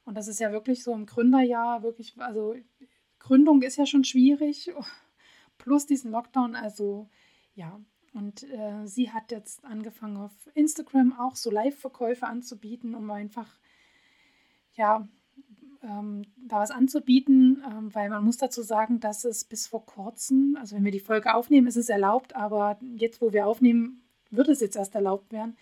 [0.05, 2.57] Und das ist ja wirklich so im Gründerjahr, wirklich, also
[3.19, 4.73] Gründung ist ja schon schwierig,
[5.59, 7.09] plus diesen Lockdown, also
[7.55, 7.81] ja.
[8.15, 13.59] Und äh, sie hat jetzt angefangen auf Instagram auch so Live-Verkäufe anzubieten, um einfach
[14.75, 15.07] ja
[15.83, 20.57] ähm, da was anzubieten, ähm, weil man muss dazu sagen, dass es bis vor kurzem,
[20.59, 24.49] also wenn wir die Folge aufnehmen, ist es erlaubt, aber jetzt, wo wir aufnehmen, wird
[24.49, 25.57] es jetzt erst erlaubt werden,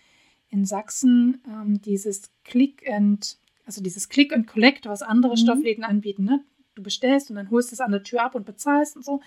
[0.49, 5.37] in Sachsen ähm, dieses Click and, also dieses Click and Collect, was andere mhm.
[5.37, 6.43] Stoffläden anbieten, ne?
[6.75, 9.21] Du bestellst und dann holst es an der Tür ab und bezahlst und so,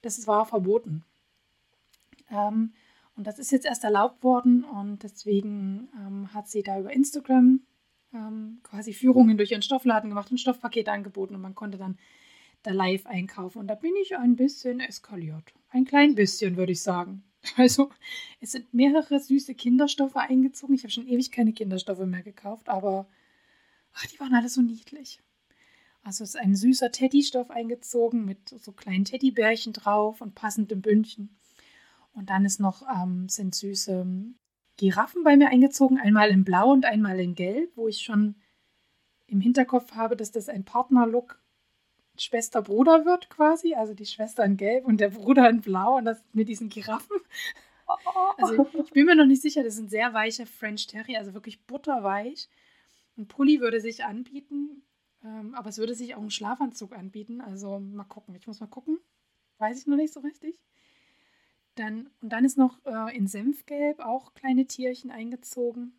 [0.00, 1.04] das war verboten.
[2.30, 2.72] Ähm,
[3.16, 7.60] und das ist jetzt erst erlaubt worden und deswegen ähm, hat sie da über Instagram
[8.12, 11.98] ähm, quasi Führungen durch ihren Stoffladen gemacht und Stoffpakete angeboten und man konnte dann
[12.62, 13.58] da live einkaufen.
[13.58, 15.52] Und da bin ich ein bisschen eskaliert.
[15.68, 17.22] Ein klein bisschen, würde ich sagen.
[17.58, 17.90] Also,
[18.40, 20.74] es sind mehrere süße Kinderstoffe eingezogen.
[20.74, 23.06] Ich habe schon ewig keine Kinderstoffe mehr gekauft, aber
[23.92, 25.20] ach, die waren alle so niedlich.
[26.02, 31.36] Also es ist ein süßer Teddystoff eingezogen mit so kleinen Teddybärchen drauf und passendem Bündchen.
[32.14, 34.06] Und dann ist noch, ähm, sind süße
[34.76, 38.36] Giraffen bei mir eingezogen, einmal in Blau und einmal in Gelb, wo ich schon
[39.26, 41.40] im Hinterkopf habe, dass das ein Partnerlook
[42.16, 46.22] Schwester-Bruder wird quasi, also die Schwester in Gelb und der Bruder in Blau und das
[46.32, 47.16] mit diesen Giraffen.
[48.38, 51.66] Also ich bin mir noch nicht sicher, das sind sehr weiche French Terry, also wirklich
[51.66, 52.48] butterweich.
[53.16, 54.82] Ein Pulli würde sich anbieten,
[55.22, 57.40] ähm, aber es würde sich auch ein Schlafanzug anbieten.
[57.40, 58.98] Also mal gucken, ich muss mal gucken.
[59.58, 60.58] Weiß ich noch nicht so richtig.
[61.76, 65.92] Dann, und dann ist noch äh, in Senfgelb auch kleine Tierchen eingezogen.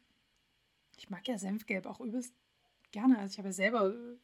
[0.97, 2.33] Ich mag ja Senfgelb auch übelst
[2.91, 3.19] gerne.
[3.19, 4.17] Also ich habe ja selber äh,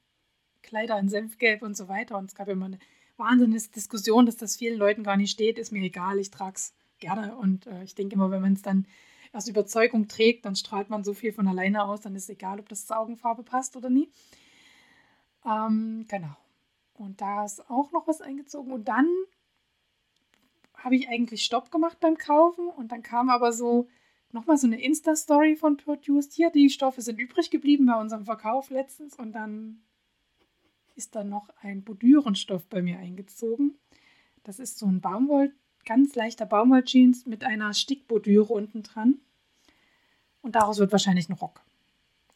[0.61, 2.18] Kleider in Senfgelb und so weiter.
[2.18, 2.80] Und es gab immer eine
[3.18, 5.60] wahnsinnige Diskussion, dass das vielen Leuten gar nicht steht.
[5.60, 7.36] Ist mir egal, ich trage es gerne.
[7.36, 8.88] Und äh, ich denke immer, wenn man es dann
[9.34, 12.60] aus Überzeugung trägt, dann strahlt man so viel von alleine aus, dann ist es egal,
[12.60, 14.10] ob das zur Augenfarbe passt oder nie.
[15.45, 16.36] Ähm, genau.
[16.94, 18.72] Und da ist auch noch was eingezogen.
[18.72, 19.07] Und dann
[20.84, 23.88] habe ich eigentlich Stopp gemacht beim Kaufen und dann kam aber so
[24.32, 26.34] nochmal so eine Insta-Story von Produced.
[26.34, 29.82] Hier, die Stoffe sind übrig geblieben bei unserem Verkauf letztens und dann
[30.95, 33.76] ist da noch ein Boudyrenstoff bei mir eingezogen.
[34.44, 35.53] Das ist so ein Baumwoll,
[35.86, 39.20] ganz leichter Baumwolljeans mit einer Stickbordüre unten dran.
[40.41, 41.62] Und daraus wird wahrscheinlich ein Rock.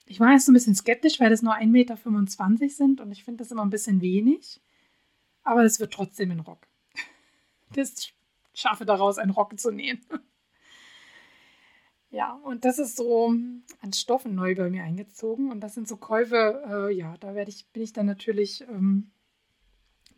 [0.05, 3.23] Ich war jetzt so ein bisschen skeptisch, weil das nur 1,25 Meter sind und ich
[3.23, 4.61] finde das immer ein bisschen wenig.
[5.43, 6.67] Aber das wird trotzdem ein Rock.
[7.73, 8.13] Das
[8.55, 10.01] schaffe daraus einen Rock zu nähen.
[12.09, 13.35] ja, und das ist so
[13.81, 15.51] an Stoffen neu bei mir eingezogen.
[15.51, 19.11] Und das sind so Käufe, äh, ja, da werde ich, bin ich dann natürlich ähm,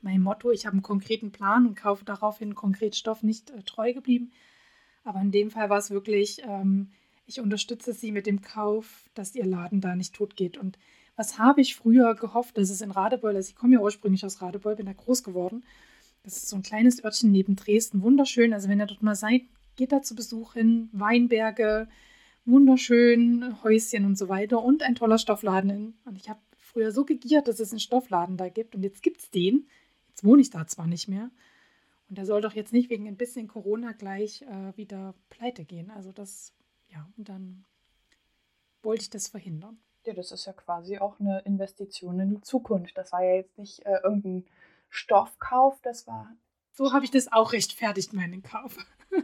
[0.01, 3.93] mein Motto, ich habe einen konkreten Plan und kaufe daraufhin konkret Stoff nicht äh, treu
[3.93, 4.31] geblieben.
[5.03, 6.91] Aber in dem Fall war es wirklich, ähm,
[7.25, 10.57] ich unterstütze sie mit dem Kauf, dass ihr Laden da nicht tot geht.
[10.57, 10.77] Und
[11.15, 14.41] was habe ich früher gehofft, dass es in Radebeul, also ich komme ja ursprünglich aus
[14.41, 15.63] Radebeul, bin da groß geworden
[16.27, 18.53] das ist so ein kleines Örtchen neben Dresden, wunderschön.
[18.53, 19.43] Also wenn ihr dort mal seid,
[19.77, 20.89] geht da zu Besuch hin.
[20.91, 21.87] Weinberge,
[22.43, 25.97] wunderschön, Häuschen und so weiter und ein toller Stoffladen.
[26.03, 29.21] Und ich habe früher so gegiert, dass es einen Stoffladen da gibt und jetzt gibt
[29.21, 29.67] es den.
[30.09, 31.31] Jetzt wohne ich da zwar nicht mehr.
[32.09, 35.91] Und der soll doch jetzt nicht wegen ein bisschen Corona gleich äh, wieder pleite gehen.
[35.91, 36.51] Also das,
[36.89, 37.63] ja, und dann
[38.83, 39.77] wollte ich das verhindern.
[40.05, 42.97] Ja, das ist ja quasi auch eine Investition in die Zukunft.
[42.97, 44.45] Das war ja jetzt nicht äh, irgendein
[44.89, 46.35] Stoffkauf, das war.
[46.71, 48.77] So habe ich das auch rechtfertigt, meinen Kauf.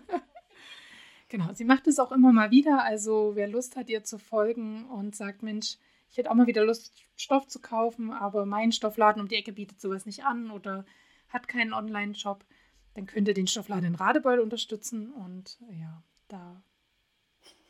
[1.30, 2.84] genau, sie macht es auch immer mal wieder.
[2.84, 5.77] Also wer Lust hat, ihr zu folgen und sagt, Mensch,
[6.10, 9.53] ich hätte auch mal wieder Lust, Stoff zu kaufen, aber mein Stoffladen um die Ecke
[9.53, 10.85] bietet sowas nicht an oder
[11.30, 12.45] hat keinen Online-Shop,
[12.94, 16.61] dann könnt ihr den Stoffladen in Radebeul unterstützen und ja, da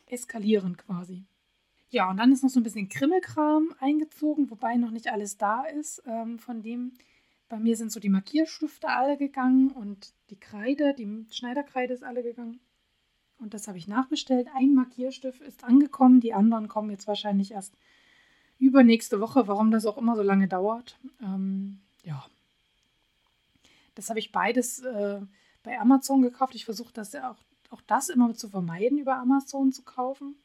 [0.06, 1.24] eskalieren quasi.
[1.88, 5.64] Ja, und dann ist noch so ein bisschen Krimmelkram eingezogen, wobei noch nicht alles da
[5.64, 6.92] ist ähm, von dem,
[7.48, 12.22] bei mir sind so die Markierstifte alle gegangen und die Kreide, die Schneiderkreide ist alle
[12.22, 12.60] gegangen.
[13.38, 14.48] Und das habe ich nachbestellt.
[14.54, 17.74] Ein Markierstift ist angekommen, die anderen kommen jetzt wahrscheinlich erst
[18.58, 20.98] übernächste Woche, warum das auch immer so lange dauert.
[21.20, 22.24] Ähm, ja.
[23.94, 25.20] Das habe ich beides äh,
[25.62, 26.54] bei Amazon gekauft.
[26.54, 27.38] Ich versuche das ja auch,
[27.70, 30.36] auch das immer zu vermeiden, über Amazon zu kaufen.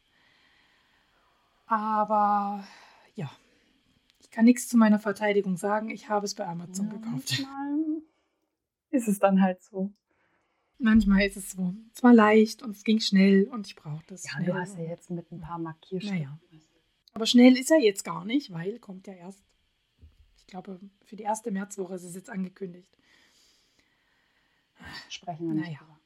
[1.68, 2.64] Aber
[3.16, 3.30] ja,
[4.30, 5.90] ich kann nichts zu meiner Verteidigung sagen.
[5.90, 7.30] Ich habe es bei Amazon ja, gekauft.
[7.42, 8.04] Manchmal
[8.92, 9.92] ist es dann halt so.
[10.78, 11.74] Manchmal ist es so.
[11.96, 14.26] Es war leicht und es ging schnell und ich brauchte es.
[14.26, 14.46] Ja, schnell.
[14.46, 16.20] du hast ja jetzt mit ein paar Markierstiften.
[16.20, 16.40] Naja.
[17.14, 19.44] Aber schnell ist er jetzt gar nicht, weil kommt ja erst,
[20.38, 22.96] ich glaube, für die erste Märzwoche ist es jetzt angekündigt.
[25.10, 25.66] Sprechen wir nicht.
[25.66, 26.00] Naja,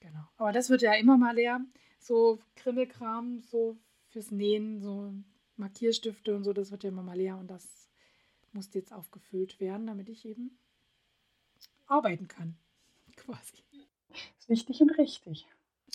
[0.00, 0.24] genau.
[0.38, 1.64] Aber das wird ja immer mal leer.
[2.00, 3.78] So Krimmelkram, so
[4.08, 5.14] fürs Nähen, so
[5.60, 7.88] Markierstifte und so, das wird ja immer mal leer und das
[8.52, 10.58] muss jetzt aufgefüllt werden, damit ich eben
[11.86, 12.56] arbeiten kann.
[13.16, 13.62] Quasi.
[14.08, 15.46] Das ist wichtig und richtig.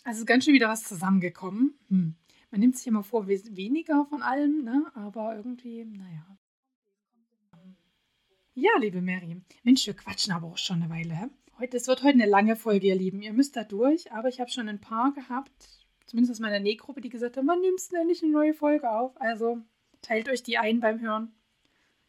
[0.03, 1.77] Also ganz schön wieder was zusammengekommen.
[1.89, 2.15] Hm.
[2.51, 4.89] Man nimmt sich immer vor, weniger von allem, ne?
[4.93, 6.37] aber irgendwie, naja.
[8.53, 9.41] Ja, liebe Mary.
[9.63, 11.29] Mensch, wir quatschen aber auch schon eine Weile.
[11.59, 13.21] Heute, es wird heute eine lange Folge, ihr Lieben.
[13.21, 17.01] Ihr müsst da durch, aber ich habe schon ein paar gehabt, zumindest aus meiner Nähgruppe,
[17.01, 19.19] die gesagt haben, wann nimmst nicht eine neue Folge auf?
[19.19, 19.59] Also
[20.01, 21.33] teilt euch die ein beim Hören.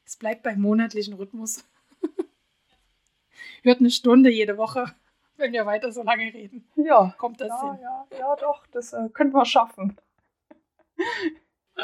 [0.04, 1.64] Es bleibt beim monatlichen Rhythmus.
[3.62, 4.94] Hört eine Stunde jede Woche,
[5.36, 6.68] wenn wir weiter so lange reden.
[6.76, 7.14] Ja.
[7.18, 7.80] Kommt das ja, hin?
[7.82, 9.96] Ja, ja, doch, das äh, können wir schaffen.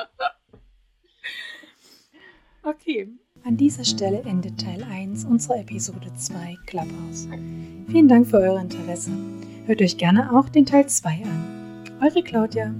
[2.62, 3.12] okay.
[3.44, 7.26] An dieser Stelle endet Teil 1 unserer Episode 2 Clubhouse.
[7.88, 9.10] Vielen Dank für euer Interesse.
[9.66, 11.61] Hört euch gerne auch den Teil 2 an.
[12.02, 12.74] Eure Claudia.